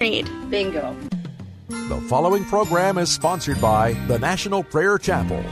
Bingo. 0.00 0.96
The 1.68 2.00
following 2.08 2.46
program 2.46 2.96
is 2.96 3.12
sponsored 3.12 3.60
by 3.60 3.92
the 4.08 4.18
National 4.18 4.64
Prayer 4.64 4.96
Chapel. 4.96 5.44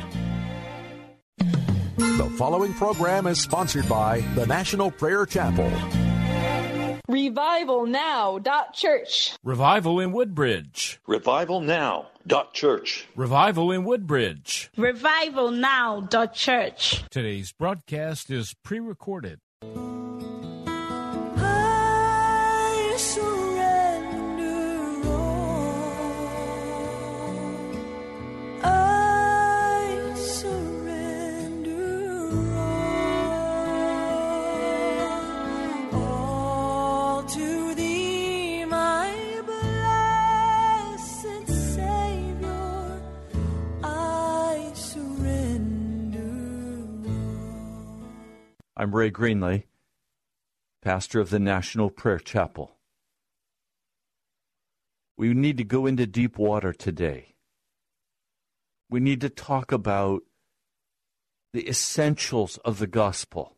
The 1.36 2.34
following 2.38 2.72
program 2.72 3.26
is 3.26 3.38
sponsored 3.38 3.86
by 3.90 4.20
the 4.34 4.46
National 4.46 4.90
Prayer 4.90 5.26
Chapel. 5.26 5.70
RevivalNow.church. 7.10 9.36
Revival 9.44 10.00
in 10.00 10.12
Woodbridge. 10.12 10.98
RevivalNow.church. 11.06 13.06
Revival 13.16 13.70
in 13.70 13.84
Woodbridge. 13.84 14.70
RevivalNow.church. 14.78 17.04
Today's 17.10 17.52
broadcast 17.52 18.30
is 18.30 18.54
pre 18.64 18.80
recorded. 18.80 19.40
I'm 48.80 48.94
Ray 48.94 49.10
Greenley, 49.10 49.64
pastor 50.82 51.18
of 51.18 51.30
the 51.30 51.40
National 51.40 51.90
Prayer 51.90 52.20
Chapel. 52.20 52.76
We 55.16 55.34
need 55.34 55.56
to 55.56 55.64
go 55.64 55.84
into 55.84 56.06
deep 56.06 56.38
water 56.38 56.72
today. 56.72 57.34
We 58.88 59.00
need 59.00 59.20
to 59.22 59.30
talk 59.30 59.72
about 59.72 60.22
the 61.52 61.68
essentials 61.68 62.58
of 62.58 62.78
the 62.78 62.86
gospel. 62.86 63.56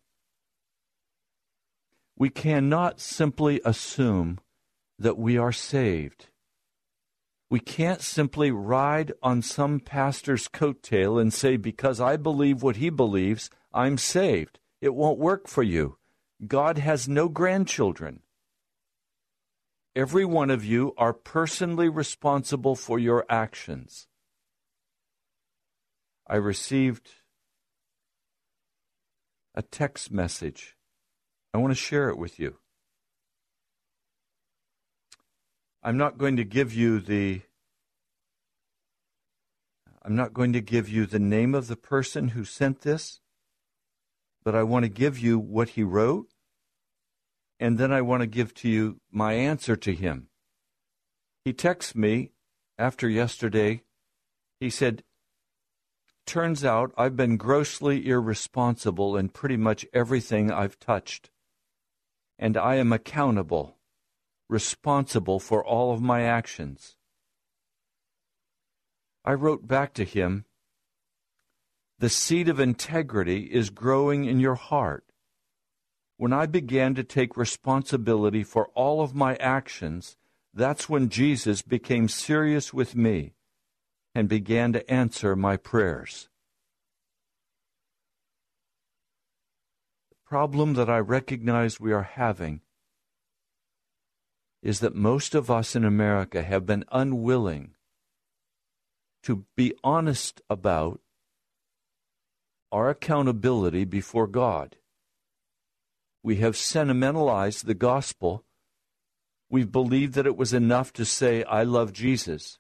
We 2.17 2.31
cannot 2.31 2.99
simply 2.99 3.61
assume 3.63 4.39
that 4.99 5.19
we 5.19 5.37
are 5.37 5.53
saved. 5.53 6.29
We 7.51 7.61
can't 7.61 8.01
simply 8.01 8.51
ride 8.51 9.13
on 9.23 9.43
some 9.43 9.81
pastor's 9.81 10.49
coattail 10.49 11.21
and 11.21 11.31
say, 11.31 11.59
because 11.59 12.01
I 12.01 12.17
believe 12.17 12.63
what 12.63 12.77
he 12.77 12.89
believes, 12.89 13.51
I'm 13.71 13.99
saved. 13.99 14.60
It 14.81 14.95
won't 14.95 15.19
work 15.19 15.47
for 15.47 15.63
you. 15.63 15.99
God 16.47 16.79
has 16.79 17.09
no 17.09 17.29
grandchildren. 17.29 18.21
Every 19.95 20.25
one 20.25 20.51
of 20.51 20.65
you 20.65 20.95
are 20.97 21.13
personally 21.13 21.89
responsible 21.89 22.77
for 22.77 22.99
your 22.99 23.27
actions. 23.29 24.07
I 26.27 26.37
received 26.37 27.11
a 29.55 29.63
text 29.63 30.13
message. 30.13 30.77
I 31.53 31.59
want 31.59 31.73
to 31.73 31.75
share 31.75 32.09
it 32.09 32.17
with 32.17 32.39
you. 32.39 32.59
I'm 35.83 35.97
not 35.97 36.19
going 36.19 36.37
to 36.37 36.45
give 36.45 36.73
you 36.73 37.01
the 37.01 37.43
I'm 40.03 40.17
not 40.17 40.33
going 40.33 40.53
to 40.55 40.61
give 40.61 40.89
you 40.89 41.05
the 41.05 41.19
name 41.19 41.55
of 41.55 41.67
the 41.67 41.77
person 41.77 42.29
who 42.29 42.45
sent 42.45 42.83
this, 42.83 43.21
but 44.45 44.55
I 44.55 44.63
want 44.63 44.85
to 44.85 44.89
give 44.89 45.19
you 45.19 45.39
what 45.39 45.71
he 45.71 45.83
wrote, 45.83 46.29
and 47.59 47.79
then 47.79 47.93
I 47.93 48.01
want 48.01 48.23
to 48.23 48.27
give 48.27 48.55
to 48.55 48.69
you 48.69 49.01
my 49.11 49.35
answer 49.35 49.77
to 49.77 49.95
him. 49.95 50.29
He 51.45 51.53
texts 51.53 51.95
me 51.95 52.33
after 52.79 53.09
yesterday. 53.09 53.83
He 54.59 54.71
said, 54.71 55.05
Turns 56.27 56.65
out 56.65 56.93
I've 56.97 57.17
been 57.17 57.37
grossly 57.37 58.07
irresponsible 58.07 59.17
in 59.17 59.31
pretty 59.31 59.57
much 59.57 59.87
everything 59.93 60.51
I've 60.51 60.79
touched, 60.79 61.31
and 62.39 62.57
I 62.57 62.77
am 62.77 62.93
accountable, 62.93 63.79
responsible 64.49 65.41
for 65.41 65.65
all 65.65 65.93
of 65.93 66.01
my 66.01 66.23
actions. 66.23 66.97
I 69.25 69.33
wrote 69.33 69.67
back 69.67 69.93
to 69.95 70.05
him, 70.05 70.45
The 72.01 72.09
seed 72.09 72.49
of 72.49 72.59
integrity 72.59 73.53
is 73.53 73.69
growing 73.69 74.25
in 74.25 74.41
your 74.41 74.55
heart. 74.55 75.05
When 76.17 76.33
I 76.33 76.47
began 76.47 76.95
to 76.95 77.05
take 77.05 77.37
responsibility 77.37 78.43
for 78.43 78.69
all 78.69 79.03
of 79.03 79.15
my 79.15 79.37
actions, 79.37 80.17
that's 80.55 80.89
when 80.89 81.11
Jesus 81.11 81.61
became 81.61 82.09
serious 82.09 82.73
with 82.73 82.97
me 82.97 83.35
and 84.15 84.31
began 84.31 84.73
to 84.73 84.91
answer 84.91 85.37
my 85.37 85.59
prayers. 85.59 86.31
The 90.09 90.17
problem 90.25 90.73
that 90.75 90.89
I 90.89 91.01
recognize 91.01 91.79
we 91.79 91.93
are 91.93 92.11
having 92.15 92.63
is 94.63 94.81
that 94.81 94.95
most 94.95 95.35
of 95.35 95.51
us 95.51 95.77
in 95.77 95.85
America 95.85 96.43
have 96.43 96.65
been 96.65 96.87
unwilling 96.91 97.75
to 99.25 99.45
be 99.55 99.75
honest 99.85 100.41
about 100.49 101.03
our 102.73 102.91
accountability 102.91 103.85
before 103.85 104.27
God. 104.27 104.77
We 106.23 106.37
have 106.37 106.57
sentimentalized 106.57 107.67
the 107.67 107.75
gospel. 107.75 108.45
We've 109.49 109.73
believed 109.73 110.15
that 110.15 110.27
it 110.27 110.37
was 110.37 110.53
enough 110.53 110.93
to 110.95 111.05
say, 111.05 111.43
I 111.45 111.63
love 111.63 111.93
Jesus. 111.93 112.59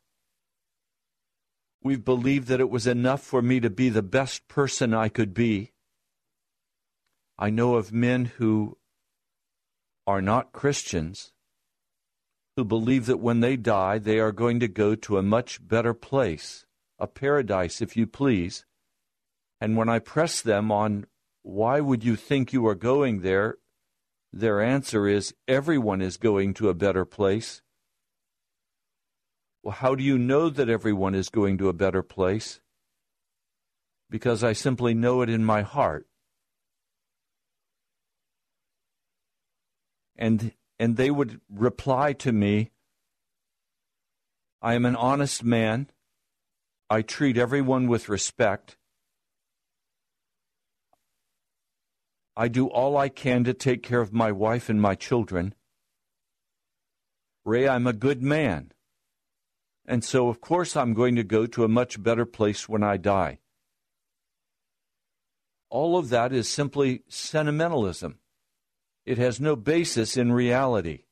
We've 1.82 2.04
believed 2.04 2.48
that 2.48 2.60
it 2.60 2.70
was 2.70 2.86
enough 2.86 3.22
for 3.22 3.40
me 3.40 3.60
to 3.60 3.70
be 3.70 3.88
the 3.88 4.02
best 4.02 4.48
person 4.48 4.92
I 4.92 5.08
could 5.08 5.32
be. 5.32 5.72
I 7.38 7.50
know 7.50 7.76
of 7.76 7.92
men 7.92 8.26
who 8.36 8.76
are 10.06 10.20
not 10.20 10.52
Christians 10.52 11.32
who 12.56 12.64
believe 12.64 13.06
that 13.06 13.20
when 13.20 13.40
they 13.40 13.56
die, 13.56 13.98
they 13.98 14.18
are 14.18 14.32
going 14.32 14.60
to 14.60 14.68
go 14.68 14.94
to 14.94 15.16
a 15.16 15.22
much 15.22 15.66
better 15.66 15.94
place, 15.94 16.66
a 16.98 17.06
paradise, 17.06 17.80
if 17.80 17.96
you 17.96 18.06
please. 18.06 18.66
And 19.60 19.76
when 19.76 19.88
I 19.88 19.98
press 19.98 20.40
them 20.40 20.72
on 20.72 21.06
why 21.42 21.80
would 21.80 22.04
you 22.04 22.16
think 22.16 22.52
you 22.52 22.66
are 22.66 22.74
going 22.74 23.20
there, 23.20 23.56
their 24.32 24.60
answer 24.60 25.06
is 25.08 25.34
everyone 25.48 26.00
is 26.00 26.16
going 26.16 26.54
to 26.54 26.68
a 26.68 26.74
better 26.74 27.04
place. 27.04 27.62
Well, 29.62 29.74
how 29.74 29.94
do 29.94 30.02
you 30.02 30.16
know 30.16 30.48
that 30.48 30.68
everyone 30.68 31.14
is 31.14 31.28
going 31.28 31.58
to 31.58 31.68
a 31.68 31.74
better 31.74 32.02
place? 32.02 32.60
Because 34.08 34.42
I 34.42 34.52
simply 34.52 34.94
know 34.94 35.20
it 35.22 35.28
in 35.28 35.44
my 35.44 35.62
heart. 35.62 36.06
And 40.16 40.52
and 40.78 40.96
they 40.96 41.10
would 41.10 41.40
reply 41.50 42.14
to 42.14 42.32
me, 42.32 42.70
I 44.62 44.74
am 44.74 44.86
an 44.86 44.96
honest 44.96 45.44
man. 45.44 45.90
I 46.88 47.02
treat 47.02 47.36
everyone 47.36 47.86
with 47.86 48.08
respect. 48.08 48.76
I 52.36 52.48
do 52.48 52.66
all 52.68 52.96
I 52.96 53.08
can 53.08 53.44
to 53.44 53.54
take 53.54 53.82
care 53.82 54.00
of 54.00 54.12
my 54.12 54.32
wife 54.32 54.68
and 54.68 54.80
my 54.80 54.94
children. 54.94 55.54
Ray, 57.44 57.68
I'm 57.68 57.86
a 57.86 57.92
good 57.92 58.22
man. 58.22 58.72
And 59.86 60.04
so, 60.04 60.28
of 60.28 60.40
course, 60.40 60.76
I'm 60.76 60.94
going 60.94 61.16
to 61.16 61.24
go 61.24 61.46
to 61.46 61.64
a 61.64 61.68
much 61.68 62.02
better 62.02 62.24
place 62.24 62.68
when 62.68 62.82
I 62.82 62.96
die. 62.96 63.38
All 65.68 65.96
of 65.96 66.08
that 66.10 66.32
is 66.32 66.48
simply 66.48 67.02
sentimentalism. 67.08 68.18
It 69.04 69.18
has 69.18 69.40
no 69.40 69.56
basis 69.56 70.16
in 70.16 70.32
reality. 70.32 71.04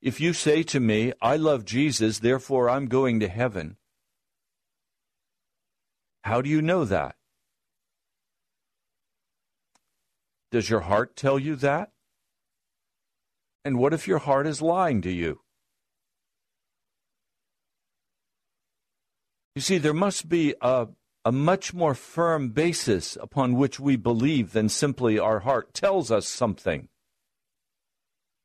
If 0.00 0.20
you 0.20 0.32
say 0.32 0.62
to 0.64 0.78
me, 0.78 1.12
I 1.20 1.36
love 1.36 1.64
Jesus, 1.64 2.18
therefore 2.18 2.70
I'm 2.70 2.86
going 2.86 3.20
to 3.20 3.28
heaven, 3.28 3.76
how 6.22 6.42
do 6.42 6.50
you 6.50 6.60
know 6.60 6.84
that? 6.84 7.16
Does 10.50 10.70
your 10.70 10.80
heart 10.80 11.16
tell 11.16 11.38
you 11.38 11.56
that? 11.56 11.90
And 13.64 13.78
what 13.78 13.92
if 13.92 14.06
your 14.06 14.18
heart 14.18 14.46
is 14.46 14.62
lying 14.62 15.02
to 15.02 15.10
you? 15.10 15.40
You 19.56 19.62
see, 19.62 19.78
there 19.78 19.94
must 19.94 20.28
be 20.28 20.54
a, 20.60 20.88
a 21.24 21.32
much 21.32 21.74
more 21.74 21.94
firm 21.94 22.50
basis 22.50 23.16
upon 23.20 23.54
which 23.56 23.80
we 23.80 23.96
believe 23.96 24.52
than 24.52 24.68
simply 24.68 25.18
our 25.18 25.40
heart 25.40 25.74
tells 25.74 26.10
us 26.10 26.28
something. 26.28 26.88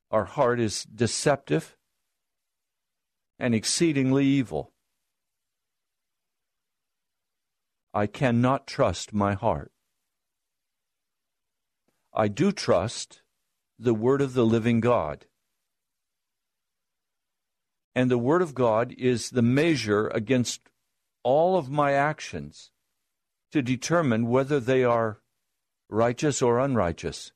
Our 0.09 0.25
heart 0.25 0.59
is 0.59 0.83
deceptive 0.83 1.77
and 3.37 3.53
exceedingly 3.53 4.25
evil. 4.25 4.71
I 7.93 8.07
cannot 8.07 8.67
trust 8.67 9.13
my 9.13 9.33
heart. 9.33 9.71
I 12.13 12.27
do 12.27 12.51
trust 12.51 13.21
the 13.79 13.93
Word 13.93 14.21
of 14.21 14.33
the 14.33 14.45
living 14.45 14.79
God. 14.79 15.25
And 17.95 18.09
the 18.09 18.17
Word 18.17 18.41
of 18.41 18.53
God 18.53 18.93
is 18.97 19.29
the 19.31 19.41
measure 19.41 20.07
against 20.09 20.69
all 21.23 21.57
of 21.57 21.69
my 21.69 21.93
actions 21.93 22.71
to 23.51 23.61
determine 23.61 24.27
whether 24.27 24.59
they 24.59 24.83
are 24.83 25.19
righteous 25.89 26.41
or 26.41 26.59
unrighteous. 26.59 27.31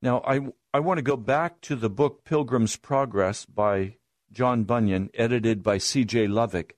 Now, 0.00 0.22
I, 0.24 0.40
I 0.72 0.80
want 0.80 0.98
to 0.98 1.02
go 1.02 1.16
back 1.16 1.60
to 1.62 1.74
the 1.74 1.90
book 1.90 2.24
Pilgrim's 2.24 2.76
Progress 2.76 3.44
by 3.44 3.96
John 4.30 4.64
Bunyan, 4.64 5.10
edited 5.14 5.62
by 5.62 5.78
C.J. 5.78 6.28
Lovik. 6.28 6.77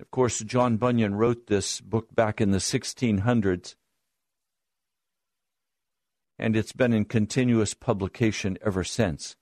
Of 0.00 0.10
course, 0.10 0.38
John 0.40 0.78
Bunyan 0.78 1.14
wrote 1.14 1.46
this 1.46 1.80
book 1.80 2.14
back 2.14 2.40
in 2.40 2.52
the 2.52 2.58
1600s, 2.58 3.74
and 6.38 6.56
it's 6.56 6.72
been 6.72 6.94
in 6.94 7.04
continuous 7.04 7.74
publication 7.74 8.56
ever 8.64 8.82
since. 8.82 9.36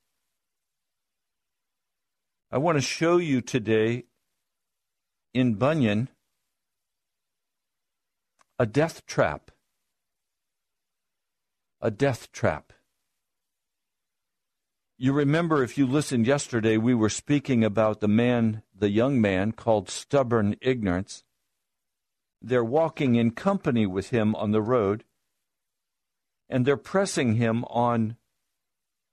I 2.51 2.57
want 2.57 2.77
to 2.77 2.81
show 2.81 3.17
you 3.17 3.41
today 3.41 4.05
in 5.33 5.53
Bunyan 5.55 6.09
a 8.57 8.65
death 8.65 9.05
trap. 9.05 9.51
A 11.79 11.89
death 11.89 12.31
trap. 12.33 12.73
You 15.01 15.13
remember, 15.13 15.63
if 15.63 15.77
you 15.77 15.87
listened 15.87 16.27
yesterday, 16.27 16.75
we 16.75 16.93
were 16.93 17.09
speaking 17.09 17.63
about 17.63 18.01
the 18.01 18.09
man, 18.09 18.63
the 18.75 18.89
young 18.89 19.21
man 19.21 19.53
called 19.53 19.89
stubborn 19.89 20.57
ignorance. 20.61 21.23
They're 22.41 22.65
walking 22.65 23.15
in 23.15 23.31
company 23.31 23.85
with 23.85 24.09
him 24.09 24.35
on 24.35 24.51
the 24.51 24.61
road, 24.61 25.05
and 26.49 26.65
they're 26.65 26.75
pressing 26.75 27.35
him 27.35 27.63
on 27.69 28.17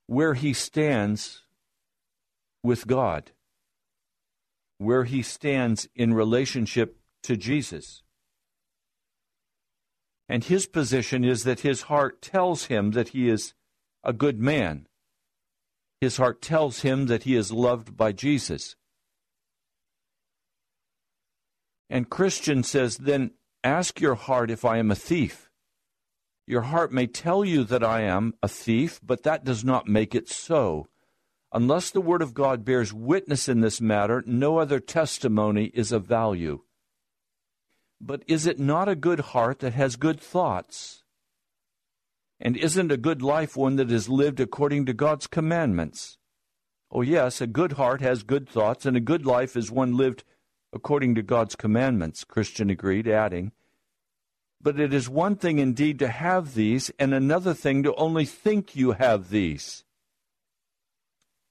where 0.08 0.34
he 0.34 0.52
stands 0.52 1.44
with 2.64 2.88
God, 2.88 3.30
where 4.78 5.04
he 5.04 5.22
stands 5.22 5.88
in 5.94 6.14
relationship 6.14 6.98
to 7.22 7.36
Jesus. 7.36 8.02
And 10.28 10.42
his 10.42 10.66
position 10.66 11.22
is 11.22 11.44
that 11.44 11.60
his 11.60 11.82
heart 11.82 12.20
tells 12.20 12.64
him 12.64 12.90
that 12.90 13.10
he 13.10 13.28
is 13.28 13.54
a 14.02 14.12
good 14.12 14.40
man. 14.40 14.88
His 16.06 16.18
heart 16.18 16.40
tells 16.40 16.82
him 16.82 17.06
that 17.06 17.24
he 17.24 17.34
is 17.34 17.50
loved 17.50 17.96
by 17.96 18.12
Jesus. 18.12 18.76
And 21.90 22.08
Christian 22.08 22.62
says, 22.62 22.98
then 22.98 23.32
ask 23.64 24.00
your 24.00 24.14
heart 24.14 24.48
if 24.48 24.64
I 24.64 24.78
am 24.78 24.92
a 24.92 24.94
thief. 24.94 25.50
Your 26.46 26.62
heart 26.62 26.92
may 26.92 27.08
tell 27.08 27.44
you 27.44 27.64
that 27.64 27.82
I 27.82 28.02
am 28.02 28.34
a 28.40 28.46
thief, 28.46 29.00
but 29.02 29.24
that 29.24 29.44
does 29.44 29.64
not 29.64 29.88
make 29.88 30.14
it 30.14 30.28
so. 30.28 30.86
Unless 31.52 31.90
the 31.90 32.00
Word 32.00 32.22
of 32.22 32.34
God 32.34 32.64
bears 32.64 32.92
witness 32.92 33.48
in 33.48 33.60
this 33.60 33.80
matter, 33.80 34.22
no 34.24 34.58
other 34.58 34.78
testimony 34.78 35.72
is 35.74 35.90
of 35.90 36.06
value. 36.06 36.62
But 38.00 38.22
is 38.28 38.46
it 38.46 38.60
not 38.60 38.88
a 38.88 38.94
good 38.94 39.18
heart 39.34 39.58
that 39.58 39.72
has 39.72 39.96
good 39.96 40.20
thoughts? 40.20 41.02
And 42.40 42.56
isn't 42.56 42.92
a 42.92 42.96
good 42.96 43.22
life 43.22 43.56
one 43.56 43.76
that 43.76 43.90
is 43.90 44.08
lived 44.08 44.40
according 44.40 44.86
to 44.86 44.92
God's 44.92 45.26
commandments? 45.26 46.18
Oh, 46.90 47.02
yes, 47.02 47.40
a 47.40 47.46
good 47.46 47.72
heart 47.72 48.00
has 48.00 48.22
good 48.22 48.48
thoughts, 48.48 48.86
and 48.86 48.96
a 48.96 49.00
good 49.00 49.26
life 49.26 49.56
is 49.56 49.70
one 49.70 49.96
lived 49.96 50.24
according 50.72 51.14
to 51.14 51.22
God's 51.22 51.56
commandments, 51.56 52.24
Christian 52.24 52.70
agreed, 52.70 53.08
adding, 53.08 53.52
But 54.60 54.78
it 54.78 54.92
is 54.92 55.08
one 55.08 55.36
thing 55.36 55.58
indeed 55.58 55.98
to 56.00 56.08
have 56.08 56.54
these, 56.54 56.90
and 56.98 57.14
another 57.14 57.54
thing 57.54 57.82
to 57.82 57.94
only 57.94 58.24
think 58.24 58.76
you 58.76 58.92
have 58.92 59.30
these. 59.30 59.84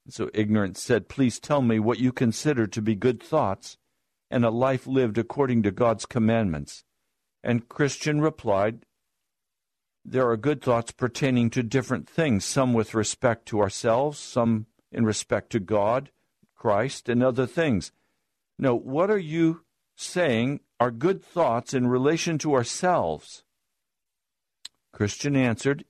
So 0.07 0.29
Ignorance 0.33 0.81
said, 0.81 1.09
Please 1.09 1.39
tell 1.39 1.61
me 1.61 1.79
what 1.79 1.99
you 1.99 2.11
consider 2.11 2.67
to 2.67 2.81
be 2.81 2.95
good 2.95 3.21
thoughts 3.21 3.77
and 4.29 4.43
a 4.43 4.49
life 4.49 4.87
lived 4.87 5.17
according 5.17 5.63
to 5.63 5.71
God's 5.71 6.05
commandments. 6.05 6.83
And 7.43 7.69
Christian 7.69 8.21
replied, 8.21 8.84
There 10.07 10.29
are 10.29 10.37
good 10.37 10.61
thoughts 10.61 10.91
pertaining 10.91 11.49
to 11.49 11.63
different 11.63 12.07
things, 12.07 12.45
some 12.45 12.73
with 12.73 12.93
respect 12.93 13.47
to 13.47 13.59
ourselves, 13.59 14.19
some 14.19 14.67
in 14.91 15.03
respect 15.03 15.51
to 15.53 15.59
God, 15.59 16.11
Christ, 16.55 17.09
and 17.09 17.23
other 17.23 17.47
things. 17.47 17.91
No, 18.59 18.75
what 18.75 19.09
are 19.09 19.17
you 19.17 19.63
saying 19.95 20.59
are 20.79 20.91
good 20.91 21.23
thoughts 21.23 21.73
in 21.73 21.87
relation 21.87 22.37
to 22.37 22.53
ourselves? 22.53 23.43
Christian 24.93 25.35
answered, 25.35 25.85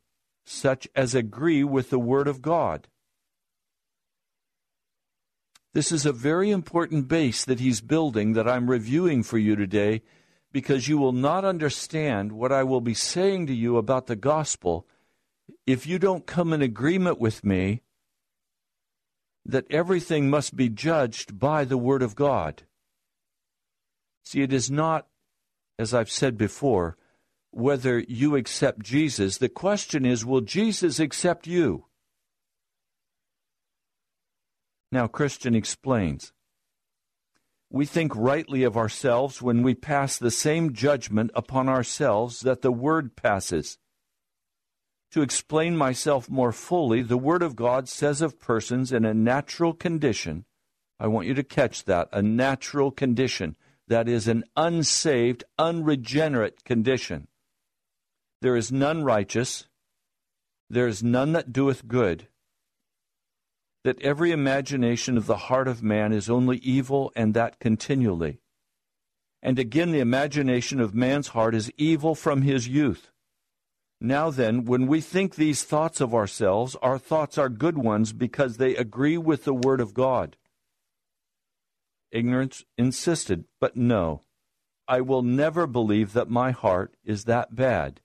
Such 0.45 0.87
as 0.95 1.13
agree 1.13 1.65
with 1.65 1.89
the 1.89 1.99
Word 1.99 2.29
of 2.29 2.41
God. 2.41 2.87
This 5.73 5.91
is 5.91 6.05
a 6.05 6.13
very 6.13 6.51
important 6.51 7.09
base 7.09 7.43
that 7.43 7.59
he's 7.59 7.81
building 7.81 8.31
that 8.31 8.47
I'm 8.47 8.69
reviewing 8.69 9.23
for 9.23 9.37
you 9.37 9.57
today 9.57 10.03
because 10.55 10.87
you 10.87 10.97
will 10.97 11.11
not 11.11 11.43
understand 11.43 12.31
what 12.31 12.49
I 12.49 12.63
will 12.63 12.79
be 12.79 12.93
saying 12.93 13.47
to 13.47 13.53
you 13.53 13.75
about 13.75 14.07
the 14.07 14.15
gospel 14.15 14.87
if 15.67 15.85
you 15.85 15.99
don't 15.99 16.25
come 16.25 16.53
in 16.53 16.61
agreement 16.61 17.19
with 17.19 17.43
me 17.43 17.81
that 19.45 19.65
everything 19.69 20.29
must 20.29 20.55
be 20.55 20.69
judged 20.69 21.37
by 21.37 21.65
the 21.65 21.77
Word 21.77 22.01
of 22.01 22.15
God. 22.15 22.63
See, 24.23 24.43
it 24.43 24.53
is 24.53 24.71
not, 24.71 25.07
as 25.77 25.93
I've 25.93 26.09
said 26.09 26.37
before, 26.37 26.95
whether 27.51 27.99
you 28.07 28.37
accept 28.37 28.79
Jesus. 28.79 29.39
The 29.39 29.49
question 29.49 30.05
is, 30.05 30.25
will 30.25 30.39
Jesus 30.39 31.01
accept 31.01 31.47
you? 31.47 31.83
Now, 34.89 35.07
Christian 35.07 35.53
explains. 35.53 36.31
We 37.69 37.85
think 37.85 38.15
rightly 38.15 38.63
of 38.63 38.77
ourselves 38.77 39.41
when 39.41 39.63
we 39.63 39.73
pass 39.73 40.17
the 40.17 40.31
same 40.31 40.73
judgment 40.73 41.31
upon 41.33 41.67
ourselves 41.67 42.41
that 42.41 42.61
the 42.61 42.71
Word 42.71 43.15
passes. 43.15 43.77
To 45.11 45.21
explain 45.21 45.75
myself 45.75 46.29
more 46.29 46.51
fully, 46.51 47.01
the 47.01 47.17
Word 47.17 47.41
of 47.41 47.55
God 47.55 47.89
says 47.89 48.21
of 48.21 48.39
persons 48.39 48.91
in 48.91 49.05
a 49.05 49.13
natural 49.13 49.73
condition, 49.73 50.45
I 50.99 51.07
want 51.07 51.27
you 51.27 51.33
to 51.33 51.43
catch 51.43 51.85
that, 51.85 52.09
a 52.11 52.21
natural 52.21 52.91
condition, 52.91 53.57
that 53.87 54.07
is, 54.07 54.27
an 54.27 54.43
unsaved, 54.55 55.43
unregenerate 55.57 56.63
condition. 56.63 57.27
There 58.41 58.55
is 58.55 58.71
none 58.71 59.03
righteous, 59.03 59.67
there 60.69 60.87
is 60.87 61.03
none 61.03 61.33
that 61.33 61.51
doeth 61.51 61.87
good 61.87 62.27
that 63.85 64.01
every 64.01 64.31
imagination 64.31 65.15
of 65.15 65.27
the 65.27 65.37
heart 65.37 65.67
of 65.67 65.83
man 65.83 66.11
is 66.11 66.27
only 66.27 66.57
evil, 66.57 67.11
and 67.15 67.35
that 67.35 67.59
continually. 67.59 68.39
And 69.43 69.59
again, 69.59 69.91
the 69.91 69.99
imagination 69.99 70.79
of 70.79 70.95
man's 70.95 71.27
heart 71.29 71.53
is 71.53 71.71
evil 71.77 72.15
from 72.15 72.41
his 72.41 72.67
youth. 72.67 73.11
Now 74.01 74.31
then, 74.31 74.65
when 74.65 74.87
we 74.87 75.01
think 75.01 75.35
these 75.35 75.63
thoughts 75.63 76.01
of 76.01 76.15
ourselves, 76.15 76.75
our 76.81 76.97
thoughts 76.97 77.37
are 77.37 77.47
good 77.47 77.77
ones 77.77 78.11
because 78.11 78.57
they 78.57 78.75
agree 78.75 79.19
with 79.19 79.43
the 79.43 79.53
Word 79.53 79.79
of 79.79 79.93
God. 79.93 80.35
Ignorance 82.11 82.65
insisted, 82.79 83.45
but 83.61 83.77
no, 83.77 84.23
I 84.87 85.01
will 85.01 85.21
never 85.21 85.67
believe 85.67 86.13
that 86.13 86.27
my 86.27 86.49
heart 86.49 86.95
is 87.03 87.25
that 87.25 87.53
bad. 87.53 88.01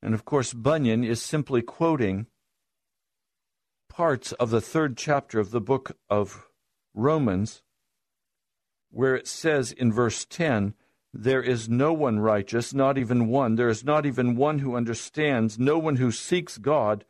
And 0.00 0.14
of 0.14 0.24
course, 0.24 0.54
Bunyan 0.54 1.04
is 1.04 1.20
simply 1.20 1.60
quoting 1.60 2.26
parts 3.92 4.32
of 4.32 4.48
the 4.48 4.60
third 4.62 4.96
chapter 4.96 5.38
of 5.38 5.50
the 5.50 5.60
book 5.60 5.98
of 6.08 6.46
Romans, 6.94 7.62
where 8.90 9.14
it 9.14 9.26
says 9.26 9.70
in 9.70 9.92
verse 9.92 10.24
10, 10.24 10.72
There 11.12 11.42
is 11.42 11.68
no 11.68 11.92
one 11.92 12.18
righteous, 12.18 12.72
not 12.72 12.96
even 12.96 13.28
one. 13.28 13.56
There 13.56 13.68
is 13.68 13.84
not 13.84 14.06
even 14.06 14.34
one 14.34 14.60
who 14.60 14.76
understands, 14.76 15.58
no 15.58 15.76
one 15.78 15.96
who 15.96 16.10
seeks 16.10 16.56
God. 16.56 17.04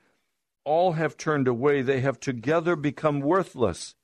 All 0.64 0.94
have 0.94 1.16
turned 1.16 1.46
away. 1.46 1.82
They 1.82 2.00
have 2.00 2.18
together 2.18 2.74
become 2.74 3.20
worthless. 3.20 3.94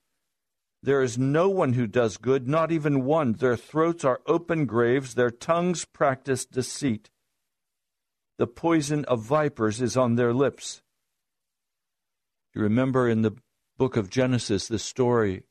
There 0.81 1.03
is 1.03 1.19
no 1.19 1.49
one 1.49 1.73
who 1.73 1.89
does 1.89 2.17
good, 2.17 2.47
not 2.47 2.71
even 2.71 3.05
one. 3.05 3.33
Their 3.33 3.57
throats 3.57 4.05
are 4.05 4.21
open 4.27 4.67
graves, 4.67 5.15
their 5.15 5.33
tongues 5.33 5.85
practice 5.85 6.45
deceit. 6.45 7.11
The 8.39 8.47
poison 8.47 9.05
of 9.07 9.25
vipers 9.25 9.83
is 9.83 9.97
on 9.97 10.15
their 10.15 10.33
lips. 10.33 10.83
You 12.59 12.65
remember 12.65 13.09
in 13.09 13.23
the 13.23 13.37
book 13.77 13.97
of 13.97 14.11
Genesis 14.11 14.67
the 14.67 14.81
story 14.81 15.45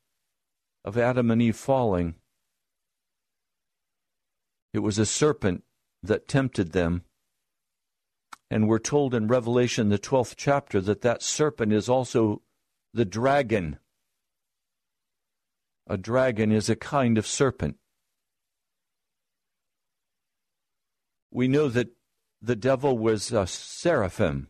of 0.83 0.97
Adam 0.97 1.31
and 1.31 1.41
Eve 1.41 1.55
falling. 1.55 2.15
It 4.73 4.79
was 4.79 4.99
a 4.99 5.05
serpent 5.05 5.63
that 6.03 6.27
tempted 6.27 6.73
them. 6.73 7.05
And 8.51 8.67
we're 8.67 8.79
told 8.79 9.13
in 9.13 9.29
Revelation, 9.29 9.87
the 9.87 9.97
12th 9.97 10.33
chapter, 10.35 10.81
that 10.81 10.99
that 10.99 11.23
serpent 11.23 11.71
is 11.71 11.87
also 11.87 12.41
the 12.93 13.05
dragon. 13.05 13.79
A 15.87 15.95
dragon 15.95 16.51
is 16.51 16.69
a 16.69 16.75
kind 16.75 17.17
of 17.17 17.25
serpent. 17.25 17.77
We 21.31 21.47
know 21.47 21.69
that 21.69 21.87
the 22.41 22.57
devil 22.57 22.97
was 22.97 23.31
a 23.31 23.47
seraphim 23.47 24.49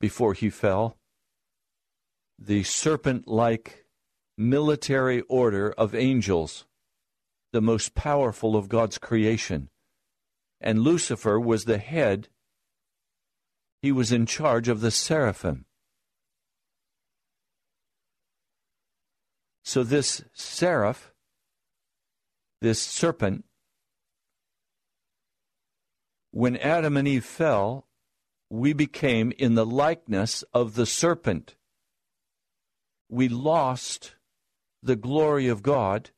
before 0.00 0.34
he 0.34 0.50
fell, 0.50 0.97
the 2.38 2.62
serpent 2.62 3.26
like 3.26 3.84
military 4.36 5.22
order 5.22 5.72
of 5.72 5.94
angels, 5.94 6.64
the 7.52 7.60
most 7.60 7.94
powerful 7.94 8.56
of 8.56 8.68
God's 8.68 8.98
creation. 8.98 9.68
And 10.60 10.80
Lucifer 10.80 11.38
was 11.40 11.64
the 11.64 11.78
head, 11.78 12.28
he 13.82 13.92
was 13.92 14.12
in 14.12 14.26
charge 14.26 14.68
of 14.68 14.80
the 14.80 14.90
seraphim. 14.90 15.64
So 19.64 19.84
this 19.84 20.24
seraph, 20.32 21.12
this 22.60 22.80
serpent, 22.80 23.44
when 26.30 26.56
Adam 26.56 26.96
and 26.96 27.06
Eve 27.06 27.24
fell, 27.24 27.86
we 28.50 28.72
became 28.72 29.32
in 29.38 29.54
the 29.54 29.66
likeness 29.66 30.42
of 30.54 30.74
the 30.74 30.86
serpent. 30.86 31.56
We 33.08 33.28
lost 33.28 34.14
the 34.82 34.96
glory 34.96 35.48
of 35.48 35.62
God. 35.62 36.10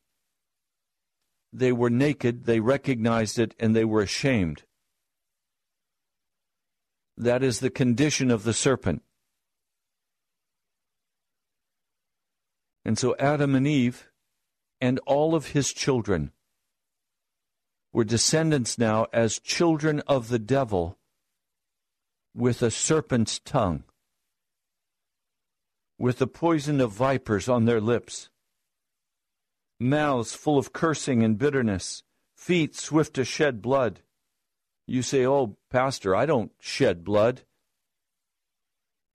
They 1.52 1.72
were 1.72 1.90
naked, 1.90 2.44
they 2.44 2.60
recognized 2.60 3.38
it, 3.38 3.54
and 3.58 3.74
they 3.74 3.84
were 3.84 4.02
ashamed. 4.02 4.64
That 7.16 7.42
is 7.42 7.60
the 7.60 7.70
condition 7.70 8.30
of 8.30 8.44
the 8.44 8.54
serpent. 8.54 9.02
And 12.84 12.98
so 12.98 13.14
Adam 13.18 13.54
and 13.54 13.66
Eve 13.66 14.10
and 14.80 14.98
all 15.06 15.34
of 15.34 15.48
his 15.48 15.72
children 15.72 16.32
were 17.92 18.04
descendants 18.04 18.78
now 18.78 19.06
as 19.12 19.38
children 19.38 20.00
of 20.06 20.28
the 20.28 20.38
devil 20.38 20.98
with 22.34 22.62
a 22.62 22.70
serpent's 22.70 23.38
tongue, 23.40 23.84
with 26.00 26.16
the 26.16 26.26
poison 26.26 26.80
of 26.80 26.90
vipers 26.90 27.46
on 27.46 27.66
their 27.66 27.80
lips, 27.80 28.30
mouths 29.78 30.32
full 30.32 30.56
of 30.56 30.72
cursing 30.72 31.22
and 31.22 31.36
bitterness, 31.36 32.02
feet 32.34 32.74
swift 32.74 33.12
to 33.12 33.22
shed 33.22 33.60
blood. 33.60 34.00
You 34.86 35.02
say, 35.02 35.26
Oh, 35.26 35.58
Pastor, 35.70 36.16
I 36.16 36.24
don't 36.24 36.52
shed 36.58 37.04
blood. 37.04 37.42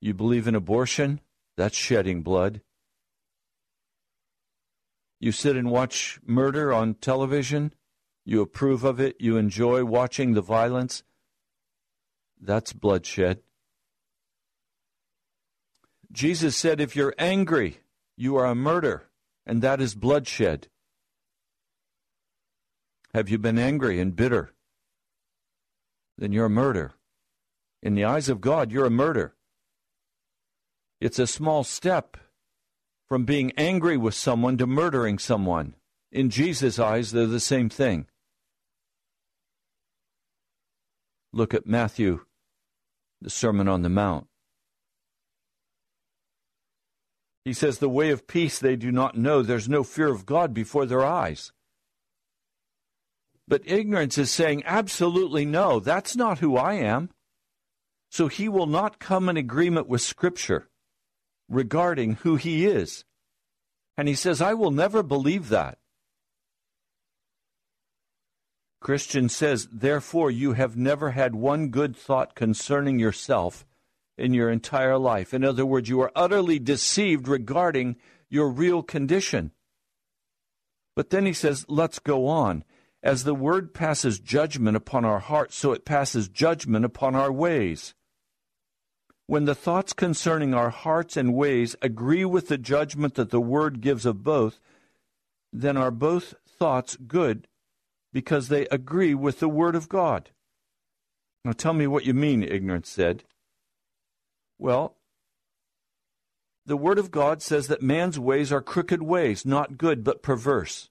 You 0.00 0.14
believe 0.14 0.46
in 0.46 0.54
abortion? 0.54 1.20
That's 1.56 1.76
shedding 1.76 2.22
blood. 2.22 2.60
You 5.18 5.32
sit 5.32 5.56
and 5.56 5.72
watch 5.72 6.20
murder 6.24 6.72
on 6.72 6.94
television? 6.94 7.74
You 8.24 8.42
approve 8.42 8.84
of 8.84 9.00
it? 9.00 9.16
You 9.18 9.36
enjoy 9.36 9.84
watching 9.84 10.34
the 10.34 10.40
violence? 10.40 11.02
That's 12.40 12.72
bloodshed. 12.72 13.40
Jesus 16.12 16.56
said, 16.56 16.80
If 16.80 16.96
you're 16.96 17.14
angry, 17.18 17.78
you 18.16 18.36
are 18.36 18.46
a 18.46 18.54
murder, 18.54 19.08
and 19.44 19.62
that 19.62 19.80
is 19.80 19.94
bloodshed. 19.94 20.68
Have 23.14 23.28
you 23.28 23.38
been 23.38 23.58
angry 23.58 24.00
and 24.00 24.14
bitter? 24.14 24.52
Then 26.18 26.32
you're 26.32 26.46
a 26.46 26.50
murder. 26.50 26.92
In 27.82 27.94
the 27.94 28.04
eyes 28.04 28.28
of 28.28 28.40
God, 28.40 28.72
you're 28.72 28.86
a 28.86 28.90
murder. 28.90 29.34
It's 31.00 31.18
a 31.18 31.26
small 31.26 31.62
step 31.62 32.16
from 33.08 33.24
being 33.24 33.52
angry 33.56 33.96
with 33.96 34.14
someone 34.14 34.56
to 34.58 34.66
murdering 34.66 35.18
someone. 35.18 35.74
In 36.10 36.30
Jesus' 36.30 36.78
eyes, 36.78 37.12
they're 37.12 37.26
the 37.26 37.40
same 37.40 37.68
thing. 37.68 38.06
Look 41.32 41.52
at 41.52 41.66
Matthew, 41.66 42.24
the 43.20 43.30
Sermon 43.30 43.68
on 43.68 43.82
the 43.82 43.88
Mount. 43.88 44.26
He 47.46 47.52
says, 47.52 47.78
The 47.78 47.88
way 47.88 48.10
of 48.10 48.26
peace 48.26 48.58
they 48.58 48.74
do 48.74 48.90
not 48.90 49.16
know. 49.16 49.40
There's 49.40 49.68
no 49.68 49.84
fear 49.84 50.08
of 50.08 50.26
God 50.26 50.52
before 50.52 50.84
their 50.84 51.04
eyes. 51.04 51.52
But 53.46 53.62
ignorance 53.64 54.18
is 54.18 54.32
saying, 54.32 54.64
Absolutely 54.66 55.44
no, 55.44 55.78
that's 55.78 56.16
not 56.16 56.40
who 56.40 56.56
I 56.56 56.72
am. 56.72 57.10
So 58.10 58.26
he 58.26 58.48
will 58.48 58.66
not 58.66 58.98
come 58.98 59.28
in 59.28 59.36
agreement 59.36 59.86
with 59.86 60.00
Scripture 60.00 60.70
regarding 61.48 62.14
who 62.14 62.34
he 62.34 62.66
is. 62.66 63.04
And 63.96 64.08
he 64.08 64.16
says, 64.16 64.42
I 64.42 64.54
will 64.54 64.72
never 64.72 65.04
believe 65.04 65.48
that. 65.50 65.78
Christian 68.80 69.28
says, 69.28 69.68
Therefore, 69.70 70.32
you 70.32 70.54
have 70.54 70.76
never 70.76 71.12
had 71.12 71.36
one 71.36 71.68
good 71.68 71.96
thought 71.96 72.34
concerning 72.34 72.98
yourself 72.98 73.64
in 74.16 74.34
your 74.34 74.50
entire 74.50 74.98
life. 74.98 75.34
In 75.34 75.44
other 75.44 75.66
words, 75.66 75.88
you 75.88 76.00
are 76.00 76.12
utterly 76.14 76.58
deceived 76.58 77.28
regarding 77.28 77.96
your 78.28 78.48
real 78.48 78.82
condition. 78.82 79.52
But 80.94 81.10
then 81.10 81.26
he 81.26 81.32
says, 81.32 81.66
Let's 81.68 81.98
go 81.98 82.26
on. 82.26 82.64
As 83.02 83.24
the 83.24 83.34
word 83.34 83.72
passes 83.72 84.18
judgment 84.18 84.76
upon 84.76 85.04
our 85.04 85.20
hearts, 85.20 85.56
so 85.56 85.72
it 85.72 85.84
passes 85.84 86.28
judgment 86.28 86.84
upon 86.84 87.14
our 87.14 87.30
ways. 87.30 87.94
When 89.28 89.44
the 89.44 89.56
thoughts 89.56 89.92
concerning 89.92 90.54
our 90.54 90.70
hearts 90.70 91.16
and 91.16 91.34
ways 91.34 91.74
agree 91.82 92.24
with 92.24 92.46
the 92.46 92.58
judgment 92.58 93.14
that 93.14 93.30
the 93.30 93.40
Word 93.40 93.80
gives 93.80 94.06
of 94.06 94.22
both, 94.22 94.60
then 95.52 95.76
are 95.76 95.90
both 95.90 96.34
thoughts 96.46 96.96
good 96.96 97.48
because 98.12 98.48
they 98.48 98.66
agree 98.68 99.14
with 99.14 99.40
the 99.40 99.48
Word 99.48 99.74
of 99.74 99.88
God. 99.88 100.30
Now 101.44 101.52
tell 101.52 101.72
me 101.72 101.88
what 101.88 102.04
you 102.04 102.14
mean, 102.14 102.44
ignorance 102.44 102.88
said. 102.88 103.24
Well, 104.58 104.96
the 106.64 106.76
Word 106.76 106.98
of 106.98 107.10
God 107.10 107.42
says 107.42 107.68
that 107.68 107.82
man's 107.82 108.18
ways 108.18 108.50
are 108.50 108.60
crooked 108.60 109.02
ways, 109.02 109.46
not 109.46 109.78
good, 109.78 110.02
but 110.02 110.22
perverse. 110.22 110.90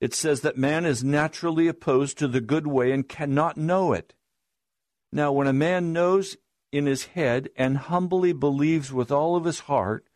It 0.00 0.14
says 0.14 0.40
that 0.40 0.56
man 0.56 0.84
is 0.84 1.04
naturally 1.04 1.68
opposed 1.68 2.18
to 2.18 2.28
the 2.28 2.40
good 2.40 2.66
way 2.66 2.92
and 2.92 3.08
cannot 3.08 3.56
know 3.56 3.92
it. 3.92 4.14
Now, 5.12 5.32
when 5.32 5.46
a 5.46 5.52
man 5.52 5.92
knows 5.92 6.36
in 6.72 6.86
his 6.86 7.06
head 7.06 7.50
and 7.56 7.76
humbly 7.76 8.32
believes 8.32 8.92
with 8.92 9.12
all 9.12 9.36
of 9.36 9.44
his 9.44 9.60
heart 9.60 10.06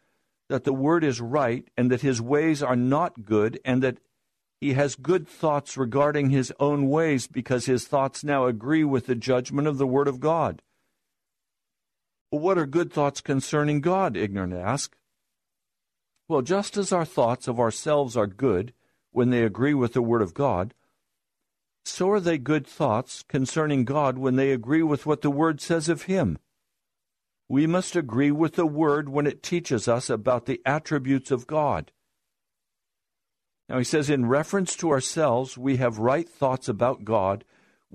that 0.49 0.65
the 0.65 0.73
word 0.73 1.05
is 1.05 1.21
right 1.21 1.69
and 1.77 1.91
that 1.91 2.01
his 2.01 2.21
ways 2.21 2.63
are 2.63 2.77
not 2.77 3.25
good 3.25 3.61
and 3.65 3.83
that 3.83 3.99
he 4.61 4.73
has 4.73 4.97
good 4.97 5.29
thoughts 5.29 5.77
regarding 5.77 6.31
his 6.31 6.53
own 6.59 6.89
ways 6.89 7.27
because 7.27 7.67
his 7.67 7.87
thoughts 7.87 8.25
now 8.25 8.47
agree 8.47 8.85
with 8.85 9.07
the 9.07 9.15
judgment 9.15 9.69
of 9.69 9.79
the 9.79 9.87
word 9.87 10.09
of 10.09 10.21
God. 10.21 10.63
What 12.39 12.59
are 12.59 12.67
good 12.67 12.93
thoughts 12.93 13.21
concerning 13.21 13.81
God? 13.81 14.17
Ignorant 14.17 14.55
ask. 14.55 14.97
Well, 16.29 16.43
just 16.43 16.77
as 16.77 16.93
our 16.93 17.05
thoughts 17.05 17.49
of 17.49 17.61
ourselves 17.61 18.17
are 18.17 18.27
good 18.27 18.73
when 19.13 19.31
they 19.31 19.43
agree 19.43 19.75
with 19.75 19.93
the 19.93 20.03
word 20.03 20.23
of 20.23 20.35
God, 20.35 20.75
so 21.85 22.11
are 22.11 22.21
they 22.21 22.39
good 22.39 22.67
thoughts 22.67 23.23
concerning 23.23 23.85
God 23.85 24.19
when 24.19 24.37
they 24.37 24.51
agree 24.51 24.83
with 24.83 25.07
what 25.07 25.23
the 25.23 25.31
word 25.31 25.61
says 25.61 25.89
of 25.89 26.03
him. 26.03 26.39
We 27.49 27.67
must 27.67 27.95
agree 27.95 28.33
with 28.33 28.55
the 28.55 28.67
Word 28.67 29.09
when 29.09 29.27
it 29.27 29.43
teaches 29.43 29.87
us 29.87 30.11
about 30.11 30.47
the 30.47 30.61
attributes 30.67 31.31
of 31.31 31.47
God. 31.47 31.93
Now, 33.69 33.79
he 33.79 33.85
says, 33.85 34.11
in 34.11 34.27
reference 34.27 34.75
to 34.77 34.91
ourselves, 34.91 35.57
we 35.57 35.77
have 35.77 35.99
right 35.99 36.29
thoughts 36.29 36.69
about 36.69 37.05
God 37.05 37.45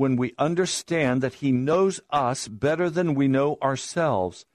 when 0.01 0.15
we 0.15 0.33
understand 0.39 1.21
that 1.21 1.35
He 1.35 1.51
knows 1.51 2.01
us 2.09 2.47
better 2.47 2.89
than 2.89 3.13
we 3.13 3.27
know 3.27 3.59
ourselves 3.61 4.47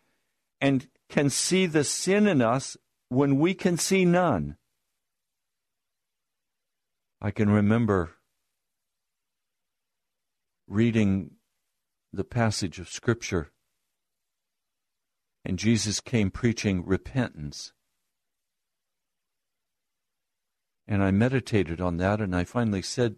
and 0.61 0.89
can 1.09 1.31
see 1.31 1.67
the 1.67 1.85
sin 1.85 2.27
in 2.27 2.43
us 2.43 2.77
when 3.11 3.39
we 3.39 3.55
can 3.55 3.79
see 3.79 4.05
none. 4.05 4.57
I 7.23 7.31
can 7.31 7.49
remember 7.49 8.15
reading 10.67 11.37
the 12.13 12.25
passage 12.25 12.81
of 12.81 12.89
Scripture 12.89 13.53
and 15.45 15.61
Jesus 15.61 16.01
came 16.01 16.33
preaching 16.33 16.85
repentance. 16.85 17.73
And 20.89 21.05
I 21.05 21.13
meditated 21.13 21.81
on 21.81 21.99
that 21.99 22.21
and 22.21 22.35
I 22.35 22.43
finally 22.43 22.83
said, 22.83 23.15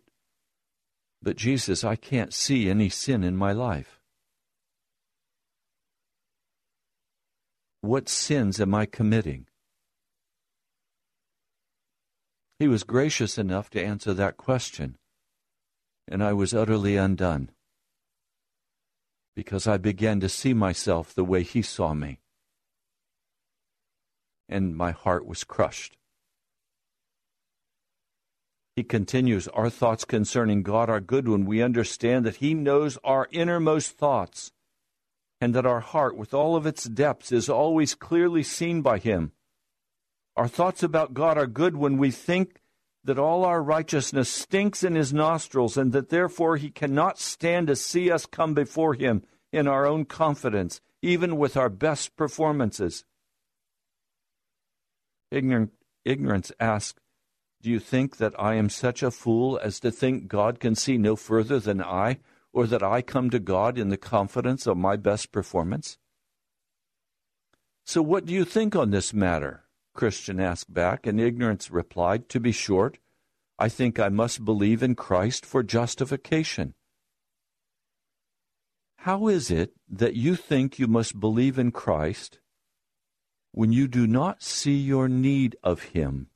but 1.21 1.37
Jesus, 1.37 1.85
I 1.85 1.97
can't 1.97 2.33
see 2.33 2.71
any 2.71 2.89
sin 2.89 3.25
in 3.25 3.37
my 3.37 3.53
life. 3.53 4.01
What 7.81 8.09
sins 8.09 8.61
am 8.61 8.75
I 8.75 8.87
committing? 8.87 9.47
He 12.59 12.67
was 12.67 12.83
gracious 12.83 13.39
enough 13.39 13.71
to 13.71 13.83
answer 13.83 14.15
that 14.15 14.37
question, 14.37 14.97
and 16.09 16.23
I 16.25 16.33
was 16.33 16.55
utterly 16.55 16.97
undone 16.97 17.51
because 19.37 19.69
I 19.69 19.77
began 19.77 20.19
to 20.21 20.29
see 20.29 20.55
myself 20.55 21.15
the 21.15 21.25
way 21.25 21.45
he 21.45 21.63
saw 21.63 21.95
me, 21.95 22.21
and 24.49 24.77
my 24.77 24.91
heart 24.91 25.25
was 25.27 25.45
crushed. 25.45 25.98
He 28.79 28.85
continues, 28.85 29.49
Our 29.49 29.71
thoughts 29.71 30.05
concerning 30.05 30.63
God 30.63 30.89
are 30.89 31.01
good 31.01 31.27
when 31.27 31.47
we 31.47 31.61
understand 31.61 32.25
that 32.25 32.37
He 32.37 32.55
knows 32.55 32.97
our 33.03 33.27
innermost 33.33 33.99
thoughts, 33.99 34.53
and 35.41 35.53
that 35.57 35.67
our 35.67 35.81
heart, 35.81 36.17
with 36.17 36.33
all 36.33 36.55
of 36.55 36.65
its 36.65 36.85
depths, 36.85 37.33
is 37.33 37.49
always 37.49 37.97
clearly 37.97 38.45
seen 38.45 38.81
by 38.81 38.99
Him. 38.99 39.33
Our 40.37 40.47
thoughts 40.47 40.85
about 40.85 41.13
God 41.13 41.37
are 41.37 41.49
good 41.49 41.77
when 41.77 41.99
we 41.99 42.13
think 42.13 42.61
that 43.03 43.19
all 43.19 43.45
our 43.45 43.61
righteousness 43.61 44.29
stinks 44.29 44.85
in 44.85 44.95
his 44.95 45.13
nostrils, 45.13 45.77
and 45.77 45.91
that 45.91 46.11
therefore 46.11 46.57
he 46.57 46.71
cannot 46.71 47.19
stand 47.19 47.67
to 47.67 47.75
see 47.75 48.13
us 48.13 48.27
come 48.27 48.55
before 48.55 48.95
him 48.95 49.25
in 49.53 49.67
our 49.67 49.87
own 49.87 50.05
confidence, 50.05 50.81
even 51.03 51.37
with 51.37 51.57
our 51.57 51.69
best 51.69 52.15
performances. 52.15 53.05
Ignorance 55.33 56.53
asks, 56.61 56.95
Do 57.61 57.71
you 57.71 57.81
think 57.81 58.19
that 58.19 58.39
I 58.39 58.55
am 58.55 58.69
such 58.69 59.03
a 59.03 59.11
fool 59.11 59.59
as 59.63 59.81
to 59.81 59.91
think 59.91 60.29
God 60.29 60.61
can 60.61 60.75
see 60.75 60.97
no 60.97 61.17
further 61.17 61.59
than 61.59 61.83
I, 61.83 62.19
or 62.53 62.67
that 62.67 62.83
I 62.83 63.03
come 63.03 63.31
to 63.31 63.41
God 63.41 63.79
in 63.79 63.89
the 63.89 63.97
confidence 63.97 64.67
of 64.67 64.77
my 64.77 64.97
best 64.97 65.33
performance? 65.33 65.99
So, 67.85 68.01
what 68.01 68.27
do 68.27 68.33
you 68.33 68.45
think 68.45 68.77
on 68.77 68.91
this 68.91 69.13
matter? 69.13 69.65
Christian 69.95 70.39
asked 70.39 70.73
back, 70.73 71.07
and 71.07 71.21
ignorance 71.21 71.71
replied, 71.71 72.29
To 72.29 72.39
be 72.39 72.53
short, 72.53 72.99
I 73.59 73.69
think 73.69 73.99
I 73.99 74.09
must 74.09 74.45
believe 74.45 74.83
in 74.83 74.95
Christ 74.95 75.45
for 75.45 75.65
justification. 75.65 76.75
How 78.99 79.27
is 79.27 79.51
it 79.51 79.73
that 79.89 80.15
you 80.15 80.37
think 80.37 80.79
you 80.79 80.87
must 80.87 81.19
believe 81.19 81.59
in 81.59 81.73
Christ 81.73 82.39
when 83.51 83.73
you 83.73 83.89
do 83.89 84.07
not 84.07 84.43
see 84.43 84.77
your 84.77 85.09
need 85.09 85.57
of 85.65 85.83
Him? 85.95 86.29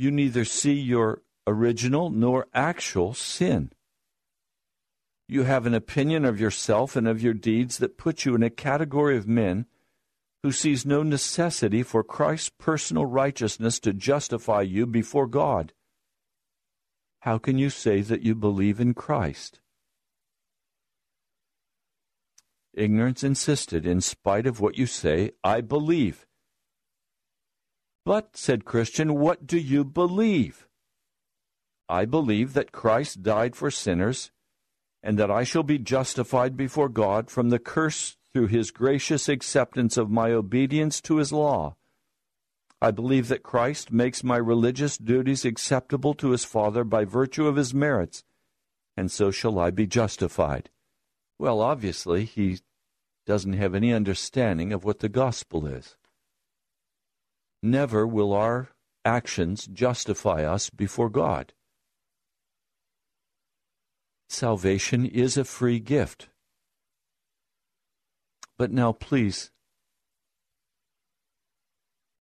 You 0.00 0.12
neither 0.12 0.44
see 0.44 0.74
your 0.74 1.22
original 1.44 2.08
nor 2.08 2.46
actual 2.54 3.14
sin. 3.14 3.72
You 5.26 5.42
have 5.42 5.66
an 5.66 5.74
opinion 5.74 6.24
of 6.24 6.38
yourself 6.38 6.94
and 6.94 7.08
of 7.08 7.20
your 7.20 7.34
deeds 7.34 7.78
that 7.78 7.98
puts 7.98 8.24
you 8.24 8.36
in 8.36 8.44
a 8.44 8.48
category 8.48 9.16
of 9.16 9.26
men 9.26 9.66
who 10.44 10.52
sees 10.52 10.86
no 10.86 11.02
necessity 11.02 11.82
for 11.82 12.04
Christ's 12.04 12.52
personal 12.60 13.06
righteousness 13.06 13.80
to 13.80 13.92
justify 13.92 14.60
you 14.60 14.86
before 14.86 15.26
God. 15.26 15.72
How 17.22 17.38
can 17.38 17.58
you 17.58 17.68
say 17.68 18.00
that 18.02 18.22
you 18.22 18.36
believe 18.36 18.78
in 18.78 18.94
Christ? 18.94 19.58
Ignorance 22.72 23.24
insisted, 23.24 23.84
in 23.84 24.00
spite 24.00 24.46
of 24.46 24.60
what 24.60 24.78
you 24.78 24.86
say, 24.86 25.32
I 25.42 25.60
believe. 25.60 26.27
But, 28.08 28.38
said 28.38 28.64
Christian, 28.64 29.18
what 29.18 29.46
do 29.46 29.58
you 29.58 29.84
believe? 29.84 30.66
I 31.90 32.06
believe 32.06 32.54
that 32.54 32.72
Christ 32.72 33.22
died 33.22 33.54
for 33.54 33.70
sinners, 33.70 34.32
and 35.02 35.18
that 35.18 35.30
I 35.30 35.44
shall 35.44 35.62
be 35.62 35.78
justified 35.78 36.56
before 36.56 36.88
God 36.88 37.30
from 37.30 37.50
the 37.50 37.58
curse 37.58 38.16
through 38.32 38.46
his 38.46 38.70
gracious 38.70 39.28
acceptance 39.28 39.98
of 39.98 40.10
my 40.10 40.32
obedience 40.32 41.02
to 41.02 41.18
his 41.18 41.34
law. 41.34 41.76
I 42.80 42.92
believe 42.92 43.28
that 43.28 43.42
Christ 43.42 43.92
makes 43.92 44.24
my 44.24 44.38
religious 44.38 44.96
duties 44.96 45.44
acceptable 45.44 46.14
to 46.14 46.30
his 46.30 46.46
Father 46.46 46.84
by 46.84 47.04
virtue 47.04 47.46
of 47.46 47.56
his 47.56 47.74
merits, 47.74 48.24
and 48.96 49.10
so 49.12 49.30
shall 49.30 49.58
I 49.58 49.68
be 49.68 49.86
justified. 49.86 50.70
Well, 51.38 51.60
obviously, 51.60 52.24
he 52.24 52.60
doesn't 53.26 53.52
have 53.52 53.74
any 53.74 53.92
understanding 53.92 54.72
of 54.72 54.82
what 54.82 55.00
the 55.00 55.10
gospel 55.10 55.66
is. 55.66 55.97
Never 57.62 58.06
will 58.06 58.32
our 58.32 58.68
actions 59.04 59.66
justify 59.66 60.44
us 60.44 60.70
before 60.70 61.10
God. 61.10 61.52
Salvation 64.28 65.06
is 65.06 65.36
a 65.36 65.44
free 65.44 65.80
gift. 65.80 66.28
But 68.58 68.70
now, 68.70 68.92
please, 68.92 69.50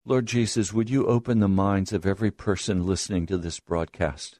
Lord 0.04 0.26
Jesus, 0.26 0.72
would 0.72 0.88
you 0.88 1.06
open 1.06 1.40
the 1.40 1.48
minds 1.48 1.92
of 1.92 2.06
every 2.06 2.30
person 2.30 2.86
listening 2.86 3.26
to 3.26 3.36
this 3.36 3.58
broadcast? 3.58 4.38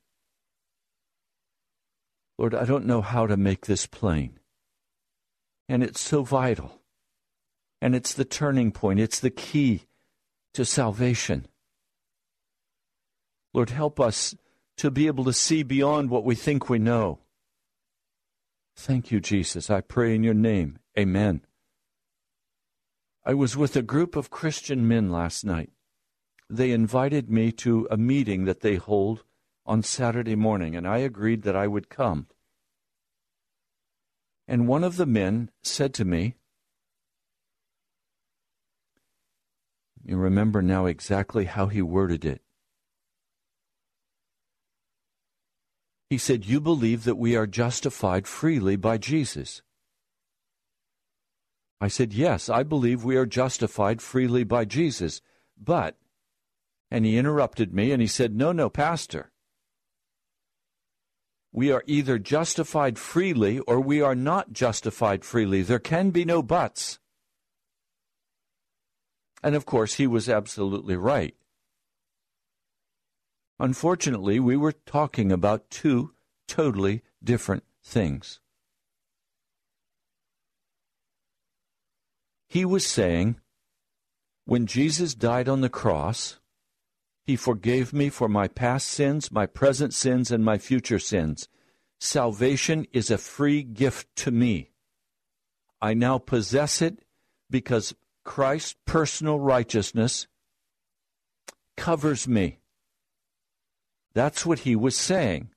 Lord, 2.39 2.55
I 2.55 2.65
don't 2.65 2.87
know 2.87 3.01
how 3.01 3.27
to 3.27 3.37
make 3.37 3.67
this 3.67 3.87
plain. 3.87 4.39
And 5.69 5.83
it's 5.83 6.01
so 6.01 6.23
vital. 6.23 6.83
And 7.83 7.97
it's 7.97 8.15
the 8.15 8.25
turning 8.25 8.71
point, 8.71 9.01
it's 9.01 9.19
the 9.19 9.31
key 9.31 9.86
to 10.57 10.65
salvation. 10.65 11.47
Lord, 13.53 13.69
help 13.69 14.01
us 14.01 14.35
to 14.79 14.91
be 14.91 15.07
able 15.07 15.25
to 15.25 15.33
see 15.33 15.63
beyond 15.63 16.09
what 16.09 16.25
we 16.25 16.35
think 16.35 16.69
we 16.69 16.79
know. 16.79 17.21
Thank 18.75 19.11
you, 19.11 19.21
Jesus. 19.21 19.69
I 19.69 19.83
pray 19.83 20.15
in 20.15 20.23
your 20.23 20.35
name. 20.35 20.79
Amen. 20.99 21.43
I 23.23 23.35
was 23.35 23.55
with 23.55 23.77
a 23.77 23.83
group 23.83 24.17
of 24.17 24.31
Christian 24.31 24.89
men 24.89 25.11
last 25.11 25.45
night. 25.45 25.71
They 26.49 26.71
invited 26.71 27.31
me 27.31 27.53
to 27.53 27.87
a 27.91 27.99
meeting 27.99 28.47
that 28.47 28.61
they 28.61 28.77
hold 28.77 29.25
on 29.67 29.83
Saturday 29.83 30.37
morning, 30.37 30.75
and 30.75 30.89
I 30.89 30.99
agreed 30.99 31.43
that 31.43 31.57
I 31.57 31.67
would 31.67 31.91
come. 31.91 32.29
And 34.49 34.69
one 34.69 34.85
of 34.85 34.97
the 34.97 35.07
men 35.07 35.51
said 35.63 35.93
to 35.95 36.07
me, 36.07 36.37
You 40.07 40.17
remember 40.19 40.63
now 40.63 40.87
exactly 40.87 41.47
how 41.47 41.67
he 41.67 41.83
worded 41.83 42.25
it. 42.25 42.41
He 46.09 46.17
said, 46.17 46.45
You 46.45 46.61
believe 46.61 47.03
that 47.03 47.17
we 47.17 47.35
are 47.35 47.49
justified 47.49 48.29
freely 48.29 48.77
by 48.77 48.99
Jesus. 48.99 49.63
I 51.81 51.89
said, 51.89 52.13
Yes, 52.13 52.49
I 52.49 52.63
believe 52.63 53.03
we 53.03 53.17
are 53.17 53.27
justified 53.27 54.01
freely 54.01 54.45
by 54.45 54.65
Jesus. 54.65 55.21
But, 55.61 55.97
and 56.89 57.05
he 57.05 57.19
interrupted 57.19 57.75
me 57.75 57.91
and 57.91 58.01
he 58.01 58.07
said, 58.07 58.33
No, 58.33 58.53
no, 58.53 58.71
Pastor. 58.71 59.33
We 61.53 61.73
are 61.73 61.83
either 61.87 62.21
justified 62.21 62.97
freely 62.97 63.59
or 63.59 63.81
we 63.81 64.03
are 64.03 64.15
not 64.15 64.53
justified 64.53 65.25
freely. 65.25 65.63
There 65.63 65.81
can 65.81 66.11
be 66.11 66.25
no 66.25 66.45
buts. 66.45 67.01
And 69.43 69.55
of 69.55 69.67
course, 69.67 69.95
he 69.95 70.07
was 70.07 70.29
absolutely 70.29 70.97
right. 70.97 71.35
Unfortunately, 73.59 74.39
we 74.39 74.57
were 74.57 74.73
talking 74.73 75.33
about 75.33 75.71
two 75.71 76.13
totally 76.47 77.03
different 77.23 77.65
things. 77.83 78.41
He 82.49 82.65
was 82.65 82.87
saying, 82.87 83.37
when 84.45 84.67
Jesus 84.67 85.15
died 85.15 85.49
on 85.49 85.61
the 85.61 85.69
cross, 85.69 86.39
he 87.25 87.35
forgave 87.35 87.93
me 87.93 88.09
for 88.09 88.29
my 88.29 88.47
past 88.47 88.87
sins, 88.87 89.33
my 89.33 89.47
present 89.47 89.93
sins, 89.93 90.31
and 90.31 90.45
my 90.45 90.59
future 90.59 91.01
sins. 91.01 91.49
Salvation 91.99 92.87
is 92.93 93.11
a 93.11 93.19
free 93.19 93.63
gift 93.63 94.15
to 94.17 94.31
me. 94.31 94.71
I 95.81 95.95
now 95.95 96.19
possess 96.19 96.81
it 96.81 97.01
because 97.51 97.95
Christ's 98.27 98.75
personal 98.85 99.41
righteousness 99.41 100.27
covers 101.77 102.27
me. 102.27 102.59
That's 104.15 104.45
what 104.45 104.61
he 104.61 104.75
was 104.75 104.97
saying. 104.97 105.51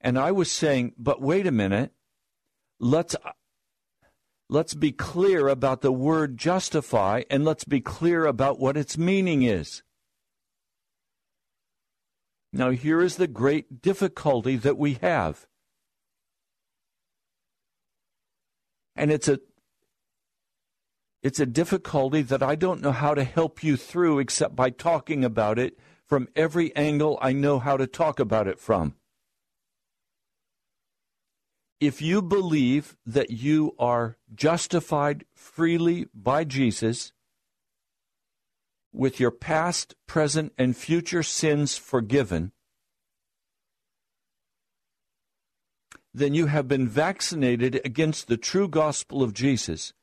And 0.00 0.18
I 0.18 0.32
was 0.32 0.50
saying, 0.50 0.94
but 0.98 1.22
wait 1.22 1.46
a 1.46 1.52
minute. 1.52 1.92
Let's 2.80 3.14
let's 4.50 4.74
be 4.74 4.92
clear 4.92 5.48
about 5.48 5.80
the 5.80 5.92
word 5.92 6.36
justify 6.36 7.22
and 7.30 7.44
let's 7.44 7.64
be 7.64 7.80
clear 7.80 8.26
about 8.26 8.58
what 8.58 8.76
its 8.76 8.98
meaning 8.98 9.42
is. 9.42 9.82
Now, 12.52 12.70
here 12.70 13.00
is 13.00 13.16
the 13.16 13.28
great 13.28 13.80
difficulty 13.80 14.56
that 14.56 14.76
we 14.76 14.94
have. 14.94 15.46
And 18.96 19.10
it's 19.10 19.28
a 19.28 19.38
it's 21.24 21.40
a 21.40 21.46
difficulty 21.46 22.20
that 22.20 22.42
I 22.42 22.54
don't 22.54 22.82
know 22.82 22.92
how 22.92 23.14
to 23.14 23.24
help 23.24 23.64
you 23.64 23.78
through 23.78 24.18
except 24.18 24.54
by 24.54 24.68
talking 24.68 25.24
about 25.24 25.58
it 25.58 25.78
from 26.06 26.28
every 26.36 26.76
angle 26.76 27.18
I 27.22 27.32
know 27.32 27.58
how 27.58 27.78
to 27.78 27.86
talk 27.86 28.20
about 28.20 28.46
it 28.46 28.60
from. 28.60 28.94
If 31.80 32.02
you 32.02 32.20
believe 32.20 32.96
that 33.06 33.30
you 33.30 33.74
are 33.78 34.18
justified 34.34 35.24
freely 35.34 36.08
by 36.14 36.44
Jesus, 36.44 37.12
with 38.92 39.18
your 39.18 39.30
past, 39.30 39.94
present, 40.06 40.52
and 40.58 40.76
future 40.76 41.22
sins 41.22 41.76
forgiven, 41.76 42.52
then 46.12 46.34
you 46.34 46.46
have 46.46 46.68
been 46.68 46.86
vaccinated 46.86 47.80
against 47.82 48.28
the 48.28 48.36
true 48.36 48.68
gospel 48.68 49.22
of 49.22 49.32
Jesus, 49.32 49.94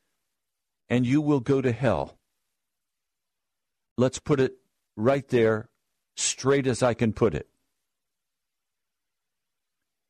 and 0.92 1.06
you 1.08 1.22
will 1.22 1.40
go 1.40 1.62
to 1.62 1.72
hell. 1.72 2.18
Let's 3.98 4.20
put 4.20 4.42
it 4.42 4.56
right 4.98 5.26
there, 5.30 5.70
straight 6.18 6.68
as 6.68 6.84
I 6.84 6.94
can 6.94 7.14
put 7.14 7.34
it. 7.34 7.48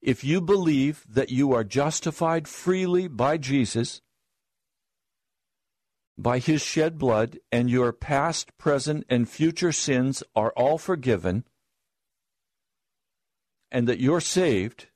If 0.02 0.24
you 0.24 0.42
believe 0.42 1.06
that 1.08 1.30
you 1.30 1.54
are 1.54 1.64
justified 1.64 2.48
freely 2.48 3.08
by 3.08 3.38
Jesus, 3.38 4.02
by 6.18 6.40
his 6.40 6.64
shed 6.64 6.98
blood, 6.98 7.38
and 7.52 7.70
your 7.70 7.94
past, 7.94 8.58
present, 8.58 9.06
and 9.08 9.30
future 9.30 9.72
sins 9.72 10.24
are 10.36 10.52
all 10.58 10.80
forgiven, 10.80 11.44
and 13.72 13.88
that 13.88 14.00
you're 14.00 14.20
saved, 14.20 14.88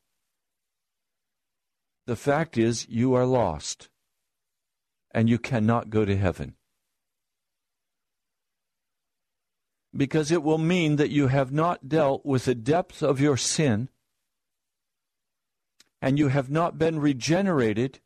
the 2.07 2.15
fact 2.15 2.57
is 2.57 2.89
you 2.89 3.13
are 3.13 3.25
lost, 3.27 3.89
and 5.15 5.27
you 5.27 5.39
cannot 5.39 5.89
go 5.89 6.05
to 6.05 6.15
heaven. 6.15 6.53
Because 9.95 10.29
it 10.29 10.43
will 10.43 10.59
mean 10.59 10.97
that 10.97 11.09
you 11.09 11.27
have 11.27 11.51
not 11.51 11.89
dealt 11.89 12.23
with 12.23 12.45
the 12.45 12.53
depth 12.53 13.01
of 13.01 13.19
your 13.19 13.37
sin, 13.37 13.89
and 16.01 16.19
you 16.19 16.27
have 16.27 16.51
not 16.51 16.77
been 16.77 16.99
regenerated 16.99 18.01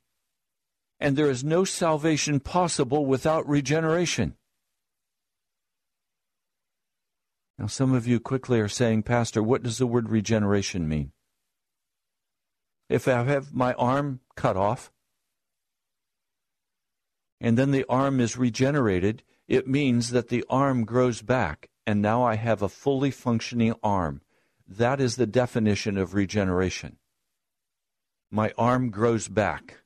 and 0.99 1.15
there 1.15 1.29
is 1.29 1.43
no 1.43 1.63
salvation 1.63 2.39
possible 2.39 3.05
without 3.05 3.47
regeneration. 3.47 4.35
Now, 7.57 7.67
some 7.67 7.93
of 7.93 8.05
you 8.05 8.19
quickly 8.19 8.59
are 8.59 8.67
saying, 8.67 9.03
Pastor, 9.03 9.41
what 9.41 9.63
does 9.63 9.77
the 9.77 9.87
word 9.87 10.09
regeneration 10.09 10.87
mean? 10.87 11.11
If 12.89 13.07
I 13.07 13.23
have 13.23 13.53
my 13.53 13.73
arm 13.73 14.19
cut 14.35 14.57
off, 14.57 14.91
and 17.41 17.57
then 17.57 17.71
the 17.71 17.85
arm 17.87 18.19
is 18.19 18.37
regenerated, 18.37 19.23
it 19.47 19.67
means 19.67 20.11
that 20.11 20.27
the 20.27 20.45
arm 20.49 20.85
grows 20.85 21.21
back, 21.21 21.69
and 21.87 22.01
now 22.01 22.23
I 22.23 22.35
have 22.35 22.61
a 22.61 22.69
fully 22.69 23.11
functioning 23.11 23.73
arm. 23.81 24.21
That 24.67 25.01
is 25.01 25.15
the 25.15 25.25
definition 25.25 25.97
of 25.97 26.13
regeneration. 26.13 26.97
My 28.29 28.53
arm 28.57 28.91
grows 28.91 29.27
back. 29.27 29.77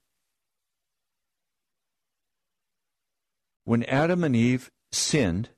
When 3.63 3.83
Adam 3.85 4.25
and 4.25 4.35
Eve 4.35 4.69
sinned, 4.91 5.51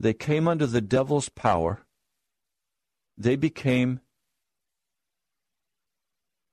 they 0.00 0.14
came 0.14 0.48
under 0.48 0.66
the 0.66 0.80
devil's 0.80 1.28
power. 1.28 1.84
They 3.18 3.36
became, 3.36 4.00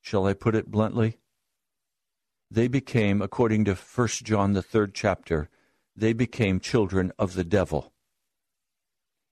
shall 0.02 0.26
I 0.28 0.34
put 0.34 0.56
it 0.56 0.70
bluntly? 0.70 1.19
They 2.52 2.68
became, 2.68 3.22
according 3.22 3.66
to 3.66 3.76
1 3.76 4.08
John, 4.24 4.54
the 4.54 4.64
third 4.64 4.94
chapter, 4.94 5.50
they 5.96 6.14
became 6.14 6.60
children 6.60 7.12
of 7.20 7.34
the 7.34 7.44
devil. 7.44 7.94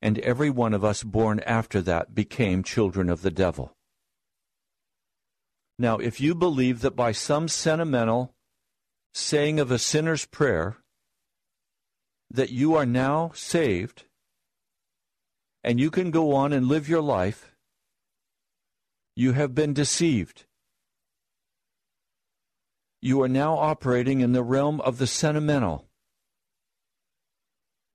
And 0.02 0.20
every 0.20 0.50
one 0.50 0.74
of 0.74 0.84
us 0.84 1.04
born 1.04 1.40
after 1.40 1.82
that 1.82 2.14
became 2.14 2.62
children 2.62 3.10
of 3.10 3.24
the 3.24 3.32
devil. 3.32 3.76
Now, 5.80 5.98
if 5.98 6.20
you 6.20 6.36
believe 6.36 6.82
that 6.82 6.96
by 6.96 7.12
some 7.12 7.48
sentimental 7.48 8.34
saying 9.14 9.60
of 9.60 9.72
a 9.72 9.80
sinner's 9.80 10.26
prayer 10.26 10.78
that 12.30 12.52
you 12.52 12.76
are 12.76 12.86
now 12.86 13.32
saved 13.34 14.04
and 15.64 15.80
you 15.80 15.90
can 15.90 16.12
go 16.12 16.34
on 16.34 16.54
and 16.54 16.68
live 16.68 16.88
your 16.88 17.02
life, 17.02 17.56
you 19.16 19.34
have 19.34 19.56
been 19.56 19.74
deceived. 19.74 20.46
You 23.08 23.22
are 23.22 23.30
now 23.30 23.54
operating 23.58 24.20
in 24.20 24.34
the 24.34 24.44
realm 24.44 24.82
of 24.82 24.98
the 24.98 25.08
sentimental. 25.08 25.88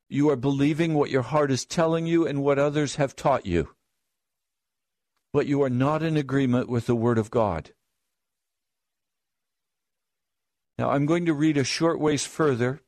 You 0.08 0.30
are 0.30 0.36
believing 0.36 0.94
what 0.94 1.10
your 1.10 1.20
heart 1.20 1.50
is 1.50 1.66
telling 1.66 2.06
you 2.06 2.26
and 2.26 2.42
what 2.42 2.58
others 2.58 2.96
have 2.96 3.14
taught 3.14 3.44
you. 3.44 3.74
But 5.30 5.46
you 5.46 5.62
are 5.64 5.68
not 5.68 6.02
in 6.02 6.16
agreement 6.16 6.70
with 6.70 6.86
the 6.86 6.94
Word 6.94 7.18
of 7.18 7.30
God. 7.30 7.74
Now, 10.78 10.88
I'm 10.92 11.04
going 11.04 11.26
to 11.26 11.34
read 11.34 11.58
a 11.58 11.62
short 11.62 12.00
ways 12.00 12.24
further 12.24 12.80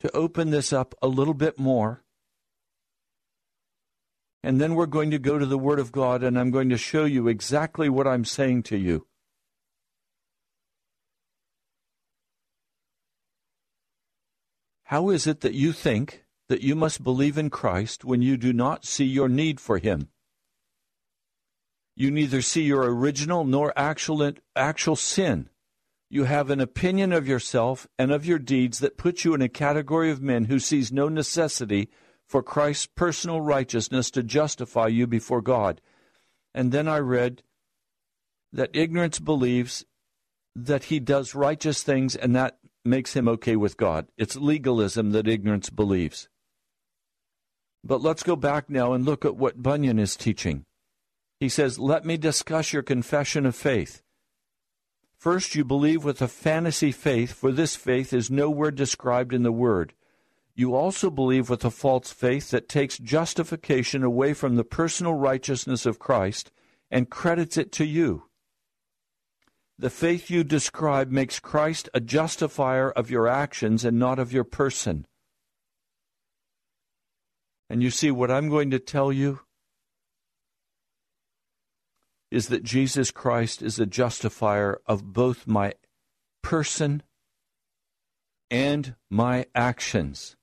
to 0.00 0.16
open 0.16 0.48
this 0.48 0.72
up 0.72 0.94
a 1.02 1.08
little 1.08 1.34
bit 1.34 1.58
more. 1.58 2.04
And 4.42 4.58
then 4.58 4.74
we're 4.76 4.86
going 4.86 5.10
to 5.10 5.18
go 5.18 5.38
to 5.38 5.44
the 5.44 5.58
Word 5.58 5.78
of 5.78 5.92
God, 5.92 6.22
and 6.22 6.38
I'm 6.38 6.50
going 6.50 6.70
to 6.70 6.78
show 6.78 7.04
you 7.04 7.28
exactly 7.28 7.90
what 7.90 8.06
I'm 8.06 8.24
saying 8.24 8.62
to 8.62 8.78
you. 8.78 9.06
How 14.92 15.08
is 15.08 15.26
it 15.26 15.40
that 15.40 15.54
you 15.54 15.72
think 15.72 16.26
that 16.50 16.60
you 16.60 16.76
must 16.76 17.02
believe 17.02 17.38
in 17.38 17.48
Christ 17.48 18.04
when 18.04 18.20
you 18.20 18.36
do 18.36 18.52
not 18.52 18.84
see 18.84 19.06
your 19.06 19.26
need 19.26 19.58
for 19.58 19.78
Him? 19.78 20.10
You 21.96 22.10
neither 22.10 22.42
see 22.42 22.64
your 22.64 22.84
original 22.84 23.44
nor 23.44 23.72
actual, 23.74 24.32
actual 24.54 24.96
sin 24.96 25.48
you 26.10 26.24
have 26.24 26.50
an 26.50 26.60
opinion 26.60 27.10
of 27.10 27.26
yourself 27.26 27.88
and 27.98 28.12
of 28.12 28.26
your 28.26 28.38
deeds 28.38 28.80
that 28.80 28.98
puts 28.98 29.24
you 29.24 29.32
in 29.32 29.40
a 29.40 29.48
category 29.48 30.10
of 30.10 30.20
men 30.20 30.44
who 30.44 30.58
sees 30.58 30.92
no 30.92 31.08
necessity 31.08 31.88
for 32.28 32.42
Christ's 32.42 32.84
personal 32.84 33.40
righteousness 33.40 34.10
to 34.10 34.22
justify 34.22 34.88
you 34.88 35.06
before 35.06 35.40
God. 35.40 35.80
And 36.54 36.70
then 36.70 36.86
I 36.86 36.98
read 36.98 37.42
that 38.52 38.76
ignorance 38.76 39.20
believes 39.20 39.86
that 40.54 40.84
he 40.84 41.00
does 41.00 41.34
righteous 41.34 41.82
things 41.82 42.14
and 42.14 42.36
that 42.36 42.58
makes 42.84 43.14
him 43.14 43.28
okay 43.28 43.56
with 43.56 43.76
God. 43.76 44.08
It's 44.16 44.36
legalism 44.36 45.12
that 45.12 45.28
ignorance 45.28 45.70
believes. 45.70 46.28
But 47.84 48.00
let's 48.00 48.22
go 48.22 48.36
back 48.36 48.70
now 48.70 48.92
and 48.92 49.04
look 49.04 49.24
at 49.24 49.36
what 49.36 49.62
Bunyan 49.62 49.98
is 49.98 50.16
teaching. 50.16 50.64
He 51.40 51.48
says, 51.48 51.78
Let 51.78 52.04
me 52.04 52.16
discuss 52.16 52.72
your 52.72 52.82
confession 52.82 53.46
of 53.46 53.56
faith. 53.56 54.02
First, 55.16 55.54
you 55.54 55.64
believe 55.64 56.04
with 56.04 56.20
a 56.22 56.28
fantasy 56.28 56.92
faith, 56.92 57.32
for 57.32 57.52
this 57.52 57.76
faith 57.76 58.12
is 58.12 58.30
nowhere 58.30 58.70
described 58.70 59.32
in 59.32 59.42
the 59.42 59.52
Word. 59.52 59.94
You 60.54 60.74
also 60.74 61.10
believe 61.10 61.48
with 61.48 61.64
a 61.64 61.70
false 61.70 62.12
faith 62.12 62.50
that 62.50 62.68
takes 62.68 62.98
justification 62.98 64.02
away 64.02 64.34
from 64.34 64.56
the 64.56 64.64
personal 64.64 65.14
righteousness 65.14 65.86
of 65.86 65.98
Christ 65.98 66.52
and 66.90 67.08
credits 67.08 67.56
it 67.56 67.72
to 67.72 67.84
you. 67.84 68.24
The 69.82 69.90
faith 69.90 70.30
you 70.30 70.44
describe 70.44 71.10
makes 71.10 71.40
Christ 71.40 71.88
a 71.92 71.98
justifier 71.98 72.92
of 72.92 73.10
your 73.10 73.26
actions 73.26 73.84
and 73.84 73.98
not 73.98 74.20
of 74.20 74.32
your 74.32 74.44
person. 74.44 75.08
And 77.68 77.82
you 77.82 77.90
see 77.90 78.12
what 78.12 78.30
I'm 78.30 78.48
going 78.48 78.70
to 78.70 78.78
tell 78.78 79.12
you 79.12 79.40
is 82.30 82.46
that 82.46 82.62
Jesus 82.62 83.10
Christ 83.10 83.60
is 83.60 83.80
a 83.80 83.84
justifier 83.84 84.80
of 84.86 85.12
both 85.12 85.48
my 85.48 85.74
person 86.44 87.02
and 88.52 88.94
my 89.10 89.46
actions. 89.52 90.36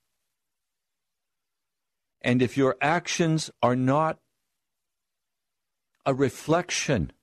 And 2.21 2.41
if 2.41 2.57
your 2.57 2.75
actions 2.81 3.49
are 3.63 3.77
not 3.77 4.19
a 6.05 6.13
reflection 6.13 7.13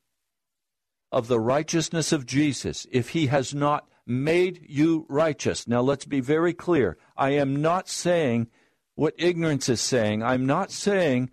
of 1.12 1.28
the 1.28 1.40
righteousness 1.40 2.12
of 2.12 2.26
Jesus, 2.26 2.86
if 2.90 3.10
he 3.10 3.26
has 3.26 3.54
not 3.54 3.88
made 4.06 4.64
you 4.68 5.06
righteous, 5.08 5.66
now 5.66 5.80
let's 5.80 6.04
be 6.04 6.20
very 6.20 6.52
clear. 6.52 6.96
I 7.16 7.30
am 7.30 7.60
not 7.60 7.88
saying 7.88 8.48
what 8.94 9.14
ignorance 9.18 9.68
is 9.68 9.80
saying. 9.80 10.22
I'm 10.22 10.46
not 10.46 10.70
saying 10.70 11.30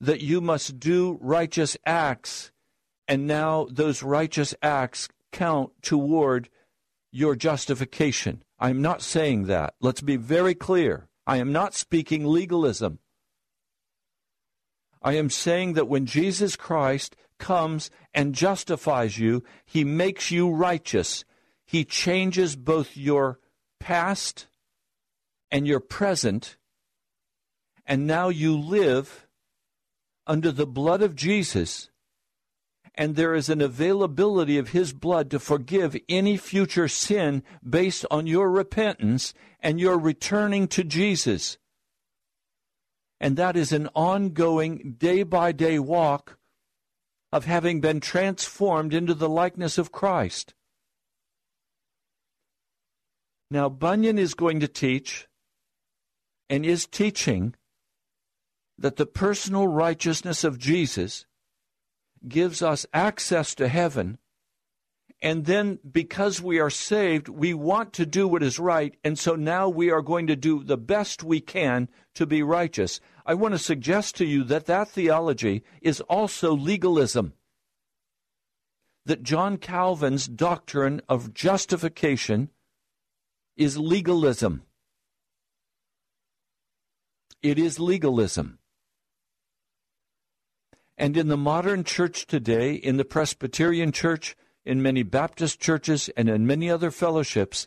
that 0.00 0.20
you 0.20 0.40
must 0.40 0.78
do 0.78 1.18
righteous 1.20 1.76
acts 1.86 2.52
and 3.08 3.26
now 3.26 3.66
those 3.70 4.02
righteous 4.02 4.54
acts 4.62 5.08
count 5.32 5.70
toward 5.82 6.48
your 7.10 7.36
justification. 7.36 8.42
I'm 8.58 8.80
not 8.80 9.02
saying 9.02 9.44
that. 9.44 9.74
Let's 9.80 10.00
be 10.00 10.16
very 10.16 10.54
clear. 10.54 11.08
I 11.26 11.36
am 11.36 11.52
not 11.52 11.74
speaking 11.74 12.24
legalism. 12.24 13.00
I 15.02 15.14
am 15.14 15.30
saying 15.30 15.74
that 15.74 15.88
when 15.88 16.06
Jesus 16.06 16.56
Christ 16.56 17.16
comes 17.42 17.90
and 18.14 18.34
justifies 18.34 19.18
you, 19.18 19.44
he 19.66 19.84
makes 19.84 20.30
you 20.30 20.48
righteous. 20.50 21.26
He 21.66 21.84
changes 21.84 22.56
both 22.56 22.96
your 22.96 23.38
past 23.78 24.46
and 25.50 25.66
your 25.66 25.80
present, 25.80 26.56
and 27.84 28.06
now 28.06 28.30
you 28.30 28.56
live 28.56 29.26
under 30.26 30.50
the 30.50 30.66
blood 30.66 31.02
of 31.02 31.14
Jesus 31.14 31.90
and 32.94 33.16
there 33.16 33.34
is 33.34 33.48
an 33.48 33.60
availability 33.60 34.58
of 34.58 34.70
His 34.70 34.92
blood 34.92 35.30
to 35.30 35.38
forgive 35.38 35.96
any 36.08 36.36
future 36.36 36.88
sin 36.88 37.42
based 37.68 38.04
on 38.10 38.26
your 38.26 38.50
repentance 38.50 39.32
and 39.60 39.80
your 39.80 39.98
returning 39.98 40.68
to 40.68 40.84
Jesus. 40.84 41.56
And 43.18 43.36
that 43.36 43.56
is 43.56 43.72
an 43.72 43.88
ongoing, 43.94 44.96
day 44.98 45.22
by 45.22 45.52
day 45.52 45.78
walk 45.78 46.38
of 47.32 47.46
having 47.46 47.80
been 47.80 47.98
transformed 48.00 48.92
into 48.92 49.14
the 49.14 49.28
likeness 49.28 49.78
of 49.78 49.90
Christ. 49.90 50.54
Now, 53.50 53.68
Bunyan 53.68 54.18
is 54.18 54.34
going 54.34 54.60
to 54.60 54.68
teach 54.68 55.28
and 56.48 56.66
is 56.66 56.86
teaching 56.86 57.54
that 58.78 58.96
the 58.96 59.06
personal 59.06 59.66
righteousness 59.66 60.44
of 60.44 60.58
Jesus 60.58 61.26
gives 62.26 62.62
us 62.62 62.86
access 62.92 63.54
to 63.54 63.68
heaven. 63.68 64.18
And 65.20 65.44
then, 65.44 65.78
because 65.88 66.42
we 66.42 66.58
are 66.58 66.70
saved, 66.70 67.28
we 67.28 67.54
want 67.54 67.92
to 67.94 68.06
do 68.06 68.26
what 68.26 68.42
is 68.42 68.58
right. 68.58 68.96
And 69.04 69.18
so 69.18 69.36
now 69.36 69.68
we 69.68 69.90
are 69.90 70.02
going 70.02 70.26
to 70.26 70.36
do 70.36 70.64
the 70.64 70.76
best 70.76 71.22
we 71.22 71.40
can 71.40 71.88
to 72.14 72.26
be 72.26 72.42
righteous. 72.42 73.00
I 73.24 73.34
want 73.34 73.54
to 73.54 73.58
suggest 73.58 74.16
to 74.16 74.24
you 74.24 74.44
that 74.44 74.66
that 74.66 74.88
theology 74.88 75.62
is 75.80 76.00
also 76.02 76.52
legalism. 76.54 77.34
That 79.04 79.22
John 79.22 79.56
Calvin's 79.58 80.26
doctrine 80.26 81.00
of 81.08 81.34
justification 81.34 82.50
is 83.56 83.78
legalism. 83.78 84.62
It 87.42 87.58
is 87.58 87.80
legalism. 87.80 88.58
And 90.96 91.16
in 91.16 91.28
the 91.28 91.36
modern 91.36 91.82
church 91.82 92.26
today, 92.26 92.74
in 92.74 92.96
the 92.96 93.04
Presbyterian 93.04 93.90
church, 93.90 94.36
in 94.64 94.82
many 94.82 95.02
Baptist 95.02 95.58
churches, 95.58 96.08
and 96.16 96.28
in 96.28 96.46
many 96.46 96.70
other 96.70 96.92
fellowships, 96.92 97.66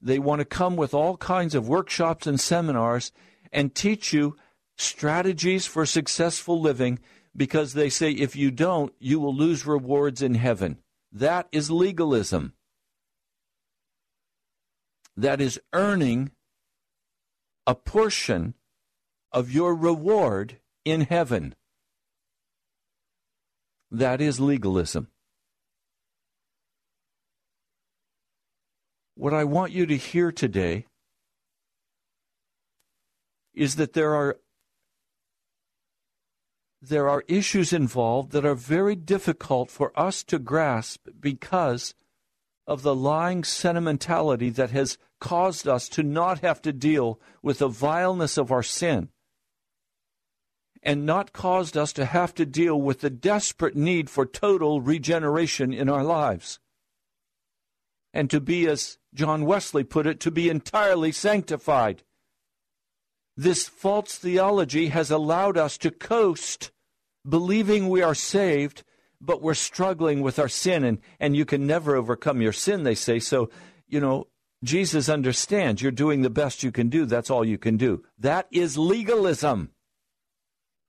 they 0.00 0.18
want 0.18 0.38
to 0.38 0.46
come 0.46 0.76
with 0.76 0.94
all 0.94 1.18
kinds 1.18 1.54
of 1.54 1.68
workshops 1.68 2.26
and 2.26 2.40
seminars 2.40 3.12
and 3.52 3.74
teach 3.74 4.14
you 4.14 4.36
strategies 4.80 5.66
for 5.66 5.84
successful 5.84 6.60
living 6.60 6.98
because 7.36 7.74
they 7.74 7.88
say 7.88 8.10
if 8.12 8.34
you 8.34 8.50
don't, 8.50 8.92
you 8.98 9.20
will 9.20 9.34
lose 9.34 9.66
rewards 9.66 10.22
in 10.22 10.34
heaven. 10.34 10.78
That 11.12 11.48
is 11.52 11.70
legalism. 11.70 12.54
That 15.16 15.40
is 15.40 15.60
earning 15.72 16.30
a 17.66 17.74
portion 17.74 18.54
of 19.32 19.52
your 19.52 19.74
reward 19.74 20.58
in 20.84 21.02
heaven. 21.02 21.54
That 23.90 24.20
is 24.20 24.40
legalism. 24.40 25.08
What 29.14 29.34
I 29.34 29.44
want 29.44 29.72
you 29.72 29.84
to 29.86 29.96
hear 29.96 30.32
today 30.32 30.86
is 33.52 33.76
that 33.76 33.92
there 33.92 34.14
are 34.14 34.38
there 36.82 37.08
are 37.08 37.24
issues 37.28 37.72
involved 37.72 38.32
that 38.32 38.44
are 38.44 38.54
very 38.54 38.96
difficult 38.96 39.70
for 39.70 39.92
us 39.98 40.22
to 40.24 40.38
grasp 40.38 41.08
because 41.18 41.94
of 42.66 42.82
the 42.82 42.94
lying 42.94 43.44
sentimentality 43.44 44.50
that 44.50 44.70
has 44.70 44.96
caused 45.20 45.68
us 45.68 45.88
to 45.88 46.02
not 46.02 46.40
have 46.40 46.62
to 46.62 46.72
deal 46.72 47.20
with 47.42 47.58
the 47.58 47.68
vileness 47.68 48.38
of 48.38 48.50
our 48.50 48.62
sin 48.62 49.10
and 50.82 51.04
not 51.04 51.32
caused 51.32 51.76
us 51.76 51.92
to 51.92 52.04
have 52.04 52.34
to 52.34 52.46
deal 52.46 52.80
with 52.80 53.00
the 53.00 53.10
desperate 53.10 53.76
need 53.76 54.08
for 54.08 54.24
total 54.24 54.80
regeneration 54.80 55.72
in 55.72 55.88
our 55.88 56.04
lives. 56.04 56.58
And 58.12 58.30
to 58.30 58.40
be, 58.40 58.66
as 58.66 58.98
John 59.14 59.44
Wesley 59.44 59.84
put 59.84 60.06
it, 60.06 60.20
to 60.20 60.30
be 60.30 60.48
entirely 60.48 61.12
sanctified. 61.12 62.02
This 63.40 63.66
false 63.66 64.18
theology 64.18 64.88
has 64.88 65.10
allowed 65.10 65.56
us 65.56 65.78
to 65.78 65.90
coast, 65.90 66.70
believing 67.26 67.88
we 67.88 68.02
are 68.02 68.14
saved, 68.14 68.82
but 69.18 69.40
we're 69.40 69.54
struggling 69.54 70.20
with 70.20 70.38
our 70.38 70.46
sin, 70.46 70.84
and, 70.84 70.98
and 71.18 71.34
you 71.34 71.46
can 71.46 71.66
never 71.66 71.96
overcome 71.96 72.42
your 72.42 72.52
sin, 72.52 72.82
they 72.82 72.94
say. 72.94 73.18
So, 73.18 73.48
you 73.88 73.98
know, 73.98 74.26
Jesus 74.62 75.08
understands 75.08 75.80
you're 75.80 75.90
doing 75.90 76.20
the 76.20 76.28
best 76.28 76.62
you 76.62 76.70
can 76.70 76.90
do. 76.90 77.06
That's 77.06 77.30
all 77.30 77.42
you 77.42 77.56
can 77.56 77.78
do. 77.78 78.04
That 78.18 78.46
is 78.50 78.76
legalism 78.76 79.70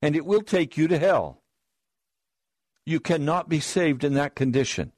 and 0.01 0.13
it 0.13 0.25
will 0.25 0.41
take 0.41 0.75
you 0.75 0.89
to 0.89 0.99
hell. 0.99 1.43
You 2.85 2.99
cannot 2.99 3.47
be 3.47 3.61
saved 3.61 4.03
in 4.03 4.15
that 4.15 4.35
condition. 4.35 4.91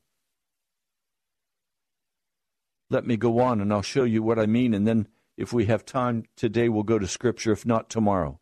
Let 2.90 3.06
me 3.06 3.16
go 3.16 3.42
on 3.42 3.62
and 3.62 3.72
I'll 3.72 3.84
show 3.84 4.06
you 4.06 4.24
what 4.24 4.40
I 4.40 4.48
mean, 4.48 4.74
and 4.74 4.88
then 4.88 5.08
if 5.38 5.52
we 5.52 5.66
have 5.66 5.86
time 5.86 6.26
today, 6.36 6.70
we'll 6.70 6.84
go 6.84 7.00
to 7.00 7.08
Scripture, 7.08 7.52
if 7.52 7.66
not 7.66 7.90
tomorrow. 7.90 8.40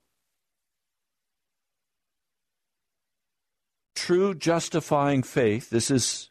True 3.95 4.33
justifying 4.33 5.23
faith, 5.23 5.69
this 5.69 5.91
is 5.91 6.29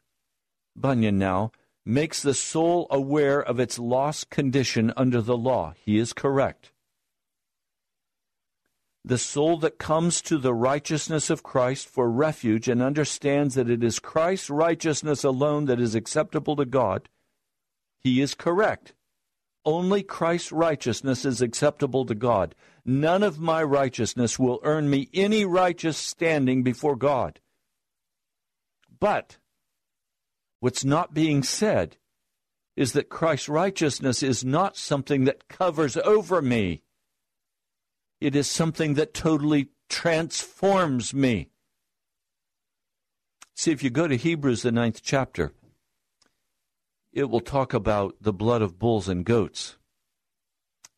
Bunyan 0.77 1.18
now, 1.18 1.53
makes 1.87 2.23
the 2.23 2.35
soul 2.35 2.87
aware 2.90 3.40
of 3.40 3.59
its 3.59 3.79
lost 3.79 4.29
condition 4.31 4.92
under 4.96 5.23
the 5.23 5.37
law. 5.37 5.75
He 5.85 5.99
is 5.99 6.12
correct. 6.12 6.73
The 9.05 9.18
soul 9.18 9.57
that 9.61 9.79
comes 9.79 10.20
to 10.23 10.37
the 10.37 10.53
righteousness 10.53 11.31
of 11.31 11.42
Christ 11.42 11.88
for 11.88 12.11
refuge 12.11 12.68
and 12.68 12.83
understands 12.83 13.55
that 13.55 13.70
it 13.70 13.83
is 13.83 13.99
Christ's 13.99 14.51
righteousness 14.51 15.25
alone 15.25 15.64
that 15.66 15.81
is 15.81 15.94
acceptable 15.94 16.55
to 16.57 16.66
God, 16.66 17.09
he 17.99 18.20
is 18.20 18.35
correct. 18.35 18.92
Only 19.64 20.03
Christ's 20.03 20.53
righteousness 20.53 21.25
is 21.25 21.42
acceptable 21.42 22.07
to 22.07 22.14
God. 22.14 22.55
None 22.85 23.23
of 23.23 23.38
my 23.38 23.62
righteousness 23.62 24.38
will 24.38 24.61
earn 24.62 24.88
me 24.88 25.09
any 25.12 25.44
righteous 25.44 25.99
standing 25.99 26.62
before 26.62 26.96
God. 26.96 27.40
But 28.99 29.38
what's 30.61 30.85
not 30.85 31.14
being 31.14 31.42
said 31.42 31.96
is 32.77 32.92
that 32.92 33.11
Christ's 33.11 33.49
righteousness 33.49 34.23
is 34.23 34.44
not 34.44 34.77
something 34.77 35.25
that 35.25 35.49
covers 35.49 35.96
over 35.99 36.40
me. 36.40 36.83
It 38.20 38.35
is 38.35 38.46
something 38.46 38.94
that 38.94 39.12
totally 39.12 39.68
transforms 39.88 41.12
me. 41.12 41.49
See, 43.55 43.73
if 43.73 43.83
you 43.83 43.90
go 43.90 44.09
to 44.09 44.16
Hebrews, 44.16 44.62
the 44.62 44.73
ninth 44.73 45.01
chapter, 45.03 45.53
it 47.12 47.25
will 47.25 47.40
talk 47.40 47.75
about 47.75 48.16
the 48.20 48.33
blood 48.33 48.62
of 48.62 48.79
bulls 48.79 49.09
and 49.09 49.25
goats. 49.25 49.77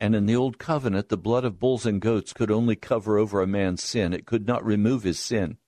And 0.00 0.14
in 0.14 0.26
the 0.26 0.36
Old 0.36 0.58
Covenant, 0.58 1.08
the 1.08 1.16
blood 1.16 1.44
of 1.44 1.58
bulls 1.58 1.86
and 1.86 2.00
goats 2.00 2.32
could 2.32 2.50
only 2.50 2.76
cover 2.76 3.18
over 3.18 3.40
a 3.40 3.46
man's 3.46 3.82
sin, 3.82 4.12
it 4.12 4.26
could 4.26 4.46
not 4.46 4.64
remove 4.64 5.04
his 5.04 5.18
sin. 5.18 5.58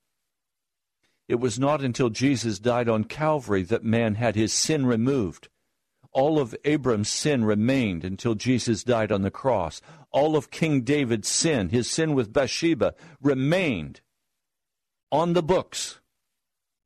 It 1.29 1.37
was 1.37 1.59
not 1.59 1.83
until 1.83 2.11
Jesus 2.11 2.59
died 2.59 2.89
on 2.89 3.05
Calvary 3.05 3.63
that 3.63 3.85
man 3.85 4.17
had 4.17 4.35
his 4.35 4.53
sin 4.53 4.87
removed. 4.87 5.49
All 6.13 6.39
of 6.39 6.55
Abram's 6.65 7.09
sin 7.09 7.45
remained 7.45 8.05
until 8.05 8.35
Jesus 8.35 8.85
died 8.85 9.11
on 9.11 9.23
the 9.23 9.31
cross. 9.31 9.81
All 10.11 10.37
of 10.37 10.51
King 10.51 10.83
David's 10.83 11.29
sin, 11.29 11.71
his 11.71 11.91
sin 11.91 12.15
with 12.15 12.33
Bathsheba, 12.33 12.95
remained 13.21 14.01
on 15.11 15.33
the 15.33 15.43
books, 15.43 16.01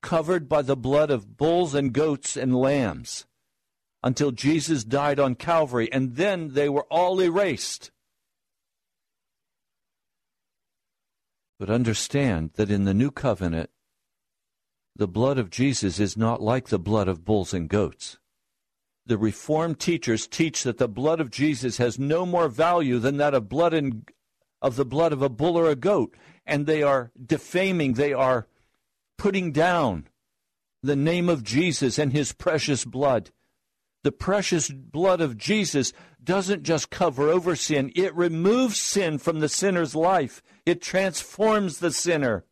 covered 0.03 0.49
by 0.49 0.62
the 0.62 0.77
blood 0.77 1.11
of 1.11 1.37
bulls 1.37 1.75
and 1.75 1.92
goats 1.92 2.37
and 2.37 2.55
lambs, 2.55 3.27
until 4.02 4.30
Jesus 4.30 4.84
died 4.84 5.18
on 5.18 5.34
Calvary, 5.34 5.90
and 5.92 6.16
then 6.16 6.50
they 6.54 6.68
were 6.68 6.87
all 6.90 7.20
erased. 7.20 7.90
But 11.58 11.70
understand 11.70 12.52
that 12.54 12.70
in 12.70 12.84
the 12.84 12.94
new 12.94 13.11
covenant, 13.11 13.70
the 14.94 15.08
blood 15.08 15.38
of 15.38 15.50
Jesus 15.50 15.98
is 15.98 16.16
not 16.16 16.40
like 16.40 16.68
the 16.68 16.78
blood 16.78 17.08
of 17.08 17.24
bulls 17.24 17.52
and 17.52 17.68
goats 17.68 18.18
the 19.08 19.18
Reformed 19.18 19.80
teachers 19.80 20.26
teach 20.26 20.62
that 20.62 20.76
the 20.76 20.87
blood 20.87 21.18
of 21.18 21.30
Jesus 21.30 21.78
has 21.78 21.98
no 21.98 22.26
more 22.26 22.48
value 22.48 22.98
than 22.98 23.16
that 23.16 23.32
of 23.32 23.48
blood 23.48 23.72
and 23.72 24.06
of 24.61 24.76
the 24.76 24.84
blood 24.84 25.14
of 25.14 25.22
a 25.22 25.30
bull 25.30 25.56
or 25.56 25.70
a 25.70 25.74
goat, 25.74 26.14
and 26.46 26.66
they 26.66 26.82
are 26.82 27.11
defaming, 27.24 27.94
they 27.94 28.12
are 28.12 28.46
putting 29.16 29.50
down 29.50 30.08
the 30.82 30.96
name 30.96 31.28
of 31.30 31.42
Jesus 31.42 31.98
and 31.98 32.12
his 32.12 32.32
precious 32.32 32.84
blood. 32.84 33.30
The 34.04 34.12
precious 34.12 34.70
blood 34.70 35.20
of 35.20 35.37
Jesus 35.37 35.92
doesn't 36.22 36.62
just 36.62 36.90
cover 36.90 37.28
over 37.28 37.56
sin, 37.56 37.92
it 37.96 38.14
removes 38.14 38.78
sin 38.78 39.18
from 39.18 39.40
the 39.40 39.48
sinner's 39.48 39.94
life. 39.94 40.42
It 40.66 40.82
transforms 40.82 41.78
the 41.78 41.90
sinner. 41.90 42.44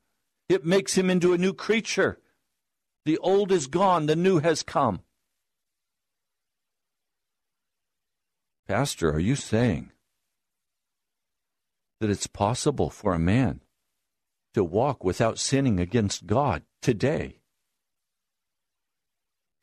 It 0.48 0.64
makes 0.64 0.96
him 0.96 1.10
into 1.10 1.32
a 1.32 1.38
new 1.38 1.52
creature. 1.52 2.18
The 3.04 3.18
old 3.18 3.52
is 3.52 3.66
gone, 3.66 4.06
the 4.06 4.16
new 4.16 4.38
has 4.40 4.62
come. 4.62 5.00
Pastor, 8.66 9.12
are 9.12 9.20
you 9.20 9.36
saying 9.36 9.92
that 12.00 12.10
it's 12.10 12.26
possible 12.26 12.90
for 12.90 13.14
a 13.14 13.18
man 13.18 13.60
to 14.54 14.64
walk 14.64 15.04
without 15.04 15.38
sinning 15.38 15.78
against 15.78 16.26
God 16.26 16.62
today? 16.82 17.40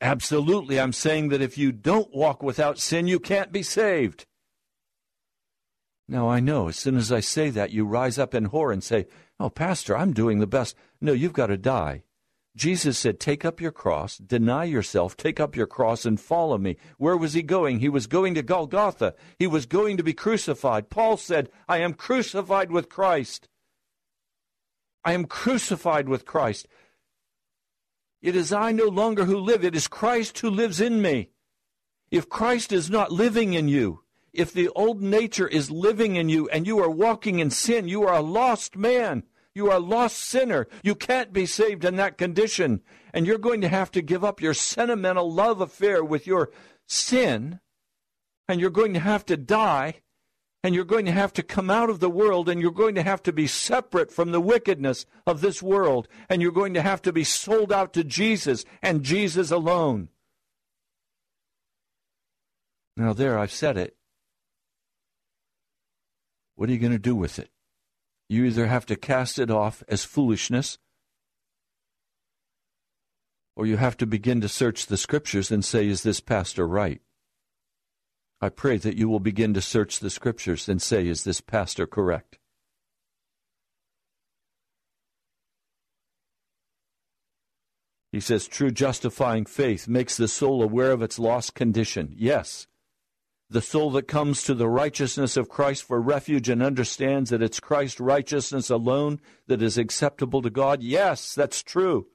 Absolutely. 0.04 0.78
I'm 0.78 0.92
saying 0.92 1.30
that 1.30 1.40
if 1.40 1.56
you 1.56 1.72
don't 1.72 2.14
walk 2.14 2.42
without 2.42 2.78
sin, 2.78 3.06
you 3.06 3.18
can't 3.18 3.50
be 3.50 3.62
saved. 3.62 4.26
Now, 6.06 6.28
I 6.28 6.40
know 6.40 6.68
as 6.68 6.76
soon 6.76 6.98
as 6.98 7.10
I 7.10 7.20
say 7.20 7.48
that, 7.48 7.70
you 7.70 7.86
rise 7.86 8.18
up 8.18 8.34
in 8.34 8.44
horror 8.44 8.72
and 8.72 8.84
say, 8.84 9.06
Oh, 9.40 9.48
Pastor, 9.48 9.96
I'm 9.96 10.12
doing 10.12 10.40
the 10.40 10.46
best. 10.46 10.76
No, 11.00 11.12
you've 11.12 11.32
got 11.32 11.46
to 11.46 11.56
die. 11.56 12.02
Jesus 12.54 12.98
said, 12.98 13.18
Take 13.18 13.46
up 13.46 13.62
your 13.62 13.72
cross, 13.72 14.18
deny 14.18 14.64
yourself, 14.64 15.16
take 15.16 15.40
up 15.40 15.56
your 15.56 15.66
cross, 15.66 16.04
and 16.04 16.20
follow 16.20 16.58
me. 16.58 16.76
Where 16.98 17.16
was 17.16 17.32
he 17.32 17.42
going? 17.42 17.80
He 17.80 17.88
was 17.88 18.06
going 18.06 18.34
to 18.34 18.42
Golgotha. 18.42 19.14
He 19.38 19.46
was 19.46 19.64
going 19.64 19.96
to 19.96 20.04
be 20.04 20.12
crucified. 20.12 20.90
Paul 20.90 21.16
said, 21.16 21.48
I 21.66 21.78
am 21.78 21.94
crucified 21.94 22.70
with 22.70 22.90
Christ. 22.90 23.48
I 25.02 25.14
am 25.14 25.24
crucified 25.24 26.10
with 26.10 26.26
Christ. 26.26 26.68
It 28.24 28.34
is 28.34 28.54
I 28.54 28.72
no 28.72 28.86
longer 28.86 29.26
who 29.26 29.36
live, 29.38 29.66
it 29.66 29.76
is 29.76 29.86
Christ 29.86 30.38
who 30.38 30.48
lives 30.48 30.80
in 30.80 31.02
me. 31.02 31.28
If 32.10 32.30
Christ 32.30 32.72
is 32.72 32.88
not 32.88 33.12
living 33.12 33.52
in 33.52 33.68
you, 33.68 34.00
if 34.32 34.50
the 34.50 34.70
old 34.70 35.02
nature 35.02 35.46
is 35.46 35.70
living 35.70 36.16
in 36.16 36.30
you 36.30 36.48
and 36.48 36.66
you 36.66 36.78
are 36.78 36.88
walking 36.88 37.38
in 37.38 37.50
sin, 37.50 37.86
you 37.86 38.04
are 38.04 38.14
a 38.14 38.22
lost 38.22 38.76
man. 38.76 39.24
You 39.54 39.70
are 39.70 39.76
a 39.76 39.78
lost 39.78 40.16
sinner. 40.16 40.66
You 40.82 40.94
can't 40.94 41.34
be 41.34 41.44
saved 41.44 41.84
in 41.84 41.96
that 41.96 42.16
condition. 42.16 42.80
And 43.12 43.26
you're 43.26 43.36
going 43.36 43.60
to 43.60 43.68
have 43.68 43.90
to 43.90 44.00
give 44.00 44.24
up 44.24 44.40
your 44.40 44.54
sentimental 44.54 45.30
love 45.30 45.60
affair 45.60 46.02
with 46.02 46.26
your 46.26 46.50
sin. 46.88 47.60
And 48.48 48.58
you're 48.58 48.70
going 48.70 48.94
to 48.94 49.00
have 49.00 49.26
to 49.26 49.36
die. 49.36 50.00
And 50.64 50.74
you're 50.74 50.84
going 50.84 51.04
to 51.04 51.12
have 51.12 51.34
to 51.34 51.42
come 51.42 51.68
out 51.68 51.90
of 51.90 52.00
the 52.00 52.08
world. 52.08 52.48
And 52.48 52.60
you're 52.60 52.72
going 52.72 52.94
to 52.94 53.02
have 53.02 53.22
to 53.24 53.32
be 53.32 53.46
separate 53.46 54.10
from 54.10 54.32
the 54.32 54.40
wickedness 54.40 55.04
of 55.26 55.42
this 55.42 55.62
world. 55.62 56.08
And 56.30 56.40
you're 56.40 56.50
going 56.50 56.72
to 56.72 56.82
have 56.82 57.02
to 57.02 57.12
be 57.12 57.22
sold 57.22 57.70
out 57.70 57.92
to 57.92 58.02
Jesus 58.02 58.64
and 58.82 59.02
Jesus 59.02 59.50
alone. 59.50 60.08
Now, 62.96 63.12
there, 63.12 63.38
I've 63.38 63.52
said 63.52 63.76
it. 63.76 63.94
What 66.56 66.70
are 66.70 66.72
you 66.72 66.78
going 66.78 66.92
to 66.92 66.98
do 66.98 67.14
with 67.14 67.38
it? 67.38 67.50
You 68.28 68.44
either 68.44 68.66
have 68.66 68.86
to 68.86 68.96
cast 68.96 69.38
it 69.38 69.50
off 69.50 69.82
as 69.86 70.04
foolishness, 70.04 70.78
or 73.54 73.66
you 73.66 73.76
have 73.76 73.96
to 73.98 74.06
begin 74.06 74.40
to 74.40 74.48
search 74.48 74.86
the 74.86 74.96
scriptures 74.96 75.50
and 75.50 75.62
say, 75.62 75.86
Is 75.86 76.04
this 76.04 76.20
pastor 76.20 76.66
right? 76.66 77.02
I 78.44 78.50
pray 78.50 78.76
that 78.76 78.98
you 78.98 79.08
will 79.08 79.20
begin 79.20 79.54
to 79.54 79.62
search 79.62 80.00
the 80.00 80.10
scriptures 80.10 80.68
and 80.68 80.82
say, 80.82 81.06
Is 81.08 81.24
this 81.24 81.40
pastor 81.40 81.86
correct? 81.86 82.38
He 88.12 88.20
says, 88.20 88.46
True 88.46 88.70
justifying 88.70 89.46
faith 89.46 89.88
makes 89.88 90.18
the 90.18 90.28
soul 90.28 90.62
aware 90.62 90.92
of 90.92 91.00
its 91.00 91.18
lost 91.18 91.54
condition. 91.54 92.12
Yes. 92.18 92.66
The 93.48 93.62
soul 93.62 93.90
that 93.92 94.08
comes 94.08 94.42
to 94.42 94.52
the 94.52 94.68
righteousness 94.68 95.38
of 95.38 95.48
Christ 95.48 95.84
for 95.84 95.98
refuge 95.98 96.50
and 96.50 96.62
understands 96.62 97.30
that 97.30 97.40
it's 97.40 97.60
Christ's 97.60 97.98
righteousness 97.98 98.68
alone 98.68 99.20
that 99.46 99.62
is 99.62 99.78
acceptable 99.78 100.42
to 100.42 100.50
God. 100.50 100.82
Yes, 100.82 101.34
that's 101.34 101.62
true. 101.62 102.08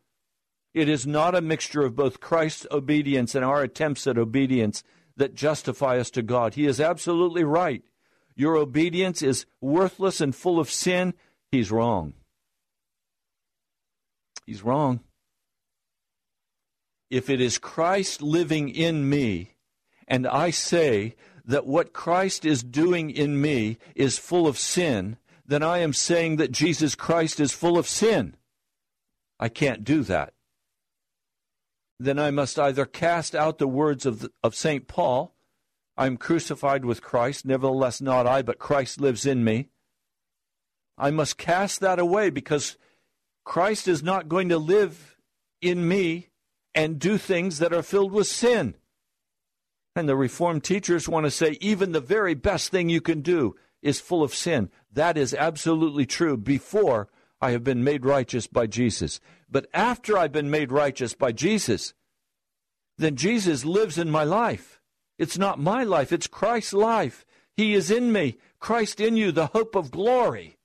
It 0.76 0.90
is 0.90 1.08
not 1.08 1.34
a 1.34 1.42
mixture 1.42 1.82
of 1.82 1.96
both 1.96 2.20
Christ's 2.20 2.68
obedience 2.70 3.34
and 3.34 3.44
our 3.44 3.64
attempts 3.64 4.06
at 4.06 4.20
obedience 4.20 4.84
that 5.20 5.36
justify 5.36 6.00
us 6.00 6.10
to 6.12 6.22
God. 6.22 6.56
He 6.56 6.66
is 6.66 6.82
absolutely 6.82 7.44
right. 7.44 7.84
Your 8.36 8.56
obedience 8.56 9.22
is 9.22 9.46
worthless 9.62 10.22
and 10.22 10.34
full 10.34 10.60
of 10.60 10.72
sin. 10.72 11.14
He's 11.52 11.72
wrong. 11.72 12.14
He's 14.46 14.64
wrong. 14.64 15.02
If 17.10 17.30
it 17.30 17.42
is 17.42 17.58
Christ 17.58 18.22
living 18.22 18.70
in 18.70 19.10
me, 19.10 19.56
and 20.08 20.26
I 20.26 20.52
say 20.52 21.16
that 21.46 21.66
what 21.66 21.94
Christ 21.94 22.46
is 22.46 22.64
doing 22.64 23.10
in 23.10 23.42
me 23.42 23.78
is 23.96 24.18
full 24.18 24.48
of 24.48 24.58
sin, 24.58 25.18
then 25.46 25.62
I 25.62 25.80
am 25.80 25.94
saying 25.94 26.38
that 26.38 26.52
Jesus 26.52 26.96
Christ 26.96 27.40
is 27.40 27.52
full 27.52 27.78
of 27.78 27.88
sin. 27.88 28.36
I 29.40 29.50
can't 29.50 29.84
do 29.84 30.04
that. 30.04 30.34
Then 32.00 32.18
I 32.18 32.32
must 32.32 32.58
either 32.58 32.86
cast 32.86 33.36
out 33.36 33.58
the 33.58 33.68
words 33.68 34.06
of, 34.06 34.30
of 34.42 34.56
St. 34.56 34.88
Paul, 34.88 35.36
I 35.98 36.06
am 36.06 36.16
crucified 36.16 36.86
with 36.86 37.02
Christ, 37.02 37.46
nevertheless 37.46 38.00
not 38.00 38.26
I, 38.26 38.42
but 38.42 38.58
Christ 38.58 39.02
lives 39.02 39.26
in 39.26 39.44
me. 39.44 39.68
I 40.98 41.12
must 41.12 41.38
cast 41.38 41.82
that 41.82 42.00
away 42.00 42.30
because 42.30 42.78
Christ 43.44 43.86
is 43.86 44.02
not 44.02 44.30
going 44.30 44.48
to 44.48 44.58
live 44.58 45.18
in 45.62 45.86
me 45.88 46.30
and 46.74 47.00
do 47.00 47.18
things 47.18 47.60
that 47.60 47.74
are 47.74 47.84
filled 47.84 48.14
with 48.14 48.28
sin. 48.28 48.76
And 49.94 50.08
the 50.08 50.16
Reformed 50.16 50.64
teachers 50.64 51.10
want 51.10 51.26
to 51.26 51.32
say 51.32 51.58
even 51.60 51.92
the 51.92 52.00
very 52.00 52.34
best 52.34 52.70
thing 52.70 52.88
you 52.88 53.02
can 53.02 53.22
do 53.22 53.58
is 53.82 54.00
full 54.00 54.24
of 54.24 54.34
sin. 54.34 54.70
That 54.92 55.18
is 55.18 55.34
absolutely 55.34 56.06
true 56.06 56.38
before 56.38 57.10
I 57.42 57.52
have 57.52 57.64
been 57.64 57.84
made 57.84 58.06
righteous 58.06 58.48
by 58.48 58.68
Jesus. 58.68 59.20
But 59.50 59.68
after 59.74 60.18
I've 60.18 60.32
been 60.32 60.50
made 60.50 60.72
righteous 60.72 61.14
by 61.14 61.32
Jesus, 61.32 61.94
then 62.98 63.16
Jesus 63.16 63.64
lives 63.64 63.98
in 63.98 64.12
my 64.12 64.24
life. 64.24 64.82
It's 65.18 65.38
not 65.38 65.60
my 65.60 65.84
life, 65.84 66.12
it's 66.12 66.28
Christ's 66.28 66.74
life. 66.74 67.26
He 67.56 67.74
is 67.74 67.92
in 67.92 68.12
me, 68.12 68.38
Christ 68.60 69.00
in 69.00 69.18
you, 69.18 69.32
the 69.32 69.48
hope 69.48 69.76
of 69.76 69.92
glory. 69.92 70.58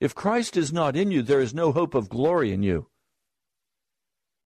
If 0.00 0.14
Christ 0.14 0.56
is 0.56 0.72
not 0.72 0.96
in 0.96 1.10
you, 1.10 1.22
there 1.22 1.40
is 1.40 1.54
no 1.54 1.72
hope 1.72 1.94
of 1.94 2.08
glory 2.08 2.52
in 2.52 2.62
you. 2.62 2.88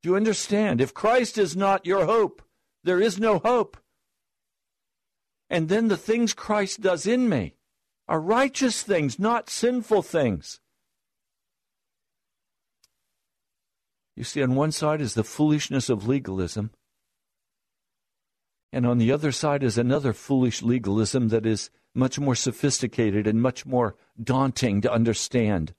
Do 0.01 0.09
you 0.09 0.15
understand? 0.15 0.81
If 0.81 0.93
Christ 0.93 1.37
is 1.37 1.55
not 1.55 1.85
your 1.85 2.05
hope, 2.05 2.41
there 2.83 3.01
is 3.01 3.19
no 3.19 3.39
hope. 3.39 3.77
And 5.49 5.69
then 5.69 5.87
the 5.87 5.97
things 5.97 6.33
Christ 6.33 6.81
does 6.81 7.07
in 7.07 7.29
me 7.29 7.55
are 8.07 8.19
righteous 8.19 8.83
things, 8.83 9.17
not 9.17 9.49
sinful 9.49 10.03
things. 10.03 10.59
You 14.17 14.23
see, 14.23 14.41
on 14.41 14.55
one 14.55 14.71
side 14.71 14.99
is 14.99 15.13
the 15.13 15.23
foolishness 15.23 15.89
of 15.89 16.07
legalism, 16.07 16.71
and 18.73 18.83
on 18.83 18.97
the 18.97 19.11
other 19.11 19.31
side 19.31 19.61
is 19.61 19.77
another 19.77 20.11
foolish 20.11 20.63
legalism 20.63 21.27
that 21.27 21.45
is 21.45 21.69
much 21.93 22.17
more 22.17 22.33
sophisticated 22.33 23.27
and 23.27 23.39
much 23.39 23.67
more 23.67 23.95
daunting 24.21 24.81
to 24.81 24.91
understand. 24.91 25.75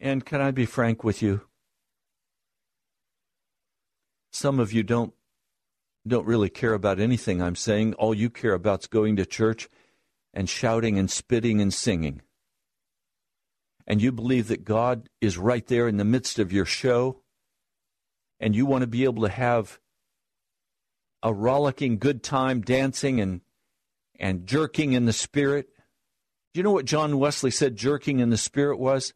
And 0.00 0.24
can 0.24 0.40
I 0.40 0.52
be 0.52 0.64
frank 0.64 1.04
with 1.04 1.20
you? 1.20 1.42
Some 4.32 4.58
of 4.58 4.72
you 4.72 4.82
don't 4.82 5.12
don't 6.06 6.26
really 6.26 6.48
care 6.48 6.72
about 6.72 6.98
anything 6.98 7.42
I'm 7.42 7.56
saying. 7.56 7.92
All 7.94 8.14
you 8.14 8.30
care 8.30 8.54
about 8.54 8.80
is 8.80 8.86
going 8.86 9.16
to 9.16 9.26
church 9.26 9.68
and 10.32 10.48
shouting 10.48 10.98
and 10.98 11.10
spitting 11.10 11.60
and 11.60 11.72
singing. 11.74 12.22
And 13.86 14.00
you 14.00 14.12
believe 14.12 14.48
that 14.48 14.64
God 14.64 15.08
is 15.20 15.36
right 15.36 15.66
there 15.66 15.88
in 15.88 15.98
the 15.98 16.04
midst 16.04 16.38
of 16.38 16.52
your 16.52 16.64
show, 16.64 17.20
and 18.40 18.56
you 18.56 18.66
want 18.66 18.82
to 18.82 18.86
be 18.86 19.04
able 19.04 19.22
to 19.22 19.28
have 19.28 19.78
a 21.22 21.32
rollicking 21.32 21.98
good 21.98 22.22
time 22.22 22.60
dancing 22.60 23.20
and 23.20 23.40
and 24.18 24.46
jerking 24.46 24.92
in 24.92 25.06
the 25.06 25.12
spirit. 25.12 25.68
Do 26.52 26.58
you 26.58 26.62
know 26.62 26.72
what 26.72 26.84
John 26.84 27.18
Wesley 27.18 27.50
said 27.50 27.76
jerking 27.76 28.20
in 28.20 28.30
the 28.30 28.36
spirit 28.36 28.78
was? 28.78 29.12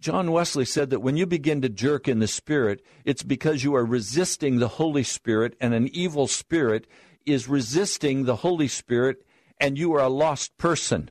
John 0.00 0.32
Wesley 0.32 0.64
said 0.64 0.88
that 0.90 1.00
when 1.00 1.18
you 1.18 1.26
begin 1.26 1.60
to 1.60 1.68
jerk 1.68 2.08
in 2.08 2.20
the 2.20 2.26
Spirit, 2.26 2.82
it's 3.04 3.22
because 3.22 3.62
you 3.62 3.74
are 3.74 3.84
resisting 3.84 4.58
the 4.58 4.68
Holy 4.68 5.02
Spirit, 5.02 5.54
and 5.60 5.74
an 5.74 5.88
evil 5.88 6.26
spirit 6.26 6.86
is 7.26 7.48
resisting 7.48 8.24
the 8.24 8.36
Holy 8.36 8.66
Spirit, 8.66 9.18
and 9.58 9.76
you 9.76 9.92
are 9.92 10.00
a 10.00 10.08
lost 10.08 10.56
person. 10.56 11.10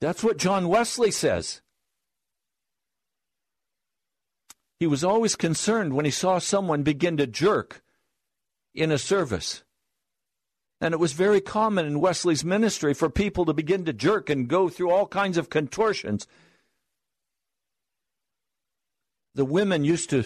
That's 0.00 0.24
what 0.24 0.38
John 0.38 0.68
Wesley 0.68 1.10
says. 1.10 1.60
He 4.78 4.86
was 4.86 5.04
always 5.04 5.36
concerned 5.36 5.92
when 5.92 6.06
he 6.06 6.10
saw 6.10 6.38
someone 6.38 6.82
begin 6.82 7.18
to 7.18 7.26
jerk 7.26 7.82
in 8.74 8.90
a 8.90 8.98
service. 8.98 9.62
And 10.80 10.94
it 10.94 11.00
was 11.00 11.12
very 11.12 11.42
common 11.42 11.84
in 11.84 12.00
Wesley's 12.00 12.44
ministry 12.44 12.94
for 12.94 13.10
people 13.10 13.44
to 13.44 13.52
begin 13.52 13.84
to 13.84 13.92
jerk 13.92 14.30
and 14.30 14.48
go 14.48 14.70
through 14.70 14.90
all 14.90 15.06
kinds 15.06 15.36
of 15.36 15.50
contortions 15.50 16.26
the 19.34 19.44
women 19.44 19.84
used 19.84 20.10
to 20.10 20.24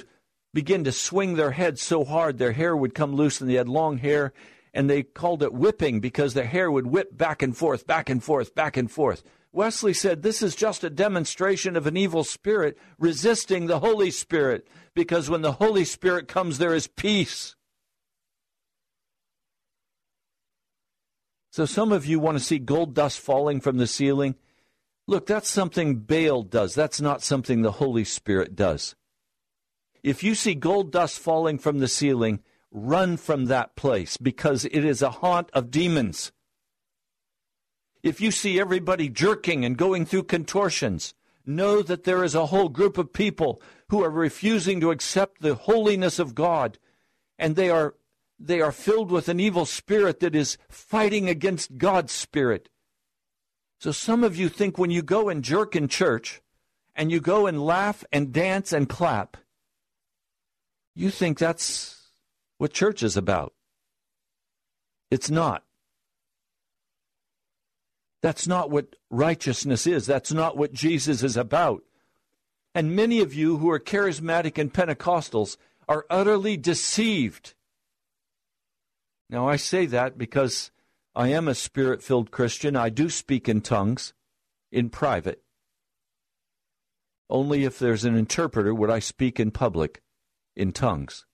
begin 0.53 0.85
to 0.85 0.93
swing 0.93 1.35
their 1.35 1.51
heads 1.51 1.83
so 1.83 2.05
hard 2.05 2.39
their 2.39 2.53
hair 2.53 2.77
would 2.77 2.95
come 2.95 3.15
loose 3.15 3.41
and 3.41 3.51
they 3.51 3.55
had 3.55 3.69
long 3.69 3.99
hair 3.99 4.33
and 4.73 4.89
they 4.89 5.03
called 5.03 5.43
it 5.43 5.53
whipping 5.53 6.01
because 6.01 6.35
their 6.35 6.47
hair 6.47 6.71
would 6.71 6.87
whip 6.87 7.17
back 7.17 7.43
and 7.43 7.57
forth, 7.57 7.87
back 7.87 8.11
and 8.11 8.25
forth, 8.25 8.55
back 8.55 8.77
and 8.77 8.91
forth. 8.91 9.23
Wesley 9.55 9.93
said 9.93 10.23
this 10.23 10.43
is 10.43 10.57
just 10.57 10.83
a 10.83 10.91
demonstration 10.91 11.77
of 11.77 11.87
an 11.87 11.97
evil 11.97 12.25
spirit 12.25 12.77
resisting 12.99 13.67
the 13.67 13.79
Holy 13.79 14.11
Spirit 14.11 14.67
because 14.95 15.31
when 15.31 15.43
the 15.43 15.53
Holy 15.53 15.85
Spirit 15.85 16.27
comes, 16.27 16.59
there 16.59 16.75
is 16.75 16.89
peace. 16.89 17.55
So 21.53 21.67
some 21.67 21.93
of 21.93 22.05
you 22.05 22.19
want 22.19 22.37
to 22.37 22.43
see 22.43 22.59
gold 22.59 22.95
dust 22.97 23.21
falling 23.21 23.61
from 23.61 23.77
the 23.77 23.87
ceiling. 23.87 24.35
Look, 25.07 25.27
that's 25.27 25.49
something 25.49 26.01
Baal 26.01 26.43
does. 26.43 26.75
That's 26.75 27.01
not 27.01 27.23
something 27.23 27.63
the 27.63 27.73
Holy 27.73 28.05
Spirit 28.05 28.57
does. 28.57 28.97
If 30.03 30.25
you 30.25 30.35
see 30.35 30.57
gold 30.57 30.91
dust 30.91 31.21
falling 31.21 31.59
from 31.59 31.79
the 31.79 31.87
ceiling, 31.87 32.41
run 32.73 33.17
from 33.17 33.45
that 33.45 33.77
place 33.77 34.17
because 34.17 34.65
it 34.65 34.85
is 34.85 35.01
a 35.01 35.11
haunt 35.11 35.49
of 35.53 35.71
demons. 35.71 36.33
If 38.05 38.21
you 38.21 38.31
see 38.31 38.61
everybody 38.61 39.09
jerking 39.09 39.65
and 39.65 39.79
going 39.79 40.05
through 40.05 40.25
contortions, 40.25 41.15
know 41.47 41.81
that 41.81 42.05
there 42.05 42.23
is 42.23 42.35
a 42.35 42.47
whole 42.47 42.69
group 42.69 42.99
of 42.99 43.15
people 43.15 43.63
who 43.89 44.05
are 44.05 44.11
refusing 44.11 44.79
to 44.81 44.91
accept 44.91 45.41
the 45.41 45.55
holiness 45.55 46.19
of 46.19 46.35
God 46.35 46.79
and 47.39 47.57
they 47.57 47.71
are 47.71 47.95
they 48.39 48.61
are 48.61 48.73
filled 48.73 49.11
with 49.11 49.31
an 49.31 49.41
evil 49.41 49.65
spirit 49.65 50.21
that 50.21 50.35
is 50.35 50.59
fighting 50.69 51.31
against 51.31 51.79
God's 51.79 52.13
spirit. 52.13 52.69
So 53.81 53.91
some 53.91 54.23
of 54.23 54.37
you 54.37 54.51
think 54.51 54.77
when 54.77 54.91
you 54.91 55.01
go 55.01 55.31
and 55.31 55.43
jerk 55.43 55.75
in 55.75 55.89
church 55.89 56.43
and 56.95 57.11
you 57.11 57.21
go 57.21 57.47
and 57.47 57.65
laugh 57.65 58.05
and 58.13 58.35
dance 58.35 58.71
and 58.71 58.87
clap, 58.87 59.39
you 60.95 61.09
think 61.09 61.39
that's 61.39 62.11
what 62.59 62.75
church 62.75 63.03
is 63.03 63.17
about. 63.17 63.55
It's 65.11 65.31
not. 65.31 65.64
That's 68.25 68.49
not 68.49 68.71
what 68.71 68.97
righteousness 69.11 69.87
is. 69.87 70.07
That's 70.07 70.33
not 70.33 70.57
what 70.57 70.73
Jesus 70.73 71.23
is 71.23 71.37
about. 71.37 71.83
And 72.75 72.97
many 72.97 73.21
of 73.21 73.35
you 73.35 73.59
who 73.59 73.69
are 73.69 73.79
charismatic 73.79 74.57
and 74.57 74.73
Pentecostals 74.73 75.59
are 75.91 76.07
utterly 76.09 76.57
deceived. 76.57 77.53
Now, 79.29 79.47
I 79.47 79.57
say 79.57 79.85
that 79.85 80.17
because 80.17 80.71
I 81.15 81.29
am 81.29 81.49
a 81.49 81.55
spirit 81.55 82.03
filled 82.03 82.31
Christian. 82.31 82.77
I 82.77 82.89
do 82.89 83.11
speak 83.11 83.47
in 83.47 83.61
tongues 83.61 84.15
in 84.73 84.89
private. 84.89 85.43
Only 87.29 87.65
if 87.65 87.79
there's 87.79 88.07
an 88.07 88.17
interpreter 88.17 88.75
would 88.75 88.89
I 88.89 89.01
speak 89.01 89.39
in 89.39 89.51
public 89.51 90.01
in 90.57 90.73
tongues. 90.73 91.27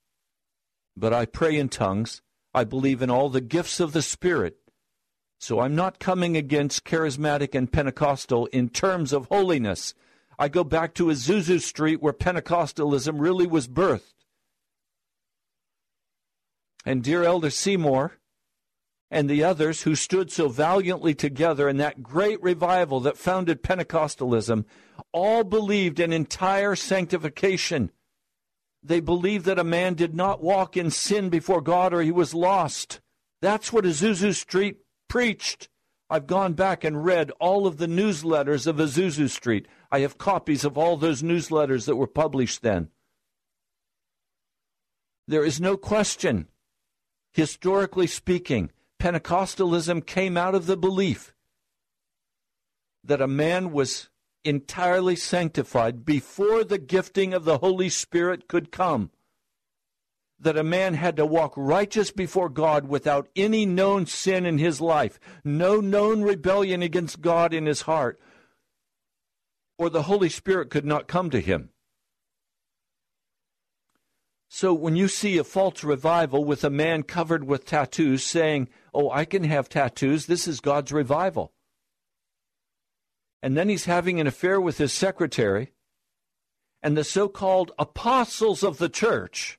But 0.97 1.13
I 1.13 1.27
pray 1.27 1.57
in 1.57 1.69
tongues. 1.69 2.21
I 2.53 2.65
believe 2.65 3.01
in 3.01 3.11
all 3.11 3.29
the 3.29 3.41
gifts 3.41 3.79
of 3.79 3.93
the 3.93 4.03
Spirit. 4.03 4.57
So 5.41 5.61
I'm 5.61 5.75
not 5.75 5.99
coming 5.99 6.37
against 6.37 6.85
charismatic 6.85 7.55
and 7.55 7.73
Pentecostal 7.73 8.45
in 8.47 8.69
terms 8.69 9.11
of 9.11 9.27
holiness. 9.27 9.95
I 10.39 10.49
go 10.49 10.65
back 10.65 10.93
to 10.95 11.07
Azusa 11.07 11.63
Street 11.63 12.03
where 12.03 12.13
Pentecostalism 12.13 13.19
really 13.19 13.47
was 13.47 13.67
birthed. 13.67 14.13
And 16.85 17.03
dear 17.03 17.25
Elder 17.25 17.49
Seymour 17.49 18.19
and 19.11 19.31
the 19.31 19.43
others 19.43 19.83
who 19.83 19.95
stood 19.95 20.31
so 20.31 20.51
valiantly 20.51 21.15
together 21.15 21.71
in 21.71 21.79
that 21.79 22.03
great 22.03 22.41
revival 22.43 23.01
that 23.01 23.17
founded 23.17 23.63
Pentecostalism 23.63 24.67
all 25.11 25.43
believed 25.43 25.99
in 26.01 26.13
entire 26.13 26.77
sanctification. 26.77 27.91
They 28.83 29.01
believed 29.01 29.47
that 29.47 29.59
a 29.59 29.65
man 29.65 29.95
did 29.95 30.15
not 30.15 30.43
walk 30.43 30.77
in 30.77 30.91
sin 30.91 31.31
before 31.31 31.63
God 31.63 31.95
or 31.95 32.03
he 32.03 32.13
was 32.13 32.35
lost. 32.35 33.01
That's 33.41 33.73
what 33.73 33.85
Azusa 33.85 34.35
Street 34.35 34.81
preached. 35.11 35.69
I've 36.09 36.27
gone 36.27 36.55
back 36.55 36.83
and 36.83 37.05
read 37.05 37.31
all 37.39 37.67
of 37.67 37.77
the 37.77 37.87
newsletters 37.87 38.67
of 38.67 38.77
Azusa 38.77 39.29
Street. 39.29 39.69
I 39.93 40.01
have 40.01 40.17
copies 40.17 40.65
of 40.65 40.79
all 40.79 40.97
those 40.97 41.23
newsletters 41.23 41.85
that 41.85 41.97
were 41.97 42.07
published 42.07 42.63
then. 42.63 42.89
There 45.29 45.45
is 45.45 45.61
no 45.61 45.77
question, 45.77 46.49
historically 47.33 48.07
speaking, 48.07 48.71
Pentecostalism 48.99 50.07
came 50.07 50.37
out 50.37 50.55
of 50.55 50.67
the 50.67 50.77
belief 50.77 51.35
that 53.05 53.21
a 53.21 53.29
man 53.29 53.73
was 53.73 54.09
entirely 54.45 55.17
sanctified 55.17 56.05
before 56.05 56.65
the 56.65 56.79
gifting 56.79 57.33
of 57.35 57.45
the 57.45 57.59
Holy 57.59 57.89
Spirit 57.89 58.49
could 58.49 58.73
come. 58.73 59.11
That 60.41 60.57
a 60.57 60.65
man 60.65 60.95
had 60.95 61.17
to 61.17 61.27
walk 61.27 61.53
righteous 61.57 62.11
before 62.11 62.49
God 62.49 62.89
without 62.89 63.29
any 63.37 63.67
known 63.67 64.07
sin 64.07 64.47
in 64.47 64.57
his 64.59 64.81
life, 64.81 65.21
no 65.45 65.81
known 65.81 66.23
rebellion 66.23 66.83
against 66.83 67.21
God 67.21 67.53
in 67.53 67.67
his 67.67 67.83
heart, 67.83 68.19
or 69.79 69.91
the 69.91 70.03
Holy 70.03 70.31
Spirit 70.31 70.71
could 70.71 70.87
not 70.87 71.09
come 71.09 71.29
to 71.31 71.41
him. 71.41 71.71
So 74.49 74.73
when 74.73 74.97
you 74.97 75.09
see 75.09 75.37
a 75.37 75.45
false 75.45 75.85
revival 75.85 76.45
with 76.45 76.65
a 76.65 76.71
man 76.71 77.03
covered 77.03 77.45
with 77.45 77.67
tattoos 77.67 78.25
saying, 78.25 78.69
Oh, 78.95 79.11
I 79.11 79.27
can 79.27 79.45
have 79.45 79.69
tattoos, 79.69 80.27
this 80.27 80.49
is 80.49 80.61
God's 80.61 80.91
revival 80.91 81.53
and 83.43 83.57
then 83.57 83.69
he's 83.69 83.85
having 83.87 84.21
an 84.21 84.27
affair 84.27 84.61
with 84.61 84.79
his 84.79 84.93
secretary, 84.93 85.73
and 86.83 86.97
the 86.97 87.05
so 87.05 87.29
called 87.29 87.73
apostles 87.79 88.63
of 88.63 88.79
the 88.79 88.89
church. 88.89 89.59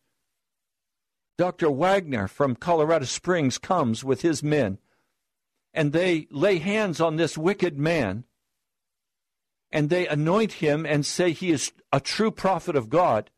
Dr. 1.42 1.72
Wagner 1.72 2.28
from 2.28 2.56
Colorado 2.56 3.06
Springs 3.06 3.58
comes 3.58 4.04
with 4.04 4.22
his 4.22 4.44
men, 4.44 4.78
and 5.74 5.92
they 5.92 6.28
lay 6.30 6.60
hands 6.60 7.02
on 7.02 7.16
this 7.16 7.36
wicked 7.36 7.80
man, 7.80 8.26
and 9.72 9.90
they 9.90 10.06
anoint 10.06 10.54
him 10.54 10.86
and 10.86 11.04
say 11.04 11.32
he 11.32 11.50
is 11.50 11.72
a 11.92 12.00
true 12.00 12.30
prophet 12.30 12.76
of 12.76 12.92
God. 12.92 13.32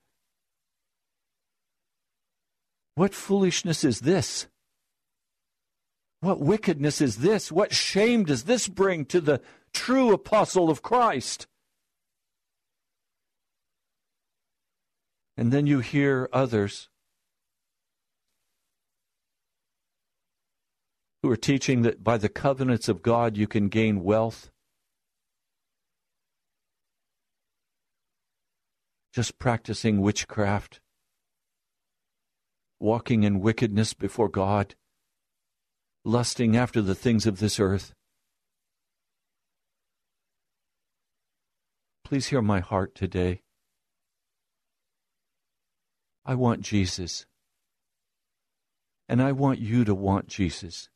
What 2.96 3.14
foolishness 3.14 3.86
is 3.86 4.02
this? 4.02 4.48
What 6.20 6.42
wickedness 6.42 7.00
is 7.00 7.20
this? 7.20 7.54
What 7.54 7.74
shame 7.74 8.26
does 8.26 8.44
this 8.44 8.68
bring 8.68 9.06
to 9.06 9.22
the 9.22 9.40
true 9.72 10.12
apostle 10.12 10.70
of 10.70 10.82
Christ. 10.82 11.48
And 15.38 15.54
then 15.54 15.68
you 15.68 15.80
hear 15.80 16.28
others 16.34 16.90
who 21.24 21.32
are 21.32 21.38
teaching 21.38 21.84
that 21.84 22.04
by 22.04 22.18
the 22.18 22.28
covenants 22.28 22.90
of 22.90 23.02
God 23.02 23.38
you 23.38 23.48
can 23.48 23.70
gain 23.70 24.04
wealth. 24.04 24.52
Just 29.14 29.40
practicing 29.40 30.02
witchcraft, 30.02 30.82
walking 32.78 33.24
in 33.24 33.40
wickedness 33.40 33.94
before 33.94 34.28
God, 34.28 34.76
lusting 36.04 36.58
after 36.58 36.82
the 36.82 36.96
things 36.96 37.26
of 37.26 37.40
this 37.40 37.58
earth. 37.58 37.94
Please 42.04 42.28
hear 42.28 42.42
my 42.42 42.60
heart 42.60 42.96
today. 42.96 43.44
I 46.26 46.36
want 46.36 46.62
Jesus. 46.62 47.26
And 49.08 49.22
I 49.22 49.32
want 49.32 49.60
you 49.60 49.86
to 49.86 49.96
want 49.96 50.28
Jesus. 50.28 50.90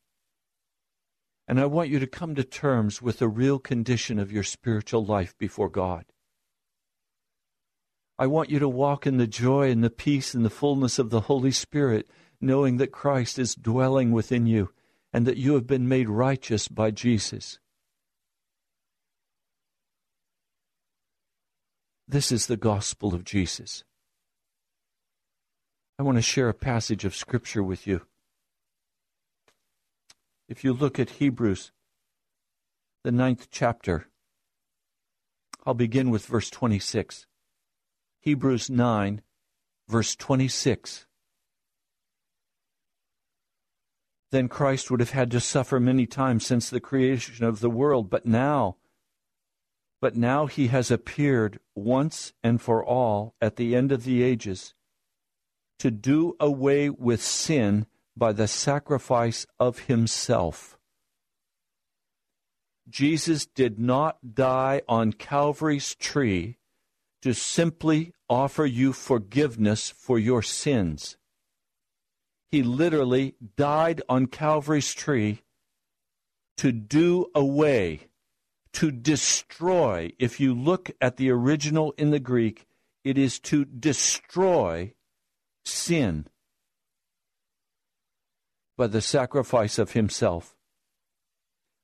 And 1.48 1.58
I 1.58 1.64
want 1.64 1.88
you 1.88 1.98
to 1.98 2.06
come 2.06 2.34
to 2.34 2.44
terms 2.44 3.00
with 3.00 3.20
the 3.20 3.28
real 3.28 3.58
condition 3.58 4.18
of 4.18 4.30
your 4.30 4.42
spiritual 4.42 5.02
life 5.02 5.34
before 5.38 5.70
God. 5.70 6.04
I 8.18 8.26
want 8.26 8.50
you 8.50 8.58
to 8.58 8.68
walk 8.68 9.06
in 9.06 9.16
the 9.16 9.26
joy 9.26 9.70
and 9.70 9.82
the 9.82 9.88
peace 9.88 10.34
and 10.34 10.44
the 10.44 10.50
fullness 10.50 10.98
of 10.98 11.08
the 11.08 11.22
Holy 11.22 11.50
Spirit, 11.50 12.10
knowing 12.38 12.76
that 12.76 12.92
Christ 12.92 13.38
is 13.38 13.54
dwelling 13.54 14.12
within 14.12 14.46
you 14.46 14.70
and 15.10 15.26
that 15.26 15.38
you 15.38 15.54
have 15.54 15.66
been 15.66 15.88
made 15.88 16.10
righteous 16.10 16.68
by 16.68 16.90
Jesus. 16.90 17.58
This 22.06 22.30
is 22.30 22.46
the 22.46 22.58
gospel 22.58 23.14
of 23.14 23.24
Jesus. 23.24 23.84
I 25.98 26.02
want 26.02 26.18
to 26.18 26.22
share 26.22 26.50
a 26.50 26.54
passage 26.54 27.06
of 27.06 27.16
Scripture 27.16 27.62
with 27.62 27.86
you. 27.86 28.02
If 30.48 30.64
you 30.64 30.72
look 30.72 30.98
at 30.98 31.10
Hebrews, 31.10 31.72
the 33.04 33.12
ninth 33.12 33.48
chapter, 33.50 34.06
I'll 35.66 35.74
begin 35.74 36.08
with 36.08 36.24
verse 36.24 36.48
26. 36.48 37.26
Hebrews 38.20 38.70
9, 38.70 39.20
verse 39.88 40.16
26. 40.16 41.04
Then 44.30 44.48
Christ 44.48 44.90
would 44.90 45.00
have 45.00 45.10
had 45.10 45.30
to 45.32 45.40
suffer 45.40 45.78
many 45.78 46.06
times 46.06 46.46
since 46.46 46.70
the 46.70 46.80
creation 46.80 47.44
of 47.44 47.60
the 47.60 47.70
world, 47.70 48.08
but 48.08 48.24
now, 48.24 48.76
but 50.00 50.16
now 50.16 50.46
he 50.46 50.68
has 50.68 50.90
appeared 50.90 51.60
once 51.74 52.32
and 52.42 52.60
for 52.60 52.82
all 52.82 53.34
at 53.40 53.56
the 53.56 53.76
end 53.76 53.92
of 53.92 54.04
the 54.04 54.22
ages 54.22 54.74
to 55.78 55.90
do 55.90 56.36
away 56.40 56.88
with 56.88 57.22
sin 57.22 57.86
by 58.18 58.32
the 58.32 58.48
sacrifice 58.48 59.46
of 59.58 59.80
himself. 59.80 60.78
Jesus 62.88 63.46
did 63.46 63.78
not 63.78 64.34
die 64.34 64.82
on 64.88 65.12
Calvary's 65.12 65.94
tree 65.94 66.56
to 67.22 67.34
simply 67.34 68.12
offer 68.28 68.64
you 68.64 68.92
forgiveness 68.92 69.90
for 69.90 70.18
your 70.18 70.42
sins. 70.42 71.16
He 72.50 72.62
literally 72.62 73.34
died 73.56 74.02
on 74.08 74.26
Calvary's 74.26 74.94
tree 74.94 75.42
to 76.56 76.72
do 76.72 77.26
away 77.34 78.08
to 78.74 78.90
destroy. 78.90 80.12
If 80.18 80.40
you 80.40 80.54
look 80.54 80.90
at 81.00 81.16
the 81.16 81.30
original 81.30 81.92
in 81.98 82.10
the 82.10 82.20
Greek, 82.20 82.66
it 83.04 83.18
is 83.18 83.38
to 83.40 83.64
destroy 83.64 84.94
sin 85.64 86.26
by 88.78 88.86
the 88.86 89.02
sacrifice 89.02 89.76
of 89.78 89.92
himself. 89.92 90.56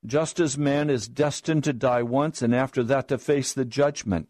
Just 0.07 0.39
as 0.39 0.57
man 0.57 0.89
is 0.89 1.09
destined 1.09 1.65
to 1.65 1.73
die 1.73 2.03
once 2.03 2.41
and 2.41 2.55
after 2.55 2.83
that 2.85 3.09
to 3.09 3.19
face 3.19 3.53
the 3.53 3.65
judgment, 3.65 4.29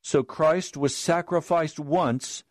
so 0.00 0.22
Christ 0.22 0.76
was 0.76 0.96
sacrificed 0.96 1.80
once 1.80 2.44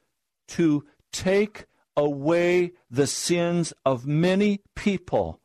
to 0.50 0.86
take 1.12 1.68
away 1.96 2.74
the 2.92 3.08
sins 3.08 3.72
of 3.86 4.06
many 4.06 4.62
people. 4.76 5.40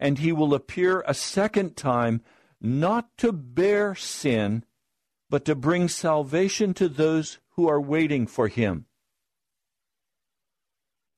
And 0.00 0.18
he 0.18 0.32
will 0.32 0.54
appear 0.54 1.04
a 1.06 1.14
second 1.14 1.76
time 1.76 2.22
not 2.60 3.16
to 3.18 3.30
bear 3.30 3.94
sin, 3.94 4.64
but 5.30 5.44
to 5.44 5.54
bring 5.54 5.88
salvation 5.88 6.74
to 6.74 6.88
those 6.88 7.38
who 7.50 7.68
are 7.68 7.80
waiting 7.80 8.26
for 8.26 8.48
him. 8.48 8.87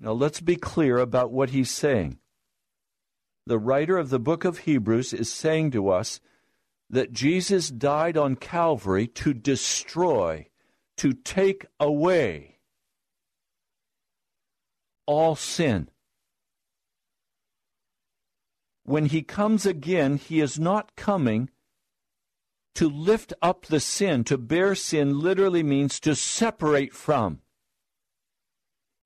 Now 0.00 0.12
let's 0.12 0.40
be 0.40 0.56
clear 0.56 0.98
about 0.98 1.30
what 1.30 1.50
he's 1.50 1.70
saying. 1.70 2.18
The 3.46 3.58
writer 3.58 3.98
of 3.98 4.08
the 4.08 4.18
book 4.18 4.44
of 4.44 4.58
Hebrews 4.58 5.12
is 5.12 5.32
saying 5.32 5.72
to 5.72 5.90
us 5.90 6.20
that 6.88 7.12
Jesus 7.12 7.68
died 7.68 8.16
on 8.16 8.36
Calvary 8.36 9.06
to 9.06 9.34
destroy, 9.34 10.48
to 10.96 11.12
take 11.12 11.66
away 11.78 12.58
all 15.06 15.36
sin. 15.36 15.90
When 18.84 19.06
he 19.06 19.22
comes 19.22 19.66
again, 19.66 20.16
he 20.16 20.40
is 20.40 20.58
not 20.58 20.96
coming 20.96 21.50
to 22.74 22.88
lift 22.88 23.32
up 23.42 23.66
the 23.66 23.80
sin. 23.80 24.24
To 24.24 24.38
bear 24.38 24.74
sin 24.74 25.20
literally 25.20 25.62
means 25.62 26.00
to 26.00 26.14
separate 26.14 26.94
from. 26.94 27.40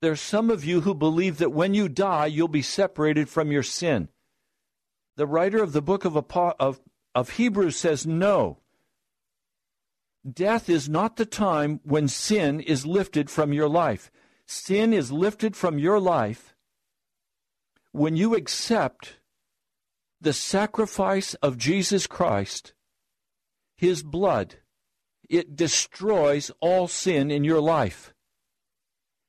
There's 0.05 0.21
some 0.21 0.51
of 0.51 0.67
you 0.67 0.83
who 0.83 0.93
believe 0.93 1.39
that 1.39 1.55
when 1.55 1.73
you 1.73 1.89
die, 1.89 2.27
you'll 2.27 2.47
be 2.47 2.61
separated 2.61 3.27
from 3.27 3.51
your 3.51 3.63
sin. 3.63 4.11
The 5.17 5.27
writer 5.27 5.63
of 5.63 5.73
the 5.73 5.81
book 5.81 6.05
of, 6.05 6.15
of, 6.61 6.79
of 7.15 7.31
Hebrews 7.31 7.75
says 7.75 8.07
no. 8.07 8.59
Death 10.31 10.69
is 10.69 10.91
not 10.91 11.17
the 11.17 11.25
time 11.25 11.81
when 11.85 12.09
sin 12.09 12.61
is 12.61 12.85
lifted 12.85 13.31
from 13.31 13.55
your 13.55 13.67
life. 13.67 14.11
Sin 14.45 14.93
is 14.93 15.11
lifted 15.11 15.57
from 15.57 15.79
your 15.79 15.99
life 15.99 16.55
when 17.93 18.15
you 18.15 18.35
accept 18.35 19.21
the 20.21 20.35
sacrifice 20.35 21.33
of 21.37 21.57
Jesus 21.57 22.07
Christ, 22.07 22.75
His 23.75 24.03
blood. 24.03 24.57
It 25.31 25.57
destroys 25.57 26.51
all 26.61 26.89
sin 26.89 27.31
in 27.31 27.43
your 27.43 27.63
life. 27.63 28.14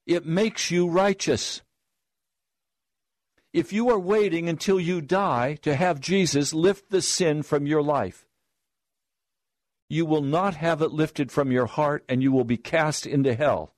It 0.05 0.25
makes 0.25 0.69
you 0.69 0.87
righteous. 0.87 1.61
If 3.53 3.71
you 3.73 3.89
are 3.89 3.99
waiting 3.99 4.49
until 4.49 4.79
you 4.79 5.01
die 5.01 5.55
to 5.61 5.75
have 5.75 5.99
Jesus 5.99 6.53
lift 6.53 6.91
the 6.91 7.01
sin 7.01 7.41
from 7.41 7.65
your 7.65 7.81
life, 7.81 8.27
you 9.89 10.05
will 10.05 10.21
not 10.21 10.55
have 10.55 10.81
it 10.81 10.91
lifted 10.91 11.31
from 11.31 11.51
your 11.51 11.65
heart 11.65 12.03
and 12.09 12.21
you 12.21 12.31
will 12.31 12.43
be 12.43 12.57
cast 12.57 13.05
into 13.05 13.33
hell. 13.33 13.73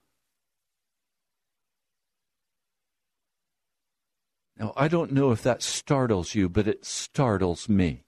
Now, 4.58 4.74
I 4.76 4.88
don't 4.88 5.12
know 5.12 5.32
if 5.32 5.44
that 5.44 5.62
startles 5.62 6.34
you, 6.34 6.50
but 6.50 6.68
it 6.68 6.84
startles 6.84 7.70
me. 7.70 8.04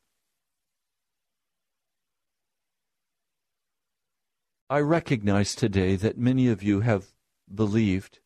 I 4.70 4.80
recognize 4.80 5.54
today 5.54 5.96
that 5.96 6.18
many 6.18 6.48
of 6.48 6.64
you 6.64 6.80
have 6.82 7.14
believed 7.54 8.20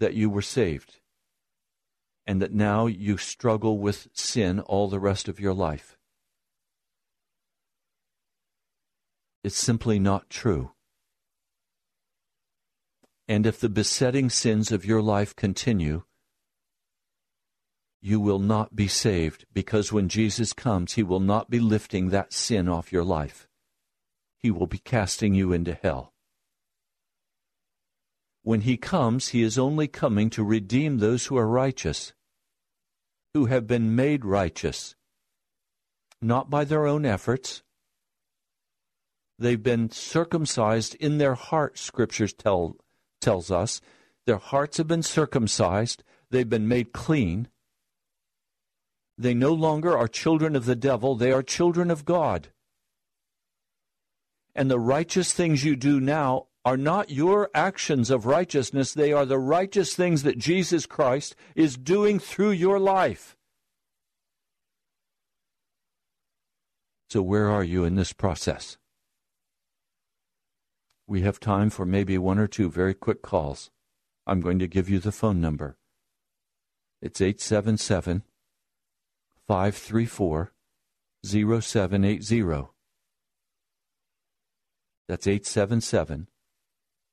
that 0.00 0.14
you 0.14 0.28
were 0.28 0.42
saved 0.42 1.00
and 2.26 2.40
that 2.40 2.52
now 2.52 2.86
you 2.86 3.16
struggle 3.16 3.78
with 3.78 4.08
sin 4.12 4.60
all 4.60 4.88
the 4.88 5.00
rest 5.00 5.28
of 5.28 5.40
your 5.40 5.54
life. 5.54 5.96
It's 9.44 9.56
simply 9.56 9.98
not 9.98 10.30
true. 10.30 10.72
And 13.26 13.46
if 13.46 13.58
the 13.58 13.68
besetting 13.68 14.30
sins 14.30 14.70
of 14.70 14.84
your 14.84 15.02
life 15.02 15.34
continue, 15.34 16.02
you 18.00 18.20
will 18.20 18.38
not 18.38 18.74
be 18.74 18.88
saved 18.88 19.46
because 19.52 19.92
when 19.92 20.08
Jesus 20.08 20.52
comes, 20.52 20.94
he 20.94 21.02
will 21.02 21.20
not 21.20 21.48
be 21.48 21.60
lifting 21.60 22.10
that 22.10 22.32
sin 22.32 22.68
off 22.68 22.92
your 22.92 23.04
life. 23.04 23.48
He 24.38 24.50
will 24.50 24.66
be 24.66 24.78
casting 24.78 25.34
you 25.34 25.52
into 25.52 25.74
hell. 25.74 26.11
When 28.42 28.62
he 28.62 28.76
comes, 28.76 29.28
he 29.28 29.42
is 29.42 29.58
only 29.58 29.86
coming 29.86 30.28
to 30.30 30.42
redeem 30.42 30.98
those 30.98 31.26
who 31.26 31.36
are 31.36 31.46
righteous, 31.46 32.12
who 33.34 33.46
have 33.46 33.68
been 33.68 33.94
made 33.94 34.24
righteous, 34.24 34.96
not 36.20 36.50
by 36.50 36.64
their 36.64 36.86
own 36.86 37.06
efforts. 37.06 37.62
They've 39.38 39.62
been 39.62 39.90
circumcised 39.90 40.96
in 40.96 41.18
their 41.18 41.34
heart, 41.34 41.78
scriptures 41.78 42.32
tell, 42.32 42.76
tells 43.20 43.50
us. 43.50 43.80
Their 44.26 44.38
hearts 44.38 44.76
have 44.76 44.88
been 44.88 45.02
circumcised, 45.02 46.02
they've 46.30 46.48
been 46.48 46.68
made 46.68 46.92
clean. 46.92 47.48
They 49.16 49.34
no 49.34 49.52
longer 49.52 49.96
are 49.96 50.08
children 50.08 50.56
of 50.56 50.64
the 50.64 50.76
devil, 50.76 51.14
they 51.14 51.30
are 51.30 51.42
children 51.42 51.90
of 51.90 52.04
God. 52.04 52.48
And 54.54 54.70
the 54.70 54.80
righteous 54.80 55.32
things 55.32 55.64
you 55.64 55.76
do 55.76 56.00
now 56.00 56.48
are 56.64 56.76
not 56.76 57.10
your 57.10 57.50
actions 57.54 58.10
of 58.10 58.26
righteousness, 58.26 58.94
they 58.94 59.12
are 59.12 59.26
the 59.26 59.38
righteous 59.38 59.94
things 59.94 60.22
that 60.22 60.38
Jesus 60.38 60.86
Christ 60.86 61.34
is 61.56 61.76
doing 61.76 62.18
through 62.18 62.52
your 62.52 62.78
life. 62.78 63.36
So, 67.10 67.20
where 67.20 67.50
are 67.50 67.64
you 67.64 67.84
in 67.84 67.96
this 67.96 68.12
process? 68.12 68.78
We 71.06 71.22
have 71.22 71.40
time 71.40 71.68
for 71.68 71.84
maybe 71.84 72.16
one 72.16 72.38
or 72.38 72.46
two 72.46 72.70
very 72.70 72.94
quick 72.94 73.22
calls. 73.22 73.70
I'm 74.26 74.40
going 74.40 74.58
to 74.60 74.68
give 74.68 74.88
you 74.88 74.98
the 74.98 75.12
phone 75.12 75.40
number. 75.40 75.76
It's 77.02 77.20
877 77.20 78.22
534 79.48 80.52
0780. 81.24 82.68
That's 85.08 85.26
877 85.26 86.28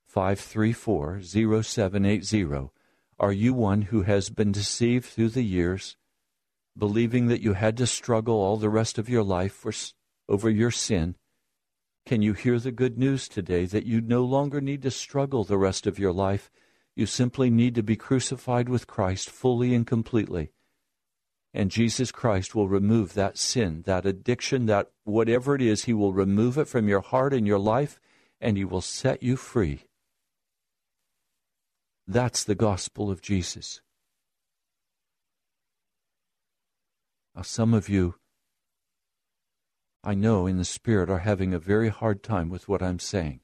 534 0.09 1.21
0780. 1.21 2.71
Are 3.19 3.31
you 3.31 3.53
one 3.53 3.83
who 3.83 4.01
has 4.01 4.31
been 4.31 4.51
deceived 4.51 5.05
through 5.05 5.29
the 5.29 5.43
years, 5.43 5.97
believing 6.75 7.27
that 7.27 7.43
you 7.43 7.53
had 7.53 7.77
to 7.77 7.85
struggle 7.85 8.33
all 8.33 8.57
the 8.57 8.71
rest 8.71 8.97
of 8.97 9.07
your 9.07 9.21
life 9.21 9.53
for, 9.53 9.71
over 10.27 10.49
your 10.49 10.71
sin? 10.71 11.13
Can 12.07 12.23
you 12.23 12.33
hear 12.33 12.57
the 12.57 12.71
good 12.71 12.97
news 12.97 13.29
today 13.29 13.65
that 13.65 13.85
you 13.85 14.01
no 14.01 14.23
longer 14.23 14.59
need 14.59 14.81
to 14.81 14.89
struggle 14.89 15.43
the 15.43 15.59
rest 15.59 15.85
of 15.85 15.99
your 15.99 16.11
life? 16.11 16.49
You 16.95 17.05
simply 17.05 17.51
need 17.51 17.75
to 17.75 17.83
be 17.83 17.95
crucified 17.95 18.67
with 18.67 18.87
Christ 18.87 19.29
fully 19.29 19.75
and 19.75 19.85
completely. 19.85 20.53
And 21.53 21.69
Jesus 21.69 22.11
Christ 22.11 22.55
will 22.55 22.67
remove 22.67 23.13
that 23.13 23.37
sin, 23.37 23.83
that 23.85 24.07
addiction, 24.07 24.65
that 24.65 24.89
whatever 25.03 25.53
it 25.53 25.61
is, 25.61 25.83
He 25.83 25.93
will 25.93 26.13
remove 26.13 26.57
it 26.57 26.67
from 26.67 26.87
your 26.87 27.01
heart 27.01 27.31
and 27.31 27.45
your 27.45 27.59
life, 27.59 27.99
and 28.41 28.57
He 28.57 28.65
will 28.65 28.81
set 28.81 29.21
you 29.21 29.35
free. 29.35 29.83
That's 32.11 32.43
the 32.43 32.55
gospel 32.55 33.11
of 33.11 33.21
Jesus. 33.21 33.81
Now, 37.35 37.43
some 37.43 37.75
of 37.75 37.87
you, 37.87 38.15
I 40.03 40.15
know 40.15 40.47
in 40.47 40.57
the 40.57 40.65
Spirit, 40.65 41.11
are 41.11 41.19
having 41.19 41.53
a 41.53 41.59
very 41.59 41.89
hard 41.89 42.23
time 42.23 42.49
with 42.49 42.67
what 42.67 42.81
I'm 42.81 42.97
saying. 42.97 43.41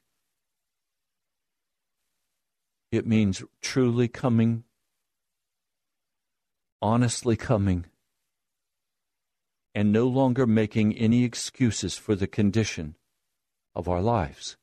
It 2.92 3.06
means 3.06 3.44
truly 3.62 4.08
coming, 4.08 4.64
honestly 6.82 7.36
coming 7.36 7.86
and 9.76 9.92
no 9.92 10.08
longer 10.08 10.48
making 10.48 10.98
any 10.98 11.24
excuses 11.24 11.98
for 11.98 12.16
the 12.16 12.26
condition 12.26 12.96
of 13.76 13.88
our 13.88 14.02
lives. 14.02 14.58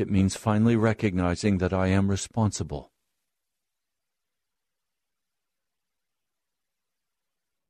It 0.00 0.10
means 0.10 0.34
finally 0.34 0.76
recognizing 0.76 1.58
that 1.58 1.74
I 1.74 1.88
am 1.88 2.08
responsible. 2.08 2.90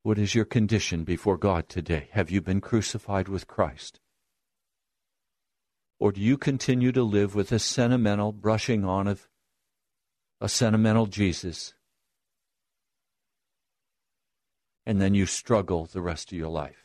What 0.03 0.17
is 0.17 0.33
your 0.33 0.45
condition 0.45 1.03
before 1.03 1.35
God 1.35 1.67
today? 1.67 2.07
Have 2.13 2.31
you 2.31 2.39
been 2.39 2.61
crucified 2.61 3.27
with 3.27 3.47
Christ? 3.47 3.99
Or 5.99 6.13
do 6.13 6.21
you 6.21 6.37
continue 6.37 6.93
to 6.93 7.03
live 7.03 7.35
with 7.35 7.51
a 7.51 7.59
sentimental 7.59 8.31
brushing 8.31 8.85
on 8.85 9.09
of 9.09 9.27
a 10.39 10.47
sentimental 10.47 11.07
Jesus 11.07 11.73
and 14.85 15.01
then 15.01 15.13
you 15.13 15.25
struggle 15.25 15.85
the 15.85 16.01
rest 16.01 16.31
of 16.31 16.37
your 16.37 16.49
life. 16.49 16.80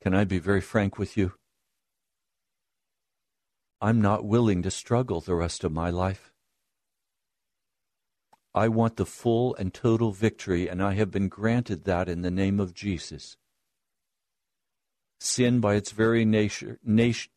Can 0.00 0.14
I 0.14 0.24
be 0.24 0.38
very 0.38 0.60
frank 0.60 0.98
with 0.98 1.16
you? 1.16 1.32
I'm 3.80 4.00
not 4.00 4.24
willing 4.24 4.62
to 4.62 4.70
struggle 4.70 5.20
the 5.20 5.34
rest 5.34 5.64
of 5.64 5.72
my 5.72 5.90
life. 5.90 6.32
I 8.54 8.68
want 8.68 8.96
the 8.96 9.06
full 9.06 9.54
and 9.56 9.72
total 9.72 10.10
victory, 10.10 10.68
and 10.68 10.82
I 10.82 10.94
have 10.94 11.10
been 11.10 11.28
granted 11.28 11.84
that 11.84 12.08
in 12.08 12.22
the 12.22 12.30
name 12.30 12.58
of 12.58 12.74
Jesus. 12.74 13.36
Sin, 15.20 15.60
by 15.60 15.74
its 15.74 15.90
very 15.90 16.24
nature, 16.24 16.78
nat- 16.84 17.28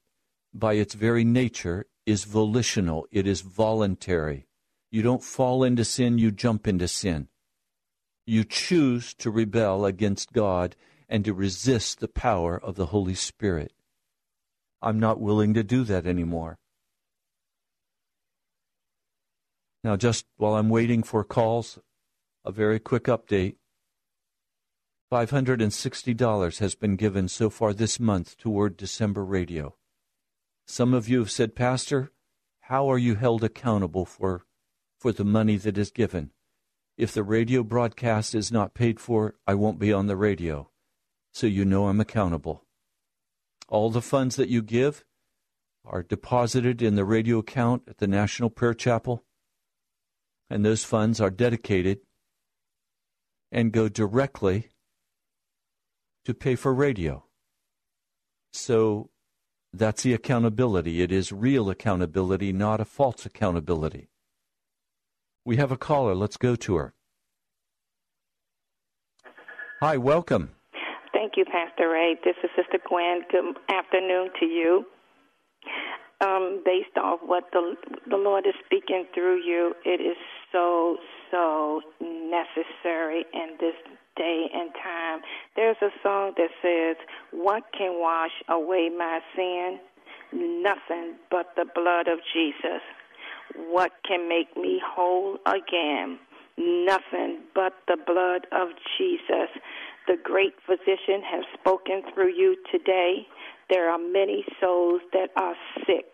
by 0.53 0.74
its 0.74 0.93
very 0.93 1.24
nature, 1.24 1.88
is 2.05 2.24
volitional. 2.24 3.07
It 3.12 3.28
is 3.28 3.41
voluntary. 3.41 4.47
You 4.91 5.01
don't 5.01 5.24
fall 5.24 5.64
into 5.64 5.86
sin; 5.86 6.18
you 6.18 6.32
jump 6.32 6.68
into 6.68 6.88
sin. 6.88 7.28
You 8.26 8.43
choose 8.43 9.14
to 9.16 9.32
rebel 9.32 9.86
against 9.86 10.32
God 10.32 10.76
and 11.12 11.26
to 11.26 11.34
resist 11.34 11.99
the 11.99 12.07
power 12.07 12.57
of 12.57 12.76
the 12.76 12.88
Holy 12.88 13.14
Spirit. 13.14 13.74
I'm 14.82 14.97
not 14.97 15.20
willing 15.20 15.53
to 15.55 15.64
do 15.64 15.84
that 15.84 16.07
anymore. 16.07 16.57
Now, 19.84 19.97
just 19.97 20.26
while 20.38 20.55
I'm 20.55 20.70
waiting 20.70 21.03
for 21.03 21.26
calls, 21.26 21.78
a 22.45 22.51
very 22.51 22.80
quick 22.80 23.03
update. 23.03 23.55
$560 25.12 26.59
has 26.59 26.76
been 26.76 26.95
given 26.95 27.28
so 27.28 27.49
far 27.49 27.74
this 27.74 27.99
month 27.99 28.38
toward 28.38 28.78
December 28.78 29.26
radio. 29.26 29.76
Some 30.66 30.93
of 30.93 31.09
you 31.09 31.20
have 31.20 31.32
said, 31.32 31.55
Pastor, 31.55 32.14
how 32.62 32.89
are 32.89 32.97
you 32.97 33.16
held 33.16 33.43
accountable 33.43 34.05
for, 34.05 34.45
for 34.97 35.12
the 35.12 35.26
money 35.26 35.57
that 35.57 35.78
is 35.78 35.91
given? 35.91 36.32
If 36.97 37.12
the 37.12 37.24
radio 37.24 37.64
broadcast 37.64 38.34
is 38.34 38.49
not 38.49 38.74
paid 38.74 39.01
for, 39.01 39.36
I 39.45 39.55
won't 39.55 39.78
be 39.78 39.91
on 39.91 40.07
the 40.07 40.16
radio. 40.16 40.70
So 41.34 41.47
you 41.47 41.65
know 41.65 41.88
I'm 41.88 41.99
accountable. 41.99 42.65
All 43.67 43.89
the 43.89 44.01
funds 44.01 44.36
that 44.36 44.49
you 44.49 44.61
give 44.61 45.05
are 45.86 46.03
deposited 46.03 46.82
in 46.82 46.95
the 46.95 47.05
radio 47.05 47.39
account 47.39 47.84
at 47.88 47.97
the 47.97 48.07
National 48.07 48.49
Prayer 48.49 48.73
Chapel, 48.73 49.23
and 50.49 50.63
those 50.63 50.84
funds 50.84 51.21
are 51.21 51.29
dedicated 51.29 51.99
and 53.51 53.71
go 53.71 53.89
directly 53.89 54.69
to 56.25 56.34
pay 56.34 56.55
for 56.55 56.73
radio. 56.73 57.25
So 58.53 59.09
that's 59.73 60.03
the 60.03 60.13
accountability. 60.13 61.01
It 61.01 61.11
is 61.11 61.32
real 61.32 61.69
accountability, 61.69 62.51
not 62.51 62.82
a 62.82 62.86
false 62.86 63.25
accountability. 63.25 64.09
We 65.45 65.57
have 65.57 65.71
a 65.71 65.77
caller. 65.77 66.13
Let's 66.13 66.38
go 66.38 66.55
to 66.57 66.75
her. 66.75 66.93
Hi, 69.79 69.97
welcome. 69.97 70.51
Thank 71.34 71.47
you, 71.47 71.53
Pastor 71.53 71.89
Ray. 71.89 72.17
This 72.25 72.36
is 72.43 72.49
Sister 72.57 72.77
Gwen. 72.89 73.21
Good 73.32 73.55
afternoon 73.69 74.32
to 74.41 74.45
you. 74.45 74.86
Um, 76.19 76.61
based 76.65 76.97
off 77.01 77.21
what 77.25 77.45
the 77.53 77.75
the 78.09 78.17
Lord 78.17 78.45
is 78.45 78.53
speaking 78.65 79.05
through 79.13 79.41
you, 79.41 79.73
it 79.86 80.01
is 80.01 80.17
so 80.51 80.97
so 81.29 81.82
necessary 82.01 83.23
in 83.34 83.55
this 83.61 83.75
day 84.17 84.47
and 84.53 84.71
time. 84.84 85.21
There's 85.55 85.77
a 85.82 85.91
song 86.03 86.34
that 86.36 86.49
says, 86.61 86.97
"What 87.32 87.63
can 87.77 88.01
wash 88.01 88.34
away 88.49 88.89
my 88.89 89.21
sin? 89.34 89.79
Nothing 90.34 91.15
but 91.29 91.55
the 91.55 91.65
blood 91.73 92.09
of 92.09 92.19
Jesus. 92.34 92.82
What 93.55 93.93
can 94.05 94.27
make 94.27 94.57
me 94.57 94.82
whole 94.86 95.38
again? 95.45 96.19
Nothing 96.57 97.39
but 97.55 97.73
the 97.88 97.95
blood 98.05 98.47
of 98.51 98.67
Jesus." 98.97 99.49
The 100.08 100.18
great 100.24 100.54
physician 100.66 101.22
has 101.24 101.43
spoken 101.60 102.04
through 102.14 102.34
you 102.36 102.56
today. 102.72 103.28
There 103.70 103.89
are 103.89 103.99
many 103.99 104.43
souls 104.60 105.02
that 105.14 105.30
are 105.38 105.56
sick, 105.86 106.12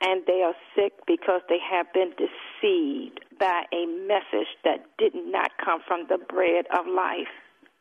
and 0.00 0.22
they 0.26 0.42
are 0.42 0.54
sick 0.74 0.92
because 1.06 1.42
they 1.48 1.58
have 1.70 1.92
been 1.92 2.10
deceived 2.10 3.20
by 3.38 3.64
a 3.72 3.86
message 4.06 4.48
that 4.64 4.86
did 4.98 5.14
not 5.14 5.50
come 5.62 5.80
from 5.86 6.06
the 6.08 6.18
bread 6.18 6.66
of 6.72 6.86
life. 6.86 7.28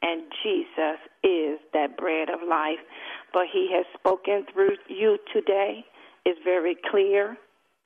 And 0.02 0.24
Jesus 0.44 1.00
is 1.24 1.60
that 1.74 1.96
bread 1.96 2.30
of 2.30 2.42
life. 2.48 2.80
But 3.32 3.46
he 3.52 3.70
has 3.72 3.86
spoken 3.98 4.46
through 4.52 4.76
you 4.90 5.18
today. 5.32 5.86
It's 6.26 6.40
very 6.44 6.76
clear, 6.92 7.38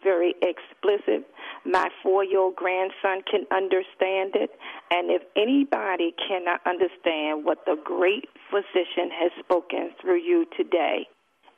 very 0.04 0.36
explicit. 0.42 1.28
My 1.66 1.90
four 2.04 2.24
year 2.24 2.40
old 2.40 2.56
grandson 2.56 3.24
can 3.30 3.46
understand 3.52 4.36
it. 4.36 4.52
And 4.92 5.12
if 5.12 5.24
anybody 5.36 6.14
cannot 6.28 6.62
understand 6.66 7.46
what 7.46 7.66
the 7.66 7.76
great 7.84 8.30
physician 8.50 9.10
has 9.12 9.32
spoken 9.44 9.92
through 10.02 10.22
you 10.22 10.46
today, 10.56 11.08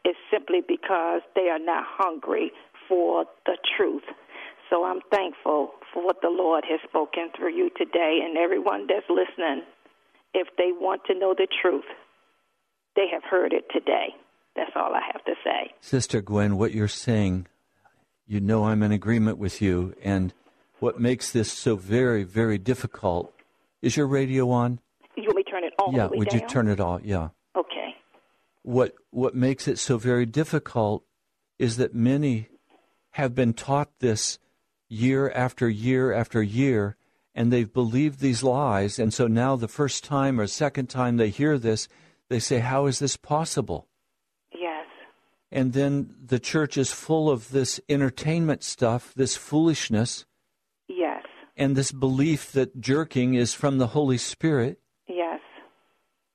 it's 0.05 0.19
simply 0.31 0.61
because 0.65 1.21
they 1.35 1.49
are 1.49 1.59
not 1.59 1.83
hungry 1.87 2.51
for 2.87 3.25
the 3.45 3.57
truth. 3.77 4.03
So 4.69 4.85
I'm 4.85 5.01
thankful 5.11 5.71
for 5.93 6.05
what 6.05 6.21
the 6.21 6.29
Lord 6.29 6.63
has 6.69 6.79
spoken 6.87 7.29
through 7.35 7.55
you 7.55 7.69
today 7.75 8.19
and 8.23 8.37
everyone 8.37 8.87
that's 8.87 9.05
listening. 9.09 9.63
If 10.33 10.47
they 10.57 10.71
want 10.71 11.01
to 11.07 11.17
know 11.17 11.33
the 11.35 11.47
truth, 11.61 11.85
they 12.95 13.07
have 13.11 13.23
heard 13.23 13.51
it 13.51 13.65
today. 13.73 14.15
That's 14.55 14.71
all 14.75 14.93
I 14.93 15.01
have 15.11 15.23
to 15.25 15.33
say. 15.43 15.71
Sister 15.81 16.21
Gwen, 16.21 16.57
what 16.57 16.73
you're 16.73 16.87
saying, 16.87 17.47
you 18.29 18.39
know 18.39 18.65
I'm 18.65 18.83
in 18.83 18.91
agreement 18.91 19.39
with 19.39 19.59
you. 19.59 19.95
And 20.03 20.33
what 20.79 20.99
makes 20.99 21.31
this 21.31 21.51
so 21.51 21.75
very, 21.75 22.23
very 22.23 22.59
difficult 22.59 23.33
is 23.81 23.97
your 23.97 24.07
radio 24.07 24.51
on? 24.51 24.79
You 25.17 25.23
want 25.23 25.37
me 25.37 25.43
to 25.43 25.49
turn 25.51 25.63
it 25.63 25.73
all 25.79 25.91
yeah, 25.93 26.07
would 26.07 26.29
down? 26.29 26.39
you 26.39 26.47
turn 26.47 26.67
it 26.67 26.79
off? 26.79 27.01
Yeah. 27.03 27.29
Okay. 27.57 27.95
What 28.61 28.93
what 29.09 29.35
makes 29.35 29.67
it 29.67 29.79
so 29.79 29.97
very 29.97 30.25
difficult 30.25 31.03
is 31.57 31.77
that 31.77 31.95
many 31.95 32.47
have 33.11 33.33
been 33.33 33.53
taught 33.53 33.89
this 33.99 34.37
year 34.87 35.29
after 35.31 35.67
year 35.67 36.13
after 36.13 36.41
year 36.41 36.95
and 37.33 37.51
they've 37.51 37.73
believed 37.73 38.19
these 38.19 38.43
lies 38.43 38.99
and 38.99 39.13
so 39.13 39.27
now 39.27 39.55
the 39.55 39.67
first 39.67 40.03
time 40.03 40.39
or 40.39 40.47
second 40.47 40.87
time 40.87 41.17
they 41.17 41.29
hear 41.29 41.57
this 41.57 41.87
they 42.29 42.39
say 42.39 42.59
how 42.59 42.85
is 42.85 42.99
this 42.99 43.17
possible. 43.17 43.87
And 45.51 45.73
then 45.73 46.15
the 46.23 46.39
church 46.39 46.77
is 46.77 46.91
full 46.91 47.29
of 47.29 47.49
this 47.49 47.79
entertainment 47.89 48.63
stuff 48.63 49.13
this 49.15 49.35
foolishness. 49.35 50.25
Yes. 50.87 51.23
and 51.55 51.75
this 51.75 51.91
belief 51.91 52.51
that 52.53 52.79
jerking 52.81 53.35
is 53.35 53.53
from 53.53 53.77
the 53.77 53.87
holy 53.87 54.17
spirit. 54.17 54.79
Yes. 55.07 55.39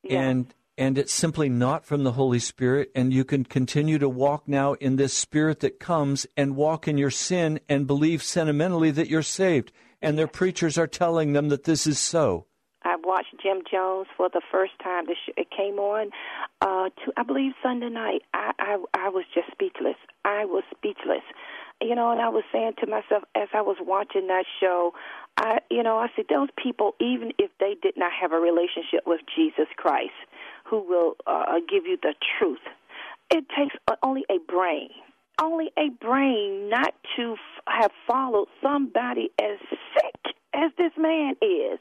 and 0.08 0.54
and 0.76 0.98
it's 0.98 1.12
simply 1.12 1.48
not 1.48 1.84
from 1.84 2.02
the 2.02 2.12
holy 2.12 2.40
spirit. 2.40 2.90
And 2.94 3.12
you 3.12 3.24
can 3.24 3.44
continue 3.44 3.98
to 3.98 4.08
walk 4.08 4.48
now 4.48 4.72
in 4.74 4.96
this 4.96 5.14
spirit 5.14 5.60
that 5.60 5.78
comes 5.78 6.26
and 6.36 6.56
walk 6.56 6.88
in 6.88 6.98
your 6.98 7.12
sin 7.12 7.60
and 7.68 7.86
believe 7.86 8.22
sentimentally 8.22 8.90
that 8.90 9.08
you're 9.08 9.22
saved. 9.22 9.70
And 10.02 10.18
their 10.18 10.26
preachers 10.26 10.76
are 10.76 10.88
telling 10.88 11.32
them 11.32 11.48
that 11.48 11.64
this 11.64 11.86
is 11.86 11.98
so 11.98 12.46
watched 13.14 13.34
Jim 13.40 13.62
Jones 13.70 14.08
for 14.16 14.28
the 14.28 14.40
first 14.50 14.72
time. 14.82 15.06
The 15.06 15.14
sh- 15.14 15.34
it 15.36 15.48
came 15.56 15.78
on, 15.78 16.10
uh, 16.60 16.88
to, 16.90 17.12
I 17.16 17.22
believe 17.22 17.52
Sunday 17.62 17.88
night. 17.88 18.22
I, 18.34 18.50
I 18.58 18.76
I 18.92 19.08
was 19.08 19.24
just 19.32 19.52
speechless. 19.52 19.94
I 20.24 20.44
was 20.44 20.64
speechless, 20.76 21.22
you 21.80 21.94
know. 21.94 22.10
And 22.10 22.20
I 22.20 22.28
was 22.28 22.42
saying 22.52 22.72
to 22.80 22.86
myself 22.88 23.22
as 23.36 23.48
I 23.54 23.62
was 23.62 23.76
watching 23.80 24.26
that 24.26 24.46
show, 24.60 24.94
I 25.36 25.58
you 25.70 25.84
know 25.84 25.96
I 25.98 26.08
said 26.16 26.24
those 26.28 26.48
people, 26.60 26.96
even 27.00 27.30
if 27.38 27.50
they 27.60 27.76
did 27.80 27.94
not 27.96 28.10
have 28.20 28.32
a 28.32 28.40
relationship 28.40 29.06
with 29.06 29.20
Jesus 29.36 29.68
Christ, 29.76 30.18
who 30.64 30.80
will 30.82 31.14
uh, 31.28 31.44
give 31.70 31.86
you 31.86 31.96
the 32.02 32.14
truth, 32.38 32.64
it 33.30 33.44
takes 33.56 33.76
only 34.02 34.24
a 34.28 34.38
brain 34.50 34.90
only 35.40 35.72
a 35.76 35.88
brain 36.00 36.68
not 36.68 36.94
to 37.16 37.32
f- 37.32 37.64
have 37.66 37.90
followed 38.06 38.46
somebody 38.62 39.30
as 39.42 39.58
sick 39.94 40.13
as 40.54 40.70
this 40.78 40.92
man 40.96 41.34
is. 41.42 41.78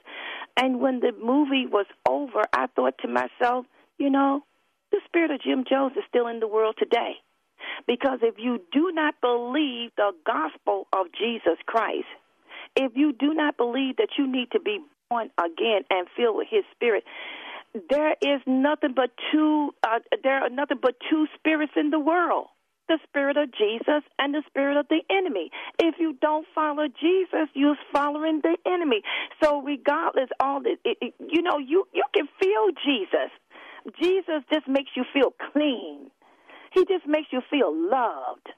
And 0.58 0.80
when 0.80 1.00
the 1.00 1.12
movie 1.12 1.66
was 1.66 1.86
over, 2.08 2.44
I 2.54 2.68
thought 2.76 2.96
to 3.02 3.08
myself, 3.08 3.66
you 3.98 4.10
know, 4.10 4.44
the 4.92 5.00
spirit 5.06 5.32
of 5.32 5.42
Jim 5.42 5.64
Jones 5.70 5.94
is 5.98 6.04
still 6.08 6.28
in 6.28 6.40
the 6.40 6.48
world 6.48 6.76
today. 6.78 7.14
Because 7.88 8.20
if 8.22 8.36
you 8.38 8.62
do 8.72 8.92
not 8.94 9.16
believe 9.22 9.92
the 9.98 10.12
gospel 10.26 10.88
of 10.94 11.08
Jesus 11.18 11.58
Christ, 11.66 12.06
if 12.76 12.92
you 12.96 13.14
do 13.14 13.34
not 13.34 13.58
believe 13.58 13.98
that 13.98 14.10
you 14.18 14.32
need 14.32 14.52
to 14.52 14.60
be 14.60 14.80
born 15.10 15.30
again 15.40 15.82
and 15.90 16.08
filled 16.16 16.38
with 16.38 16.48
his 16.50 16.64
spirit, 16.76 17.04
there 17.90 18.16
is 18.22 18.42
nothing 18.46 18.94
but 18.96 19.10
two 19.32 19.74
uh, 19.84 20.00
there 20.24 20.44
are 20.44 20.50
nothing 20.50 20.78
but 20.82 20.96
two 21.10 21.26
spirits 21.36 21.74
in 21.76 21.90
the 21.90 22.00
world 22.00 22.48
the 22.88 23.00
spirit 23.08 23.38
of 23.38 23.52
Jesus 23.52 24.04
and 24.20 24.34
the 24.34 24.44
spirit 24.48 24.78
of 24.78 24.88
the 24.90 25.02
enemy. 25.10 25.52
If 25.80 25.96
you 26.00 26.18
don't 26.22 26.46
follow 26.54 26.88
Jesus, 26.88 27.50
you're 27.54 27.78
following 27.94 28.42
the 28.44 28.58
enemy. 28.66 29.02
So 29.42 29.62
regardless, 29.62 30.30
all 30.40 30.62
this, 30.62 30.78
it, 30.86 30.98
it, 31.02 31.14
you 31.20 31.42
know, 31.42 31.58
you 31.58 31.88
you 31.94 32.04
can 32.14 32.28
feel 32.42 32.70
Jesus. 32.86 33.32
Jesus 34.02 34.44
just 34.52 34.68
makes 34.68 34.92
you 34.96 35.04
feel 35.14 35.34
clean. 35.54 36.10
He 36.74 36.86
just 36.86 37.08
makes 37.08 37.28
you 37.32 37.42
feel 37.50 37.72
loved. 37.74 38.50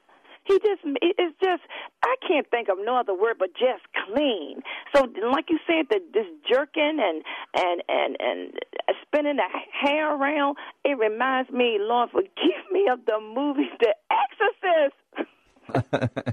He 0.46 0.58
just, 0.58 0.82
it's 0.84 1.36
just, 1.42 1.62
I 2.02 2.14
can't 2.26 2.48
think 2.50 2.68
of 2.68 2.78
no 2.80 2.96
other 2.96 3.14
word 3.14 3.36
but 3.38 3.50
just 3.52 3.82
clean. 4.06 4.62
So, 4.94 5.02
like 5.32 5.46
you 5.50 5.58
said, 5.66 5.86
the, 5.90 6.00
this 6.14 6.26
jerking 6.48 6.98
and 7.00 7.22
and 7.54 7.82
and 7.88 8.16
and 8.20 8.52
spinning 9.02 9.36
the 9.36 9.48
hair 9.72 10.14
around, 10.14 10.56
it 10.84 10.98
reminds 10.98 11.50
me, 11.50 11.78
Lord, 11.80 12.10
forgive 12.10 12.64
me 12.70 12.88
of 12.90 13.04
the 13.06 13.18
movie 13.20 13.70
The 13.80 13.94
Exorcist. 14.10 14.94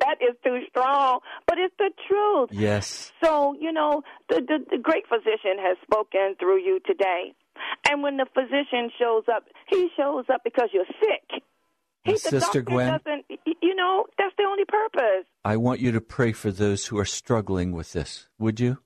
that 0.00 0.18
is 0.20 0.36
too 0.44 0.60
strong, 0.68 1.20
but 1.46 1.58
it's 1.58 1.74
the 1.78 1.90
truth. 2.08 2.50
Yes. 2.52 3.12
So, 3.22 3.54
you 3.58 3.72
know, 3.72 4.02
the, 4.28 4.42
the, 4.46 4.76
the 4.76 4.78
great 4.78 5.04
physician 5.08 5.58
has 5.58 5.76
spoken 5.82 6.34
through 6.38 6.58
you 6.58 6.80
today. 6.84 7.34
And 7.88 8.02
when 8.02 8.16
the 8.16 8.26
physician 8.34 8.90
shows 8.98 9.24
up, 9.32 9.44
he 9.68 9.88
shows 9.96 10.24
up 10.32 10.42
because 10.44 10.68
you're 10.72 10.84
sick. 11.00 11.42
He, 12.04 12.12
the 12.12 12.18
Sister 12.18 12.62
Gwen, 12.62 12.98
you 13.60 13.74
know, 13.76 14.06
that's 14.18 14.34
the 14.36 14.44
only 14.44 14.64
purpose. 14.64 15.24
I 15.44 15.56
want 15.56 15.80
you 15.80 15.92
to 15.92 16.00
pray 16.00 16.32
for 16.32 16.50
those 16.50 16.86
who 16.86 16.98
are 16.98 17.04
struggling 17.04 17.72
with 17.72 17.92
this. 17.92 18.28
Would 18.38 18.58
you? 18.58 18.78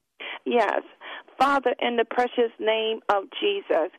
Yes. 0.45 0.83
Father, 1.39 1.75
in 1.81 1.97
the 1.97 2.05
precious 2.05 2.51
name 2.59 3.01
of 3.11 3.25
Jesus, 3.41 3.91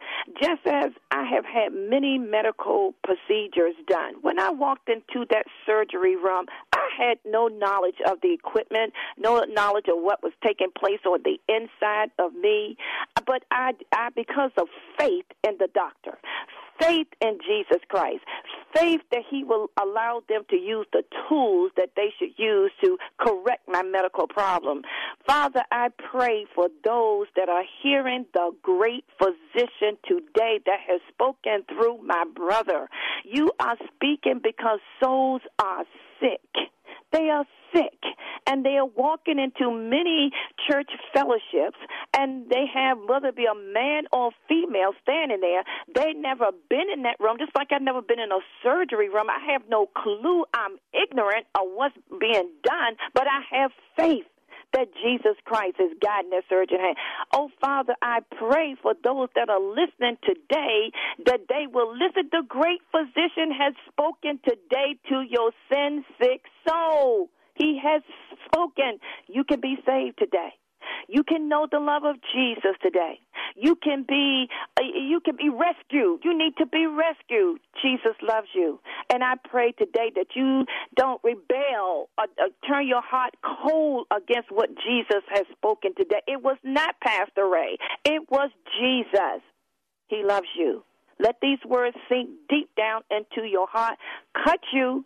just 0.42 0.66
as 0.66 0.92
I 1.12 1.24
have 1.24 1.46
had 1.46 1.72
many 1.72 2.18
medical 2.18 2.96
procedures 3.04 3.76
done, 3.88 4.16
when 4.22 4.40
I 4.40 4.50
walked 4.50 4.90
into 4.90 5.26
that 5.30 5.46
surgery 5.66 6.16
room, 6.16 6.46
I 6.74 6.90
had 6.98 7.20
no 7.26 7.48
knowledge 7.48 7.98
of 8.10 8.22
the 8.22 8.34
equipment, 8.34 8.94
no 9.18 9.44
knowledge 9.50 9.86
of 9.88 10.02
what 10.02 10.24
was 10.24 10.34
taking 10.46 10.70
place 10.78 11.00
on 11.06 11.20
the 11.24 11.38
inside 11.48 12.10
of 12.18 12.34
me, 12.34 12.76
but 13.26 13.44
I, 13.52 13.74
I 13.94 14.10
because 14.16 14.52
of 14.58 14.68
faith 14.98 15.26
in 15.48 15.58
the 15.60 15.68
doctor, 15.74 16.18
faith 16.80 17.08
in 17.22 17.40
Jesus 17.46 17.82
Christ, 17.90 18.24
faith 18.76 19.02
that 19.12 19.24
He 19.30 19.44
will 19.44 19.70
allow 19.82 20.22
them 20.30 20.44
to 20.50 20.56
use 20.56 20.86
the 20.94 21.04
tools 21.28 21.72
that 21.78 21.92
they 21.96 22.14
should 22.18 22.38
use 22.38 22.72
to 22.84 22.98
correct 23.20 23.68
my 23.68 23.84
medical 23.84 24.28
problem. 24.28 24.82
Father, 25.26 25.64
I 25.72 25.90
pray 26.12 26.46
for 26.54 26.70
those 26.84 27.28
that 27.36 27.50
are 27.50 27.64
hearing 27.82 28.26
the 28.34 28.52
great 28.62 29.06
physician 29.18 29.98
today 30.08 30.60
that 30.66 30.80
has 30.88 31.02
spoken 31.10 31.64
through 31.68 32.02
my 32.04 32.24
brother. 32.36 32.90
You 33.24 33.52
are 33.60 33.78
speaking 33.96 34.40
because 34.44 34.80
souls 35.02 35.42
are 35.62 35.86
sick. 36.20 36.70
They 37.12 37.30
are 37.30 37.46
sick 37.74 38.00
and 38.46 38.66
they 38.66 38.78
are 38.78 38.86
walking 38.86 39.40
into 39.40 39.72
many 39.72 40.32
church 40.70 40.90
fellowships 41.14 41.78
and 42.16 42.50
they 42.50 42.66
have 42.74 42.98
whether 43.08 43.30
it 43.30 43.36
be 43.36 43.46
a 43.46 43.56
man 43.56 44.04
or 44.12 44.32
female 44.48 44.94
standing 45.04 45.42
there. 45.42 45.64
They 45.94 46.14
never 46.14 46.52
been 46.70 46.90
in 46.94 47.04
that 47.04 47.18
room 47.20 47.38
just 47.40 47.56
like 47.56 47.68
i've 47.72 47.82
never 47.82 48.02
been 48.02 48.20
in 48.20 48.32
a 48.32 48.40
surgery 48.64 49.10
room. 49.10 49.28
I 49.30 49.52
have 49.52 49.64
no 49.70 49.88
clue 49.88 50.46
i'm 50.54 50.78
ignorant 50.94 51.46
of 51.56 51.68
what's 51.76 51.96
being 52.20 52.50
done 52.64 52.96
but 53.14 53.28
i 53.28 53.42
have 53.56 53.72
faith 53.98 54.26
that 54.74 54.88
Jesus 55.04 55.38
Christ 55.46 55.78
is 55.80 55.92
guiding 56.02 56.30
their 56.30 56.44
surgeon 56.50 56.80
hand. 56.80 56.98
Oh, 57.34 57.50
Father, 57.60 57.96
I 58.02 58.20
pray 58.38 58.76
for 58.82 58.94
those 59.04 59.30
that 59.36 59.50
are 59.50 59.62
listening 59.62 60.18
today 60.24 60.92
that 61.26 61.42
they 61.50 61.66
will 61.72 61.92
listen. 61.94 62.30
The 62.32 62.44
great 62.48 62.82
physician 62.92 63.52
has 63.52 63.74
spoken 63.92 64.40
today 64.48 64.98
to 65.10 65.24
your 65.28 65.52
sin 65.72 66.04
sick 66.20 66.44
soul. 66.68 67.30
He 67.56 67.80
has 67.84 68.02
spoken. 68.46 69.00
You 69.28 69.44
can 69.44 69.60
be 69.60 69.78
saved 69.86 70.20
today. 70.20 70.54
You 71.08 71.24
can 71.24 71.48
know 71.48 71.68
the 71.72 71.80
love 71.80 72.04
of 72.04 72.16
Jesus 72.34 72.76
today. 72.84 73.20
You 73.56 73.76
can 73.76 74.06
be 74.08 74.48
uh, 74.80 74.84
you 74.84 75.20
can 75.22 75.36
be 75.36 75.50
rescued. 75.50 76.22
You 76.24 76.38
need 76.38 76.54
to 76.58 76.66
be 76.66 76.86
rescued. 76.86 77.60
Jesus 77.82 78.16
loves 78.22 78.48
you. 78.54 78.80
And 79.12 79.24
I 79.24 79.36
pray 79.50 79.72
today 79.72 80.12
that 80.16 80.28
you 80.36 80.66
don't 80.96 81.22
rebel 81.24 82.10
or, 82.18 82.26
or 82.40 82.50
turn 82.68 82.88
your 82.88 83.02
heart 83.02 83.36
cold 83.44 84.08
against 84.16 84.52
what 84.52 84.70
Jesus 84.86 85.24
has 85.30 85.46
spoken 85.52 85.96
today. 85.96 86.22
It 86.28 86.44
was 86.44 86.58
not 86.64 86.96
Pastor 87.02 87.48
Ray. 87.48 87.78
It 88.06 88.30
was 88.30 88.52
Jesus. 88.80 89.42
He 90.08 90.24
loves 90.24 90.48
you. 90.58 90.84
Let 91.20 91.38
these 91.42 91.60
words 91.66 91.98
sink 92.10 92.30
deep 92.50 92.70
down 92.78 93.02
into 93.10 93.48
your 93.48 93.68
heart, 93.68 93.98
cut 94.46 94.60
you, 94.72 95.04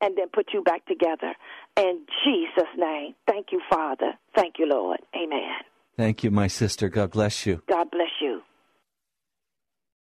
and 0.00 0.16
then 0.16 0.26
put 0.32 0.48
you 0.52 0.62
back 0.62 0.84
together. 0.86 1.34
In 1.76 2.06
Jesus' 2.24 2.70
name. 2.76 3.14
Thank 3.26 3.46
you, 3.52 3.60
Father. 3.70 4.12
Thank 4.34 4.54
you, 4.58 4.66
Lord. 4.66 4.98
Thank 5.96 6.22
you, 6.22 6.30
my 6.30 6.46
sister. 6.46 6.88
God 6.88 7.10
bless 7.10 7.46
you. 7.46 7.62
God 7.68 7.90
bless 7.90 8.10
you. 8.20 8.42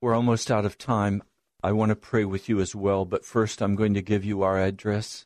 We're 0.02 0.14
almost 0.14 0.50
out 0.50 0.64
of 0.64 0.76
time. 0.76 1.22
I 1.62 1.72
want 1.72 1.90
to 1.90 1.96
pray 1.96 2.24
with 2.24 2.48
you 2.48 2.60
as 2.60 2.74
well, 2.74 3.04
but 3.04 3.24
first 3.24 3.62
I'm 3.62 3.76
going 3.76 3.94
to 3.94 4.02
give 4.02 4.24
you 4.24 4.42
our 4.42 4.58
address. 4.58 5.24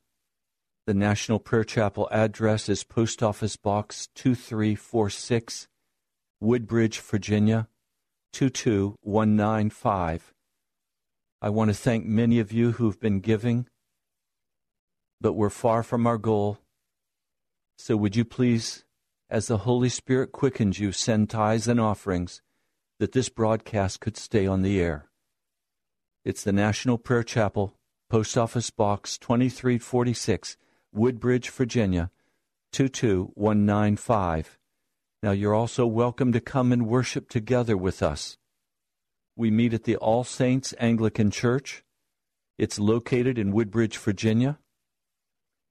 The 0.87 0.95
National 0.95 1.39
Prayer 1.39 1.65
Chapel 1.65 2.09
address 2.13 2.69
is 2.69 2.85
Post 2.85 3.23
Office 3.23 3.57
Box 3.57 4.09
2346, 4.15 5.69
Woodbridge, 6.41 7.01
Virginia 7.01 7.69
22195. 8.33 10.33
I 11.41 11.51
want 11.51 11.71
to 11.71 11.75
thank 11.75 12.05
many 12.05 12.39
of 12.39 12.53
you 12.53 12.73
who've 12.73 13.01
been 13.01 13.21
giving, 13.21 13.67
but 15.21 15.33
we're 15.33 15.51
far 15.51 15.83
from 15.83 16.07
our 16.07 16.19
goal. 16.19 16.59
So 17.79 17.97
would 17.97 18.17
you 18.17 18.25
please, 18.25 18.85
as 19.31 19.47
the 19.47 19.59
Holy 19.59 19.89
Spirit 19.89 20.33
quickens 20.33 20.79
you, 20.79 20.93
send 20.93 21.29
tithes 21.29 21.69
and 21.69 21.81
offerings 21.81 22.41
that 22.99 23.13
this 23.13 23.29
broadcast 23.29 24.01
could 24.01 24.17
stay 24.17 24.47
on 24.47 24.63
the 24.63 24.81
air? 24.81 25.11
It's 26.25 26.43
the 26.43 26.53
National 26.53 26.97
Prayer 26.99 27.23
Chapel, 27.23 27.75
Post 28.11 28.39
Office 28.39 28.71
Box 28.71 29.19
2346, 29.19 30.57
Woodbridge, 30.93 31.51
Virginia 31.51 32.11
22195. 32.73 34.59
Now 35.23 35.33
you're 35.33 35.55
also 35.55 35.87
welcome 35.87 36.33
to 36.33 36.41
come 36.41 36.73
and 36.73 36.87
worship 36.87 37.29
together 37.29 37.77
with 37.77 38.03
us. 38.03 38.39
We 39.37 39.51
meet 39.51 39.75
at 39.75 39.85
the 39.85 39.97
All 39.97 40.25
Saints 40.25 40.73
Anglican 40.79 41.31
Church. 41.31 41.85
It's 42.57 42.79
located 42.79 43.39
in 43.39 43.53
Woodbridge, 43.53 43.99
Virginia. 43.99 44.59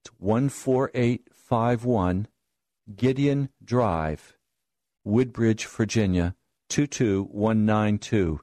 It's 0.04 0.14
14851 0.18 2.28
Gideon 2.96 3.50
Drive, 3.62 4.38
Woodbridge, 5.04 5.66
Virginia 5.66 6.34
22192. 6.68 8.40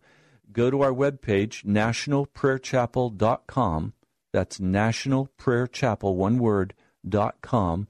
Go 0.52 0.72
to 0.72 0.82
our 0.82 0.93
webpage, 0.93 1.66
nationalprayerchapel.com. 1.66 3.93
That's 4.32 4.60
nationalprayerchapel, 4.60 6.16
one 6.16 6.39
word, 6.39 6.74
dot 7.08 7.41
com, 7.41 7.88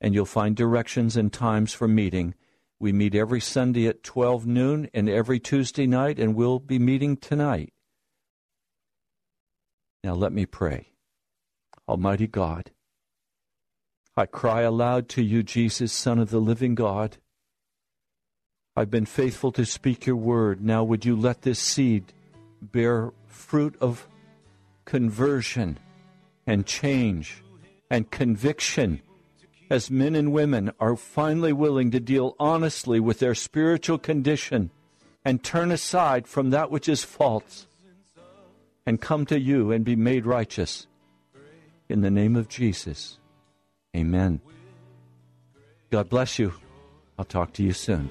and 0.00 0.14
you'll 0.14 0.24
find 0.24 0.56
directions 0.56 1.16
and 1.16 1.32
times 1.32 1.72
for 1.72 1.88
meeting. 1.88 2.34
We 2.78 2.92
meet 2.92 3.14
every 3.14 3.40
Sunday 3.40 3.86
at 3.86 4.02
12 4.02 4.46
noon 4.46 4.90
and 4.92 5.08
every 5.08 5.40
Tuesday 5.40 5.86
night, 5.86 6.18
and 6.18 6.34
we'll 6.34 6.58
be 6.58 6.78
meeting 6.78 7.16
tonight. 7.16 7.72
Now 10.02 10.14
let 10.14 10.32
me 10.32 10.44
pray. 10.44 10.88
Almighty 11.88 12.26
God, 12.26 12.70
I 14.16 14.26
cry 14.26 14.62
aloud 14.62 15.08
to 15.10 15.22
you, 15.22 15.42
Jesus, 15.42 15.92
Son 15.92 16.20
of 16.20 16.30
the 16.30 16.38
living 16.38 16.76
God. 16.76 17.16
I've 18.76 18.90
been 18.90 19.06
faithful 19.06 19.50
to 19.52 19.64
speak 19.64 20.06
your 20.06 20.14
word. 20.14 20.64
Now 20.64 20.84
would 20.84 21.04
you 21.04 21.16
let 21.16 21.42
this 21.42 21.58
seed 21.58 22.12
bear 22.62 23.12
fruit 23.26 23.76
of 23.80 24.06
conversion 24.84 25.78
and 26.46 26.64
change 26.64 27.42
and 27.90 28.08
conviction 28.10 29.00
as 29.68 29.90
men 29.90 30.14
and 30.14 30.32
women 30.32 30.70
are 30.78 30.94
finally 30.94 31.52
willing 31.52 31.90
to 31.90 31.98
deal 31.98 32.36
honestly 32.38 33.00
with 33.00 33.18
their 33.18 33.34
spiritual 33.34 33.98
condition 33.98 34.70
and 35.24 35.42
turn 35.42 35.72
aside 35.72 36.28
from 36.28 36.50
that 36.50 36.70
which 36.70 36.88
is 36.88 37.02
false 37.02 37.66
and 38.86 39.00
come 39.00 39.26
to 39.26 39.40
you 39.40 39.72
and 39.72 39.84
be 39.84 39.96
made 39.96 40.24
righteous. 40.24 40.86
In 41.88 42.00
the 42.00 42.10
name 42.10 42.36
of 42.36 42.48
Jesus. 42.48 43.18
Amen. 43.94 44.40
God 45.90 46.08
bless 46.08 46.38
you. 46.38 46.52
I'll 47.18 47.24
talk 47.24 47.52
to 47.54 47.62
you 47.62 47.72
soon. 47.72 48.10